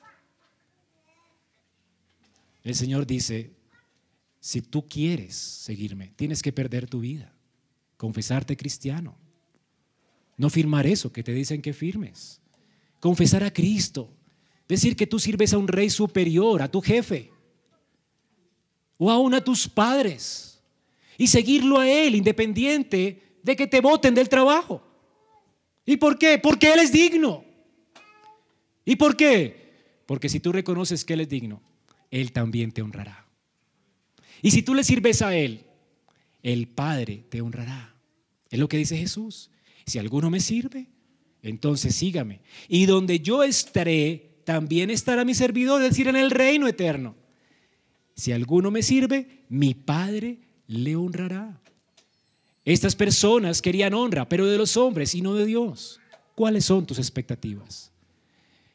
El 2.63 2.77
Señor 2.77 3.05
dice, 3.05 3.51
si 4.39 4.63
tú 4.63 4.87
quieres 4.87 5.35
seguirme, 5.35 6.13
tienes 6.15 6.41
que 6.41 6.53
perder 6.53 6.89
tu 6.89 7.01
vida, 7.01 7.35
confesarte 7.97 8.57
cristiano, 8.57 9.19
no 10.37 10.49
firmar 10.49 10.87
eso 10.87 11.13
que 11.13 11.25
te 11.25 11.33
dicen 11.33 11.61
que 11.61 11.73
firmes 11.73 12.42
confesar 13.03 13.43
a 13.43 13.53
Cristo, 13.53 14.09
decir 14.69 14.95
que 14.95 15.09
tú 15.09 15.19
sirves 15.19 15.53
a 15.53 15.59
un 15.59 15.67
rey 15.67 15.91
superior, 15.91 16.63
a 16.63 16.71
tu 16.71 16.81
jefe, 16.81 17.33
o 18.97 19.11
aún 19.11 19.35
a 19.35 19.43
tus 19.43 19.69
padres, 19.69 20.63
y 21.19 21.27
seguirlo 21.27 21.81
a 21.81 21.91
Él 21.91 22.15
independiente 22.15 23.41
de 23.43 23.57
que 23.57 23.67
te 23.67 23.81
voten 23.81 24.15
del 24.15 24.29
trabajo. 24.29 24.87
¿Y 25.85 25.97
por 25.97 26.17
qué? 26.17 26.39
Porque 26.39 26.73
Él 26.73 26.79
es 26.79 26.93
digno. 26.93 27.45
¿Y 28.85 28.95
por 28.95 29.17
qué? 29.17 30.05
Porque 30.07 30.29
si 30.29 30.39
tú 30.39 30.53
reconoces 30.53 31.05
que 31.05 31.15
Él 31.15 31.23
es 31.23 31.29
digno, 31.29 31.61
Él 32.09 32.31
también 32.31 32.71
te 32.71 32.83
honrará. 32.83 33.27
Y 34.43 34.53
si 34.53 34.63
tú 34.63 34.75
le 34.75 34.85
sirves 34.85 35.23
a 35.23 35.35
Él, 35.35 35.67
el 36.45 36.69
Padre 36.69 37.25
te 37.29 37.41
honrará. 37.41 37.97
Es 38.49 38.61
lo 38.61 38.69
que 38.69 38.77
dice 38.77 38.97
Jesús. 38.97 39.51
Si 39.87 39.99
alguno 39.99 40.31
me 40.31 40.39
sirve, 40.39 40.92
entonces 41.43 41.95
sígame. 41.95 42.41
Y 42.69 42.87
donde 42.87 43.21
yo 43.21 43.43
estaré, 43.43 44.31
también 44.45 44.91
estará 44.91 45.25
mi 45.25 45.35
servidor, 45.35 45.83
es 45.83 45.91
decir, 45.91 46.09
en 46.09 46.17
el 46.17 46.31
reino 46.31 46.69
eterno. 46.69 47.17
Si 48.15 48.33
alguno 48.33 48.71
me 48.71 48.83
sirve, 48.83 49.45
mi 49.49 49.75
Padre 49.75 50.39
le 50.69 50.97
honrará. 50.97 51.61
Estas 52.65 52.95
personas 52.95 53.61
querían 53.61 53.95
honra, 53.95 54.29
pero 54.29 54.47
de 54.47 54.57
los 54.57 54.77
hombres 54.77 55.15
y 55.15 55.23
no 55.23 55.35
de 55.35 55.47
Dios. 55.47 56.01
¿Cuáles 56.35 56.65
son 56.65 56.87
tus 56.87 56.99
expectativas? 56.99 57.91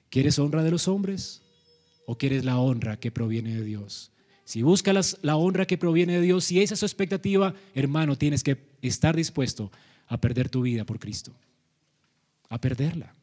¿Quieres 0.09 0.39
honra 0.39 0.63
de 0.63 0.71
los 0.71 0.87
hombres 0.87 1.41
o 2.05 2.17
quieres 2.17 2.43
la 2.43 2.59
honra 2.59 2.99
que 2.99 3.11
proviene 3.11 3.55
de 3.55 3.63
Dios? 3.63 4.11
Si 4.43 4.61
buscas 4.61 5.17
la 5.21 5.35
honra 5.35 5.65
que 5.65 5.77
proviene 5.77 6.13
de 6.13 6.21
Dios, 6.21 6.45
si 6.45 6.61
esa 6.61 6.73
es 6.73 6.79
su 6.79 6.85
expectativa, 6.85 7.53
hermano, 7.75 8.17
tienes 8.17 8.43
que 8.43 8.57
estar 8.81 9.15
dispuesto 9.15 9.71
a 10.07 10.19
perder 10.19 10.49
tu 10.49 10.61
vida 10.61 10.85
por 10.85 10.99
Cristo. 10.99 11.33
A 12.49 12.59
perderla. 12.59 13.13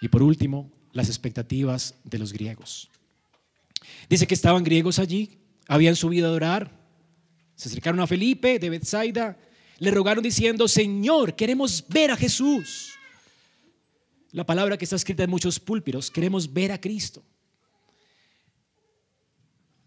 Y 0.00 0.08
por 0.08 0.22
último, 0.22 0.70
las 0.92 1.08
expectativas 1.08 1.94
de 2.04 2.18
los 2.18 2.32
griegos. 2.32 2.88
Dice 4.08 4.26
que 4.26 4.34
estaban 4.34 4.64
griegos 4.64 4.98
allí, 4.98 5.38
habían 5.68 5.96
subido 5.96 6.26
a 6.26 6.30
adorar, 6.30 6.70
se 7.54 7.68
acercaron 7.68 8.00
a 8.00 8.06
Felipe 8.06 8.58
de 8.58 8.70
Bethsaida, 8.70 9.38
le 9.78 9.90
rogaron 9.90 10.22
diciendo, 10.22 10.68
Señor, 10.68 11.34
queremos 11.34 11.84
ver 11.88 12.10
a 12.10 12.16
Jesús. 12.16 12.92
La 14.32 14.44
palabra 14.44 14.76
que 14.76 14.84
está 14.84 14.96
escrita 14.96 15.24
en 15.24 15.30
muchos 15.30 15.58
púlpitos, 15.58 16.10
queremos 16.10 16.52
ver 16.52 16.72
a 16.72 16.80
Cristo. 16.80 17.22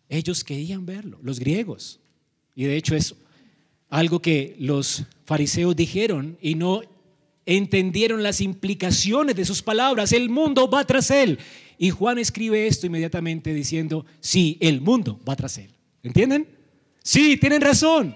Ellos 0.07 0.43
querían 0.43 0.85
verlo, 0.85 1.19
los 1.21 1.39
griegos. 1.39 1.99
Y 2.55 2.63
de 2.63 2.75
hecho 2.75 2.95
es 2.95 3.15
algo 3.89 4.21
que 4.21 4.55
los 4.59 5.03
fariseos 5.25 5.75
dijeron 5.75 6.37
y 6.41 6.55
no 6.55 6.81
entendieron 7.45 8.21
las 8.21 8.41
implicaciones 8.41 9.35
de 9.35 9.45
sus 9.45 9.61
palabras. 9.61 10.11
El 10.13 10.29
mundo 10.29 10.69
va 10.69 10.85
tras 10.85 11.09
él. 11.11 11.39
Y 11.77 11.89
Juan 11.89 12.19
escribe 12.19 12.67
esto 12.67 12.85
inmediatamente 12.85 13.53
diciendo, 13.53 14.05
sí, 14.19 14.57
el 14.59 14.81
mundo 14.81 15.19
va 15.27 15.35
tras 15.35 15.57
él. 15.57 15.71
¿Entienden? 16.03 16.47
Sí, 17.01 17.37
tienen 17.37 17.61
razón. 17.61 18.15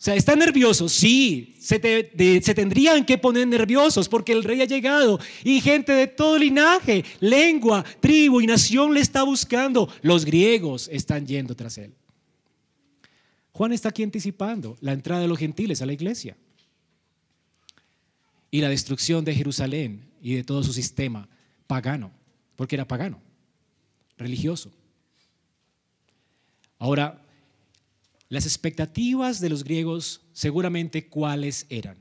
O 0.00 0.02
sea, 0.02 0.14
¿están 0.14 0.38
nerviosos? 0.38 0.92
Sí, 0.92 1.56
se, 1.60 1.78
se, 2.42 2.54
tendrían 2.54 3.04
que 3.04 3.18
poner 3.18 3.46
nerviosos 3.46 4.08
porque 4.08 4.32
el 4.32 4.42
rey 4.42 4.62
ha 4.62 4.64
llegado 4.64 5.20
y 5.44 5.60
gente 5.60 5.92
de 5.92 6.06
todo 6.06 6.38
linaje, 6.38 7.04
lengua, 7.20 7.84
tribu 8.00 8.40
y 8.40 8.46
nación 8.46 8.94
le 8.94 9.00
está 9.00 9.22
buscando. 9.22 9.92
Los 10.00 10.24
griegos 10.24 10.88
están 10.90 11.26
yendo 11.26 11.54
tras 11.54 11.76
él. 11.76 11.92
Juan 13.60 13.72
está 13.74 13.90
aquí 13.90 14.02
anticipando 14.02 14.78
la 14.80 14.94
entrada 14.94 15.20
de 15.20 15.28
los 15.28 15.38
gentiles 15.38 15.82
a 15.82 15.86
la 15.86 15.92
iglesia 15.92 16.34
y 18.50 18.62
la 18.62 18.70
destrucción 18.70 19.22
de 19.22 19.34
Jerusalén 19.34 20.08
y 20.22 20.32
de 20.32 20.44
todo 20.44 20.62
su 20.62 20.72
sistema 20.72 21.28
pagano, 21.66 22.10
porque 22.56 22.76
era 22.76 22.88
pagano, 22.88 23.20
religioso. 24.16 24.72
Ahora, 26.78 27.22
las 28.30 28.46
expectativas 28.46 29.40
de 29.40 29.50
los 29.50 29.62
griegos 29.62 30.22
seguramente 30.32 31.08
cuáles 31.08 31.66
eran. 31.68 31.98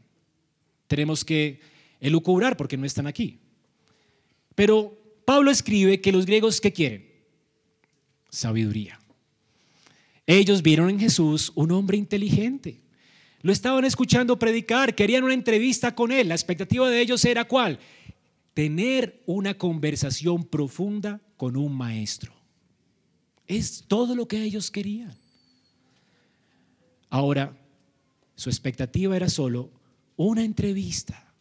Tenemos 0.88 1.26
que 1.26 1.60
elucubrar 2.00 2.56
porque 2.56 2.78
no 2.78 2.86
están 2.86 3.06
aquí. 3.06 3.38
Pero 4.56 4.98
Pablo 5.26 5.52
escribe 5.52 6.00
que 6.00 6.14
los 6.14 6.26
griegos 6.26 6.62
¿qué 6.62 6.72
quieren? 6.72 7.06
Sabiduría. 8.30 8.98
Ellos 10.30 10.62
vieron 10.62 10.92
en 10.92 11.00
Jesús 11.00 11.52
un 11.56 11.72
hombre 11.72 11.98
inteligente. 11.98 12.80
Lo 13.42 13.52
estaban 13.52 13.84
escuchando 13.84 14.38
predicar, 14.38 14.94
querían 14.94 15.24
una 15.24 15.34
entrevista 15.34 15.96
con 15.96 16.12
él. 16.12 16.28
La 16.28 16.36
expectativa 16.36 16.88
de 16.88 17.02
ellos 17.02 17.26
era 17.26 17.46
cuál? 17.46 17.80
Tener 18.54 19.24
una 19.26 19.58
conversación 19.58 20.44
profunda 20.44 21.20
con 21.36 21.58
un 21.58 21.76
maestro. 21.76 22.32
Es 23.48 23.84
todo 23.88 24.14
lo 24.14 24.28
que 24.28 24.44
ellos 24.44 24.70
querían. 24.70 25.16
Ahora, 27.10 27.58
su 28.36 28.52
expectativa 28.52 29.16
era 29.16 29.30
solo 29.30 29.72
una 30.16 30.44
entrevista. 30.44 31.34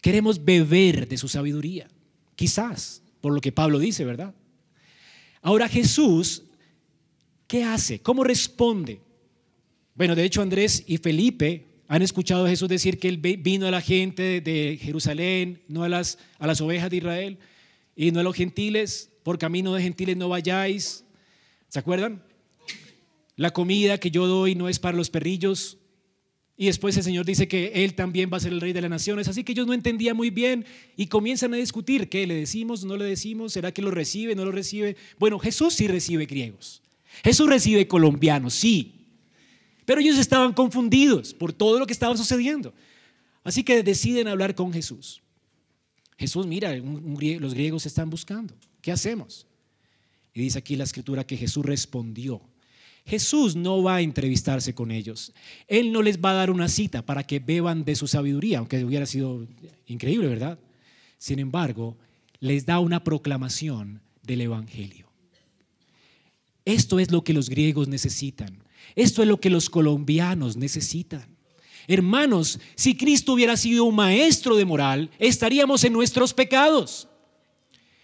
Queremos 0.00 0.44
beber 0.44 1.06
de 1.06 1.18
su 1.18 1.28
sabiduría, 1.28 1.86
quizás, 2.34 3.00
por 3.20 3.32
lo 3.32 3.40
que 3.40 3.52
Pablo 3.52 3.78
dice, 3.78 4.04
¿verdad? 4.04 4.34
Ahora 5.40 5.68
Jesús, 5.68 6.42
¿qué 7.54 7.62
hace? 7.62 8.00
¿Cómo 8.00 8.24
responde? 8.24 9.00
Bueno, 9.94 10.16
de 10.16 10.24
hecho 10.24 10.42
Andrés 10.42 10.82
y 10.88 10.96
Felipe 10.96 11.68
han 11.86 12.02
escuchado 12.02 12.46
a 12.46 12.48
Jesús 12.48 12.68
decir 12.68 12.98
que 12.98 13.08
él 13.08 13.18
vino 13.18 13.68
a 13.68 13.70
la 13.70 13.80
gente 13.80 14.40
de 14.40 14.76
Jerusalén, 14.82 15.62
no 15.68 15.84
a 15.84 15.88
las, 15.88 16.18
a 16.40 16.48
las 16.48 16.60
ovejas 16.60 16.90
de 16.90 16.96
Israel, 16.96 17.38
y 17.94 18.10
no 18.10 18.18
a 18.18 18.22
los 18.24 18.34
gentiles, 18.34 19.08
por 19.22 19.38
camino 19.38 19.72
de 19.72 19.84
gentiles 19.84 20.16
no 20.16 20.28
vayáis, 20.28 21.04
¿Se 21.68 21.78
acuerdan? 21.78 22.24
La 23.36 23.52
comida 23.52 23.98
que 23.98 24.10
yo 24.10 24.26
doy 24.26 24.56
no 24.56 24.68
es 24.68 24.80
para 24.80 24.96
los 24.96 25.10
perrillos. 25.10 25.78
Y 26.56 26.66
después 26.66 26.96
el 26.96 27.04
Señor 27.04 27.24
dice 27.24 27.46
que 27.46 27.84
Él 27.84 27.94
también 27.94 28.30
va 28.32 28.38
a 28.38 28.40
ser 28.40 28.52
el 28.52 28.60
rey 28.60 28.72
de 28.72 28.80
las 28.80 28.90
naciones. 28.90 29.28
Así 29.28 29.44
que 29.44 29.52
ellos 29.52 29.68
no 29.68 29.74
entendían 29.74 30.16
muy 30.16 30.30
bien 30.30 30.66
y 30.96 31.06
comienzan 31.06 31.54
a 31.54 31.56
discutir. 31.56 32.08
¿Qué 32.08 32.26
le 32.26 32.34
decimos? 32.34 32.84
¿No 32.84 32.96
le 32.96 33.04
decimos? 33.04 33.52
¿Será 33.52 33.72
que 33.72 33.82
lo 33.82 33.92
recibe? 33.92 34.34
¿No 34.34 34.44
lo 34.44 34.50
recibe? 34.50 34.96
Bueno, 35.20 35.38
Jesús 35.38 35.74
sí 35.74 35.86
recibe 35.86 36.26
griegos. 36.26 36.83
Jesús 37.22 37.48
recibe 37.48 37.86
colombianos, 37.86 38.54
sí. 38.54 39.06
Pero 39.84 40.00
ellos 40.00 40.18
estaban 40.18 40.52
confundidos 40.52 41.34
por 41.34 41.52
todo 41.52 41.78
lo 41.78 41.86
que 41.86 41.92
estaba 41.92 42.16
sucediendo. 42.16 42.72
Así 43.42 43.62
que 43.62 43.82
deciden 43.82 44.28
hablar 44.28 44.54
con 44.54 44.72
Jesús. 44.72 45.22
Jesús, 46.16 46.46
mira, 46.46 46.74
los 46.76 47.54
griegos 47.54 47.86
están 47.86 48.08
buscando. 48.08 48.54
¿Qué 48.80 48.92
hacemos? 48.92 49.46
Y 50.32 50.40
dice 50.40 50.58
aquí 50.58 50.76
la 50.76 50.84
escritura 50.84 51.24
que 51.24 51.36
Jesús 51.36 51.64
respondió. 51.64 52.40
Jesús 53.06 53.54
no 53.54 53.82
va 53.82 53.96
a 53.96 54.00
entrevistarse 54.00 54.74
con 54.74 54.90
ellos. 54.90 55.32
Él 55.68 55.92
no 55.92 56.00
les 56.00 56.18
va 56.18 56.30
a 56.30 56.34
dar 56.34 56.50
una 56.50 56.68
cita 56.68 57.04
para 57.04 57.22
que 57.22 57.38
beban 57.38 57.84
de 57.84 57.96
su 57.96 58.06
sabiduría, 58.06 58.58
aunque 58.58 58.82
hubiera 58.82 59.04
sido 59.04 59.46
increíble, 59.86 60.26
¿verdad? 60.28 60.58
Sin 61.18 61.38
embargo, 61.38 61.98
les 62.40 62.64
da 62.64 62.78
una 62.78 63.04
proclamación 63.04 64.00
del 64.22 64.40
Evangelio. 64.42 65.03
Esto 66.64 66.98
es 66.98 67.10
lo 67.10 67.22
que 67.22 67.32
los 67.32 67.48
griegos 67.50 67.88
necesitan. 67.88 68.62
Esto 68.94 69.22
es 69.22 69.28
lo 69.28 69.40
que 69.40 69.50
los 69.50 69.68
colombianos 69.68 70.56
necesitan. 70.56 71.26
Hermanos, 71.86 72.58
si 72.74 72.96
Cristo 72.96 73.34
hubiera 73.34 73.56
sido 73.56 73.84
un 73.84 73.94
maestro 73.94 74.56
de 74.56 74.64
moral, 74.64 75.10
estaríamos 75.18 75.84
en 75.84 75.92
nuestros 75.92 76.32
pecados. 76.32 77.08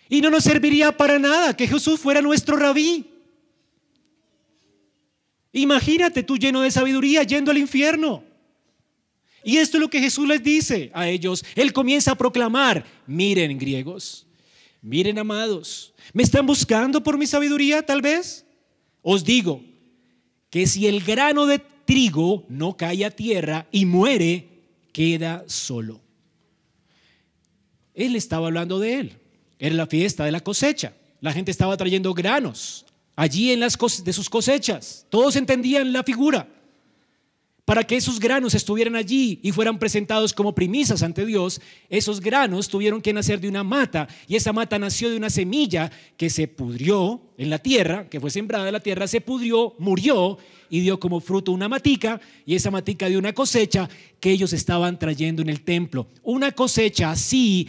Y 0.08 0.20
no 0.20 0.28
nos 0.28 0.44
serviría 0.44 0.96
para 0.96 1.18
nada 1.18 1.56
que 1.56 1.68
Jesús 1.68 2.00
fuera 2.00 2.20
nuestro 2.20 2.56
rabí. 2.56 3.06
Imagínate 5.52 6.22
tú 6.22 6.36
lleno 6.36 6.60
de 6.60 6.70
sabiduría 6.70 7.22
yendo 7.22 7.50
al 7.50 7.58
infierno. 7.58 8.22
Y 9.42 9.56
esto 9.56 9.78
es 9.78 9.80
lo 9.80 9.88
que 9.88 10.00
Jesús 10.00 10.28
les 10.28 10.42
dice 10.42 10.90
a 10.92 11.08
ellos. 11.08 11.44
Él 11.54 11.72
comienza 11.72 12.12
a 12.12 12.14
proclamar, 12.14 12.84
miren 13.06 13.56
griegos, 13.56 14.26
miren 14.82 15.18
amados, 15.18 15.94
¿me 16.12 16.22
están 16.22 16.44
buscando 16.44 17.02
por 17.02 17.16
mi 17.16 17.26
sabiduría 17.26 17.84
tal 17.84 18.02
vez? 18.02 18.44
Os 19.02 19.24
digo 19.24 19.62
que 20.50 20.66
si 20.66 20.86
el 20.86 21.02
grano 21.02 21.46
de 21.46 21.58
trigo 21.58 22.44
no 22.48 22.76
cae 22.76 23.04
a 23.04 23.10
tierra 23.10 23.66
y 23.72 23.86
muere, 23.86 24.48
queda 24.92 25.44
solo. 25.46 26.00
Él 27.94 28.16
estaba 28.16 28.46
hablando 28.46 28.78
de 28.78 28.94
él. 28.94 29.18
Era 29.58 29.74
la 29.74 29.86
fiesta 29.86 30.24
de 30.24 30.32
la 30.32 30.40
cosecha. 30.40 30.94
La 31.20 31.32
gente 31.32 31.50
estaba 31.50 31.76
trayendo 31.76 32.14
granos 32.14 32.86
allí 33.16 33.52
en 33.52 33.60
las 33.60 33.76
de 34.02 34.12
sus 34.12 34.30
cosechas. 34.30 35.06
Todos 35.10 35.36
entendían 35.36 35.92
la 35.92 36.02
figura. 36.02 36.48
Para 37.70 37.84
que 37.84 37.94
esos 37.94 38.18
granos 38.18 38.56
estuvieran 38.56 38.96
allí 38.96 39.38
y 39.44 39.52
fueran 39.52 39.78
presentados 39.78 40.32
como 40.32 40.56
primisas 40.56 41.04
ante 41.04 41.24
Dios, 41.24 41.60
esos 41.88 42.20
granos 42.20 42.68
tuvieron 42.68 43.00
que 43.00 43.12
nacer 43.12 43.40
de 43.40 43.48
una 43.48 43.62
mata 43.62 44.08
y 44.26 44.34
esa 44.34 44.52
mata 44.52 44.76
nació 44.76 45.08
de 45.08 45.16
una 45.16 45.30
semilla 45.30 45.88
que 46.16 46.30
se 46.30 46.48
pudrió 46.48 47.22
en 47.38 47.48
la 47.48 47.60
tierra, 47.60 48.08
que 48.08 48.18
fue 48.18 48.32
sembrada 48.32 48.66
en 48.66 48.72
la 48.72 48.80
tierra, 48.80 49.06
se 49.06 49.20
pudrió, 49.20 49.76
murió 49.78 50.36
y 50.68 50.80
dio 50.80 50.98
como 50.98 51.20
fruto 51.20 51.52
una 51.52 51.68
matica 51.68 52.20
y 52.44 52.56
esa 52.56 52.72
matica 52.72 53.06
dio 53.06 53.20
una 53.20 53.34
cosecha 53.34 53.88
que 54.18 54.32
ellos 54.32 54.52
estaban 54.52 54.98
trayendo 54.98 55.40
en 55.40 55.48
el 55.48 55.60
templo. 55.60 56.08
Una 56.24 56.50
cosecha 56.50 57.12
así 57.12 57.68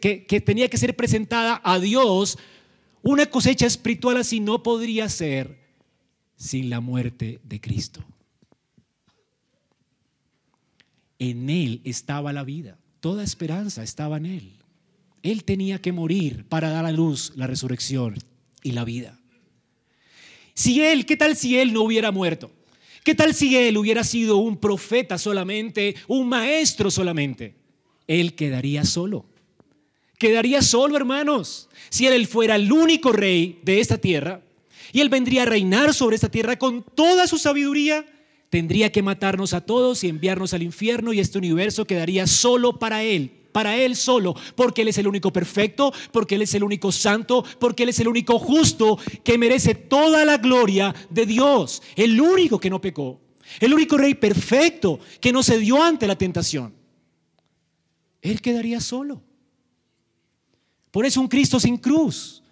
que 0.00 0.42
tenía 0.44 0.68
que 0.68 0.76
ser 0.76 0.96
presentada 0.96 1.60
a 1.62 1.78
Dios, 1.78 2.36
una 3.00 3.26
cosecha 3.26 3.66
espiritual 3.68 4.16
así 4.16 4.40
no 4.40 4.64
podría 4.64 5.08
ser 5.08 5.56
sin 6.34 6.68
la 6.68 6.80
muerte 6.80 7.38
de 7.44 7.60
Cristo. 7.60 8.04
En 11.20 11.48
Él 11.48 11.80
estaba 11.84 12.32
la 12.32 12.42
vida, 12.42 12.78
toda 12.98 13.22
esperanza 13.22 13.84
estaba 13.84 14.16
en 14.16 14.26
Él. 14.26 14.52
Él 15.22 15.44
tenía 15.44 15.80
que 15.80 15.92
morir 15.92 16.46
para 16.48 16.70
dar 16.70 16.84
a 16.86 16.90
luz 16.90 17.32
la 17.36 17.46
resurrección 17.46 18.16
y 18.62 18.72
la 18.72 18.84
vida. 18.84 19.20
Si 20.54 20.82
Él, 20.82 21.06
¿qué 21.06 21.16
tal 21.16 21.36
si 21.36 21.56
Él 21.58 21.72
no 21.72 21.82
hubiera 21.82 22.10
muerto? 22.10 22.50
¿Qué 23.04 23.14
tal 23.14 23.34
si 23.34 23.56
Él 23.56 23.76
hubiera 23.76 24.02
sido 24.02 24.38
un 24.38 24.56
profeta 24.56 25.16
solamente, 25.16 25.94
un 26.08 26.28
maestro 26.28 26.90
solamente? 26.90 27.54
Él 28.06 28.34
quedaría 28.34 28.84
solo. 28.84 29.26
Quedaría 30.18 30.60
solo, 30.62 30.96
hermanos. 30.96 31.68
Si 31.90 32.06
Él 32.06 32.26
fuera 32.26 32.56
el 32.56 32.72
único 32.72 33.12
rey 33.12 33.60
de 33.62 33.80
esta 33.80 33.98
tierra, 33.98 34.42
y 34.92 35.00
Él 35.00 35.08
vendría 35.08 35.42
a 35.42 35.46
reinar 35.46 35.94
sobre 35.94 36.16
esta 36.16 36.30
tierra 36.30 36.58
con 36.58 36.82
toda 36.82 37.26
su 37.26 37.38
sabiduría. 37.38 38.04
Tendría 38.50 38.90
que 38.90 39.02
matarnos 39.02 39.54
a 39.54 39.60
todos 39.60 40.02
y 40.02 40.08
enviarnos 40.08 40.52
al 40.54 40.64
infierno 40.64 41.12
y 41.12 41.20
este 41.20 41.38
universo 41.38 41.86
quedaría 41.86 42.26
solo 42.26 42.80
para 42.80 43.04
Él, 43.04 43.30
para 43.52 43.76
Él 43.76 43.94
solo, 43.94 44.34
porque 44.56 44.82
Él 44.82 44.88
es 44.88 44.98
el 44.98 45.06
único 45.06 45.32
perfecto, 45.32 45.92
porque 46.10 46.34
Él 46.34 46.42
es 46.42 46.54
el 46.54 46.64
único 46.64 46.90
santo, 46.90 47.44
porque 47.60 47.84
Él 47.84 47.90
es 47.90 48.00
el 48.00 48.08
único 48.08 48.40
justo 48.40 48.98
que 49.22 49.38
merece 49.38 49.76
toda 49.76 50.24
la 50.24 50.38
gloria 50.38 50.92
de 51.10 51.26
Dios, 51.26 51.80
el 51.94 52.20
único 52.20 52.58
que 52.58 52.70
no 52.70 52.80
pecó, 52.80 53.20
el 53.60 53.72
único 53.72 53.96
rey 53.96 54.14
perfecto 54.14 54.98
que 55.20 55.32
no 55.32 55.44
se 55.44 55.58
dio 55.58 55.80
ante 55.80 56.08
la 56.08 56.18
tentación. 56.18 56.74
Él 58.20 58.40
quedaría 58.40 58.80
solo. 58.80 59.22
Por 60.90 61.06
eso 61.06 61.20
un 61.20 61.28
Cristo 61.28 61.60
sin 61.60 61.76
cruz 61.76 62.42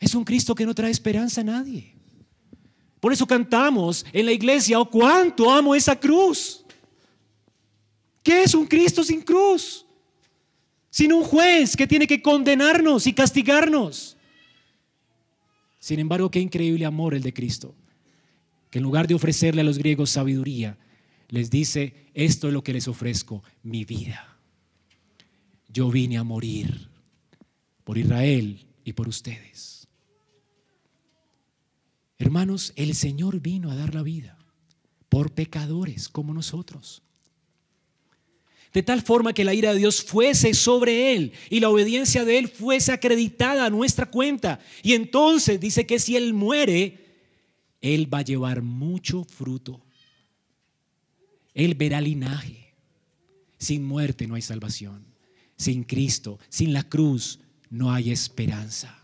es 0.00 0.16
un 0.16 0.24
Cristo 0.24 0.52
que 0.54 0.66
no 0.66 0.74
trae 0.74 0.90
esperanza 0.90 1.42
a 1.42 1.44
nadie. 1.44 1.97
Por 3.00 3.12
eso 3.12 3.26
cantamos 3.26 4.04
en 4.12 4.26
la 4.26 4.32
iglesia, 4.32 4.80
oh 4.80 4.90
cuánto 4.90 5.50
amo 5.50 5.74
esa 5.74 5.98
cruz. 5.98 6.64
¿Qué 8.22 8.42
es 8.42 8.54
un 8.54 8.66
Cristo 8.66 9.04
sin 9.04 9.22
cruz? 9.22 9.86
Sin 10.90 11.12
un 11.12 11.22
juez 11.22 11.76
que 11.76 11.86
tiene 11.86 12.06
que 12.06 12.20
condenarnos 12.20 13.06
y 13.06 13.12
castigarnos. 13.12 14.16
Sin 15.78 16.00
embargo, 16.00 16.30
qué 16.30 16.40
increíble 16.40 16.84
amor 16.84 17.14
el 17.14 17.22
de 17.22 17.32
Cristo, 17.32 17.74
que 18.70 18.78
en 18.78 18.82
lugar 18.82 19.06
de 19.06 19.14
ofrecerle 19.14 19.60
a 19.60 19.64
los 19.64 19.78
griegos 19.78 20.10
sabiduría, 20.10 20.76
les 21.28 21.50
dice, 21.50 21.94
esto 22.14 22.48
es 22.48 22.52
lo 22.52 22.64
que 22.64 22.72
les 22.72 22.88
ofrezco, 22.88 23.42
mi 23.62 23.84
vida. 23.84 24.36
Yo 25.68 25.90
vine 25.90 26.18
a 26.18 26.24
morir 26.24 26.88
por 27.84 27.96
Israel 27.96 28.66
y 28.84 28.92
por 28.94 29.08
ustedes. 29.08 29.77
Hermanos, 32.18 32.72
el 32.76 32.94
Señor 32.94 33.40
vino 33.40 33.70
a 33.70 33.76
dar 33.76 33.94
la 33.94 34.02
vida 34.02 34.36
por 35.08 35.32
pecadores 35.32 36.08
como 36.08 36.34
nosotros. 36.34 37.02
De 38.72 38.82
tal 38.82 39.02
forma 39.02 39.32
que 39.32 39.44
la 39.44 39.54
ira 39.54 39.72
de 39.72 39.78
Dios 39.78 40.02
fuese 40.02 40.52
sobre 40.52 41.14
él 41.14 41.32
y 41.48 41.60
la 41.60 41.70
obediencia 41.70 42.24
de 42.24 42.38
él 42.38 42.48
fuese 42.48 42.92
acreditada 42.92 43.64
a 43.64 43.70
nuestra 43.70 44.06
cuenta. 44.06 44.60
Y 44.82 44.92
entonces 44.92 45.58
dice 45.58 45.86
que 45.86 45.98
si 45.98 46.16
él 46.16 46.34
muere, 46.34 47.06
él 47.80 48.12
va 48.12 48.18
a 48.18 48.24
llevar 48.24 48.62
mucho 48.62 49.24
fruto. 49.24 49.80
Él 51.54 51.74
verá 51.74 52.00
linaje. 52.00 52.74
Sin 53.58 53.84
muerte 53.84 54.26
no 54.26 54.34
hay 54.34 54.42
salvación. 54.42 55.06
Sin 55.56 55.82
Cristo, 55.82 56.38
sin 56.48 56.72
la 56.72 56.82
cruz, 56.88 57.40
no 57.70 57.92
hay 57.92 58.10
esperanza. 58.10 58.97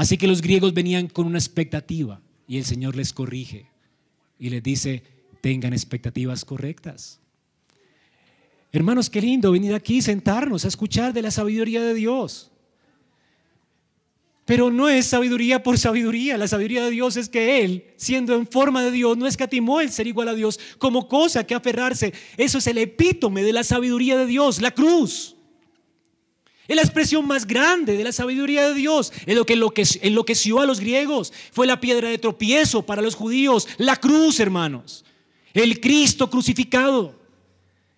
Así 0.00 0.16
que 0.16 0.26
los 0.26 0.40
griegos 0.40 0.72
venían 0.72 1.08
con 1.08 1.26
una 1.26 1.36
expectativa 1.36 2.22
y 2.48 2.56
el 2.56 2.64
Señor 2.64 2.96
les 2.96 3.12
corrige 3.12 3.66
y 4.38 4.48
les 4.48 4.62
dice, 4.62 5.02
tengan 5.42 5.74
expectativas 5.74 6.42
correctas. 6.46 7.20
Hermanos, 8.72 9.10
qué 9.10 9.20
lindo 9.20 9.52
venir 9.52 9.74
aquí, 9.74 10.00
sentarnos 10.00 10.64
a 10.64 10.68
escuchar 10.68 11.12
de 11.12 11.20
la 11.20 11.30
sabiduría 11.30 11.82
de 11.82 11.92
Dios. 11.92 12.50
Pero 14.46 14.70
no 14.70 14.88
es 14.88 15.04
sabiduría 15.04 15.62
por 15.62 15.76
sabiduría. 15.76 16.38
La 16.38 16.48
sabiduría 16.48 16.82
de 16.82 16.92
Dios 16.92 17.18
es 17.18 17.28
que 17.28 17.62
Él, 17.62 17.84
siendo 17.98 18.34
en 18.36 18.46
forma 18.46 18.82
de 18.82 18.92
Dios, 18.92 19.18
no 19.18 19.26
escatimó 19.26 19.82
el 19.82 19.90
ser 19.90 20.06
igual 20.06 20.28
a 20.28 20.34
Dios 20.34 20.58
como 20.78 21.08
cosa 21.08 21.44
que 21.44 21.54
aferrarse. 21.54 22.14
Eso 22.38 22.56
es 22.56 22.66
el 22.66 22.78
epítome 22.78 23.42
de 23.42 23.52
la 23.52 23.64
sabiduría 23.64 24.16
de 24.16 24.24
Dios, 24.24 24.62
la 24.62 24.70
cruz. 24.70 25.36
Es 26.70 26.76
la 26.76 26.82
expresión 26.82 27.26
más 27.26 27.48
grande 27.48 27.96
de 27.96 28.04
la 28.04 28.12
sabiduría 28.12 28.68
de 28.68 28.74
Dios. 28.74 29.12
Es 29.26 29.34
lo 29.34 29.44
que 29.44 29.58
enloqueció 30.02 30.60
a 30.60 30.66
los 30.66 30.78
griegos. 30.78 31.32
Fue 31.50 31.66
la 31.66 31.80
piedra 31.80 32.08
de 32.08 32.16
tropiezo 32.16 32.86
para 32.86 33.02
los 33.02 33.16
judíos. 33.16 33.66
La 33.76 33.96
cruz, 33.96 34.38
hermanos. 34.38 35.04
El 35.52 35.80
Cristo 35.80 36.30
crucificado. 36.30 37.18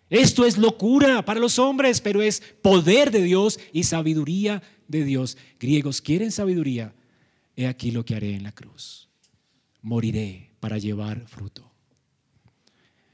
Esto 0.09 0.47
es 0.47 0.57
locura 0.57 1.23
para 1.23 1.39
los 1.39 1.59
hombres, 1.59 2.01
pero 2.01 2.23
es 2.23 2.43
poder 2.63 3.11
de 3.11 3.23
Dios 3.23 3.61
y 3.75 3.85
sabiduría 3.85 4.63
de 4.89 5.05
Dios. 5.05 5.37
Griegos, 5.61 6.01
¿quieren 6.01 6.33
sabiduría? 6.33 6.95
He 7.55 7.67
aquí 7.67 7.91
lo 7.91 8.07
que 8.07 8.15
haré 8.15 8.37
en 8.37 8.43
la 8.43 8.53
cruz. 8.53 9.11
Moriré 9.83 10.49
para 10.61 10.79
llevar 10.79 11.29
fruto. 11.29 11.71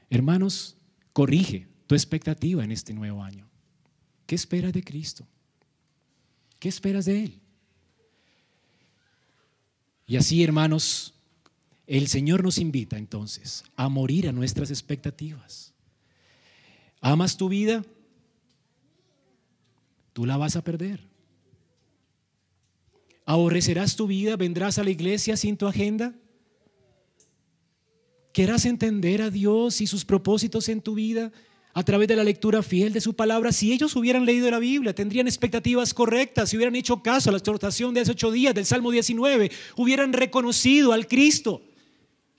Hermanos, 0.09 0.77
corrige 1.11 1.67
tu 1.85 1.95
expectativa 1.95 2.63
en 2.63 2.71
este 2.71 2.93
nuevo 2.93 3.21
año. 3.21 3.49
¿Qué 4.25 4.35
esperas 4.35 4.71
de 4.71 4.85
Cristo? 4.85 5.27
¿Qué 6.59 6.69
esperas 6.69 7.05
de 7.05 7.23
Él? 7.23 7.39
Y 10.05 10.17
así, 10.17 10.43
hermanos, 10.43 11.13
el 11.87 12.07
Señor 12.07 12.43
nos 12.43 12.57
invita 12.57 12.97
entonces 12.97 13.63
a 13.75 13.89
morir 13.89 14.27
a 14.27 14.31
nuestras 14.31 14.69
expectativas. 14.69 15.73
¿Amas 17.01 17.37
tu 17.37 17.47
vida? 17.47 17.83
Tú 20.13 20.25
la 20.25 20.37
vas 20.37 20.55
a 20.55 20.63
perder. 20.63 20.99
¿Aborrecerás 23.25 23.95
tu 23.95 24.07
vida? 24.07 24.35
¿Vendrás 24.35 24.79
a 24.79 24.83
la 24.83 24.89
iglesia 24.89 25.37
sin 25.37 25.55
tu 25.55 25.67
agenda? 25.67 26.13
¿Querrás 28.33 28.65
entender 28.65 29.21
a 29.21 29.29
Dios 29.29 29.81
y 29.81 29.87
sus 29.87 30.03
propósitos 30.03 30.67
en 30.69 30.81
tu 30.81 30.95
vida? 30.95 31.31
A 31.73 31.83
través 31.83 32.07
de 32.07 32.15
la 32.15 32.23
lectura 32.23 32.63
fiel 32.63 32.93
de 32.93 33.01
su 33.01 33.15
palabra, 33.15 33.51
si 33.51 33.71
ellos 33.71 33.95
hubieran 33.95 34.25
leído 34.25 34.49
la 34.49 34.59
Biblia, 34.59 34.93
tendrían 34.93 35.27
expectativas 35.27 35.93
correctas, 35.93 36.49
si 36.49 36.57
hubieran 36.57 36.75
hecho 36.75 37.01
caso 37.03 37.29
a 37.29 37.31
la 37.31 37.37
exhortación 37.37 37.93
de 37.93 38.01
esos 38.01 38.15
ocho 38.15 38.31
días 38.31 38.55
del 38.55 38.65
Salmo 38.65 38.91
19, 38.91 39.51
hubieran 39.77 40.13
reconocido 40.13 40.93
al 40.93 41.07
Cristo, 41.07 41.61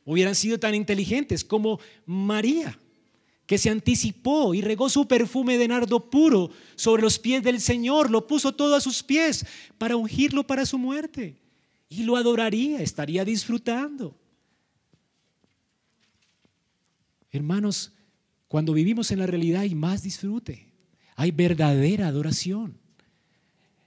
hubieran 0.04 0.34
sido 0.34 0.58
tan 0.58 0.74
inteligentes 0.74 1.44
como 1.44 1.78
María, 2.06 2.78
que 3.46 3.58
se 3.58 3.70
anticipó 3.70 4.54
y 4.54 4.62
regó 4.62 4.88
su 4.88 5.06
perfume 5.06 5.58
de 5.58 5.68
nardo 5.68 6.10
puro 6.10 6.50
sobre 6.76 7.02
los 7.02 7.18
pies 7.18 7.42
del 7.42 7.60
Señor, 7.60 8.10
lo 8.10 8.26
puso 8.26 8.52
todo 8.52 8.74
a 8.74 8.80
sus 8.80 9.02
pies 9.02 9.46
para 9.78 9.96
ungirlo 9.96 10.46
para 10.46 10.66
su 10.66 10.78
muerte 10.78 11.36
y 11.88 12.04
lo 12.04 12.16
adoraría, 12.16 12.80
estaría 12.80 13.24
disfrutando. 13.24 14.16
Hermanos, 17.32 17.92
cuando 18.50 18.72
vivimos 18.72 19.12
en 19.12 19.20
la 19.20 19.28
realidad 19.28 19.60
hay 19.60 19.76
más 19.76 20.02
disfrute, 20.02 20.66
hay 21.14 21.30
verdadera 21.30 22.08
adoración. 22.08 22.76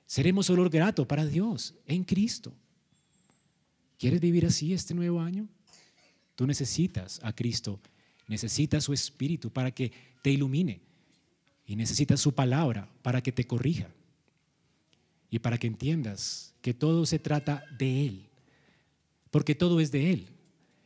Seremos 0.06 0.50
olor 0.50 0.70
grato 0.70 1.06
para 1.06 1.26
Dios 1.26 1.76
en 1.86 2.06
Cristo. 2.06 2.54
¿Quieres 4.00 4.22
vivir 4.22 4.46
así 4.46 4.72
este 4.72 4.94
nuevo 4.94 5.20
año? 5.20 5.50
Tú 6.36 6.48
necesitas 6.48 7.20
a 7.24 7.34
Cristo, 7.34 7.78
necesitas 8.30 8.86
su 8.86 8.94
Espíritu 8.94 9.50
para 9.50 9.70
que 9.70 9.92
te 10.22 10.32
ilumine 10.32 10.80
y 11.68 11.76
necesitas 11.76 12.22
su 12.22 12.34
palabra 12.34 12.90
para 13.02 13.22
que 13.22 13.34
te 13.34 13.46
corrija 13.46 13.90
y 15.30 15.40
para 15.40 15.58
que 15.58 15.68
entiendas 15.68 16.54
que 16.62 16.74
todo 16.74 17.06
se 17.06 17.20
trata 17.20 17.66
de 17.78 18.08
Él, 18.08 18.30
porque 19.30 19.56
todo 19.56 19.82
es 19.82 19.92
de 19.92 20.14
Él 20.14 20.28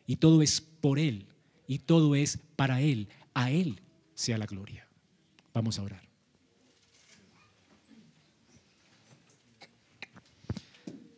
y 0.08 0.16
todo 0.16 0.42
es 0.42 0.62
por 0.62 0.98
Él 0.98 1.28
y 1.68 1.78
todo 1.78 2.16
es 2.16 2.40
para 2.56 2.82
Él 2.82 3.08
a 3.38 3.52
Él 3.52 3.80
sea 4.16 4.36
la 4.40 4.48
gloria. 4.48 4.88
Vamos 5.54 5.78
a 5.78 5.84
orar. 5.84 6.02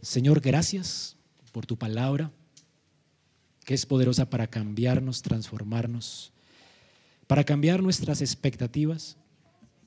Señor, 0.02 0.42
gracias 0.42 1.16
por 1.54 1.66
tu 1.66 1.78
palabra, 1.78 2.30
que 3.64 3.74
es 3.74 3.86
poderosa 3.86 4.30
para 4.30 4.48
cambiarnos, 4.48 5.22
transformarnos. 5.22 6.34
para 7.26 7.44
cambiar 7.44 7.84
nuestras 7.84 8.22
expectativas 8.22 9.16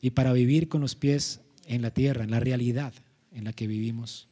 y 0.00 0.10
para 0.10 0.32
vivir 0.32 0.68
con 0.68 0.80
los 0.80 0.94
pies 0.94 1.40
en 1.66 1.82
la 1.82 1.90
tierra, 1.90 2.22
en 2.22 2.30
la 2.30 2.38
realidad 2.38 2.94
en 3.32 3.42
la 3.42 3.52
que 3.52 3.66
vivimos. 3.66 4.28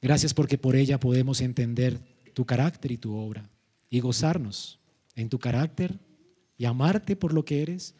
Gracias 0.00 0.32
porque 0.32 0.56
por 0.56 0.76
ella 0.76 0.98
podemos 0.98 1.42
entender 1.42 2.00
tu 2.32 2.46
carácter 2.46 2.90
y 2.90 2.96
tu 2.96 3.14
obra 3.14 3.50
y 3.90 4.00
gozarnos 4.00 4.79
en 5.20 5.28
tu 5.28 5.38
carácter 5.38 6.00
y 6.56 6.64
amarte 6.64 7.16
por 7.16 7.32
lo 7.32 7.44
que 7.44 7.62
eres 7.62 7.94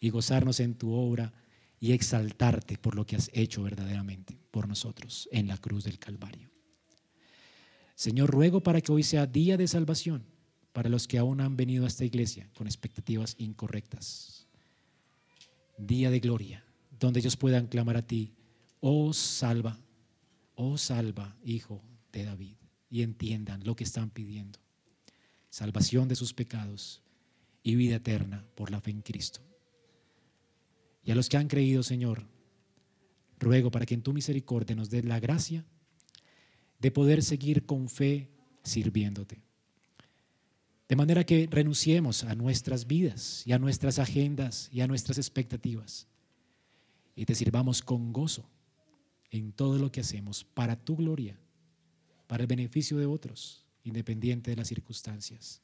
y 0.00 0.10
gozarnos 0.10 0.60
en 0.60 0.74
tu 0.74 0.92
obra 0.92 1.32
y 1.78 1.92
exaltarte 1.92 2.78
por 2.78 2.94
lo 2.94 3.06
que 3.06 3.16
has 3.16 3.30
hecho 3.32 3.62
verdaderamente 3.62 4.38
por 4.50 4.68
nosotros 4.68 5.28
en 5.32 5.48
la 5.48 5.56
cruz 5.56 5.84
del 5.84 5.98
Calvario. 5.98 6.50
Señor, 7.94 8.30
ruego 8.30 8.62
para 8.62 8.80
que 8.80 8.92
hoy 8.92 9.02
sea 9.02 9.26
día 9.26 9.56
de 9.56 9.68
salvación 9.68 10.24
para 10.72 10.88
los 10.88 11.08
que 11.08 11.18
aún 11.18 11.40
han 11.40 11.56
venido 11.56 11.84
a 11.84 11.88
esta 11.88 12.04
iglesia 12.04 12.48
con 12.54 12.66
expectativas 12.66 13.34
incorrectas. 13.38 14.46
Día 15.76 16.10
de 16.10 16.20
gloria, 16.20 16.64
donde 16.98 17.20
ellos 17.20 17.36
puedan 17.36 17.66
clamar 17.66 17.96
a 17.96 18.06
ti, 18.06 18.34
oh 18.80 19.12
salva, 19.12 19.78
oh 20.54 20.78
salva, 20.78 21.36
hijo 21.42 21.82
de 22.12 22.24
David, 22.24 22.56
y 22.88 23.02
entiendan 23.02 23.64
lo 23.64 23.74
que 23.74 23.84
están 23.84 24.10
pidiendo. 24.10 24.59
Salvación 25.50 26.08
de 26.08 26.16
sus 26.16 26.32
pecados 26.32 27.02
y 27.62 27.74
vida 27.74 27.96
eterna 27.96 28.46
por 28.54 28.70
la 28.70 28.80
fe 28.80 28.90
en 28.90 29.02
Cristo. 29.02 29.40
Y 31.04 31.10
a 31.10 31.14
los 31.14 31.28
que 31.28 31.36
han 31.36 31.48
creído, 31.48 31.82
Señor, 31.82 32.26
ruego 33.38 33.70
para 33.70 33.84
que 33.84 33.94
en 33.94 34.02
tu 34.02 34.12
misericordia 34.12 34.76
nos 34.76 34.90
des 34.90 35.04
la 35.04 35.20
gracia 35.20 35.64
de 36.78 36.90
poder 36.90 37.22
seguir 37.22 37.66
con 37.66 37.88
fe 37.88 38.30
sirviéndote. 38.62 39.42
De 40.88 40.96
manera 40.96 41.24
que 41.24 41.48
renunciemos 41.50 42.24
a 42.24 42.34
nuestras 42.34 42.86
vidas 42.86 43.46
y 43.46 43.52
a 43.52 43.58
nuestras 43.58 43.98
agendas 43.98 44.68
y 44.72 44.80
a 44.80 44.86
nuestras 44.86 45.18
expectativas 45.18 46.08
y 47.14 47.24
te 47.26 47.34
sirvamos 47.34 47.82
con 47.82 48.12
gozo 48.12 48.48
en 49.30 49.52
todo 49.52 49.78
lo 49.78 49.92
que 49.92 50.00
hacemos 50.00 50.42
para 50.42 50.76
tu 50.76 50.96
gloria, 50.96 51.38
para 52.26 52.42
el 52.42 52.46
beneficio 52.46 52.98
de 52.98 53.06
otros, 53.06 53.66
independiente 53.84 54.50
de 54.50 54.56
las 54.56 54.68
circunstancias. 54.68 55.60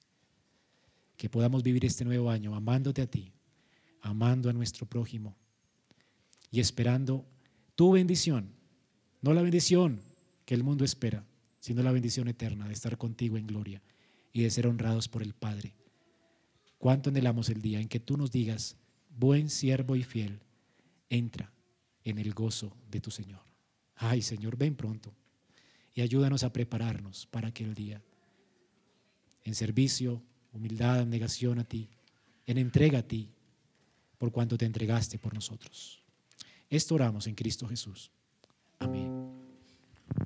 Que 1.17 1.31
podamos 1.31 1.63
vivir 1.63 1.85
este 1.85 2.05
nuevo 2.05 2.31
año 2.31 2.55
amándote 2.55 3.03
a 3.03 3.07
ti, 3.07 3.33
amando 4.03 4.51
a 4.51 4.53
nuestro 4.53 4.87
prójimo 4.87 5.37
y 6.51 6.61
esperando 6.61 7.25
tu 7.75 7.93
bendición, 7.93 8.51
no 9.23 9.35
la 9.35 9.43
bendición 9.43 10.01
que 10.45 10.55
el 10.55 10.63
mundo 10.63 10.85
espera, 10.85 11.25
sino 11.61 11.83
la 11.83 11.93
bendición 11.93 12.29
eterna 12.29 12.67
de 12.67 12.73
estar 12.73 12.97
contigo 12.97 13.37
en 13.37 13.47
gloria 13.47 13.83
y 14.33 14.43
de 14.43 14.51
ser 14.51 14.67
honrados 14.67 15.09
por 15.09 15.23
el 15.23 15.35
Padre. 15.35 15.75
¿Cuánto 16.79 17.11
anhelamos 17.11 17.49
el 17.49 17.61
día 17.61 17.81
en 17.81 17.89
que 17.89 18.01
tú 18.01 18.17
nos 18.17 18.31
digas, 18.31 18.77
buen 19.11 19.51
siervo 19.51 19.97
y 19.97 20.05
fiel, 20.05 20.41
entra 21.09 21.53
en 22.05 22.19
el 22.19 22.35
gozo 22.35 22.77
de 22.91 23.01
tu 23.01 23.11
Señor? 23.11 23.41
Ay, 23.97 24.23
Señor, 24.23 24.57
ven 24.57 24.77
pronto 24.77 25.13
y 25.95 26.03
ayúdanos 26.03 26.45
a 26.45 26.53
prepararnos 26.53 27.27
para 27.27 27.49
aquel 27.49 27.75
día. 27.75 28.03
En 29.47 29.55
servicio, 29.55 30.21
humildad, 30.53 31.07
negación 31.07 31.61
a 31.61 31.65
ti, 31.65 31.89
en 32.47 32.59
entrega 32.59 32.99
a 32.99 33.03
ti, 33.03 33.31
por 34.19 34.33
cuanto 34.33 34.59
te 34.59 34.67
entregaste 34.67 35.19
por 35.19 35.35
nosotros. 35.35 36.03
Esto 36.69 36.97
oramos 36.97 37.29
en 37.29 37.37
Cristo 37.37 37.69
Jesús. 37.69 38.11
Amén. 38.81 39.26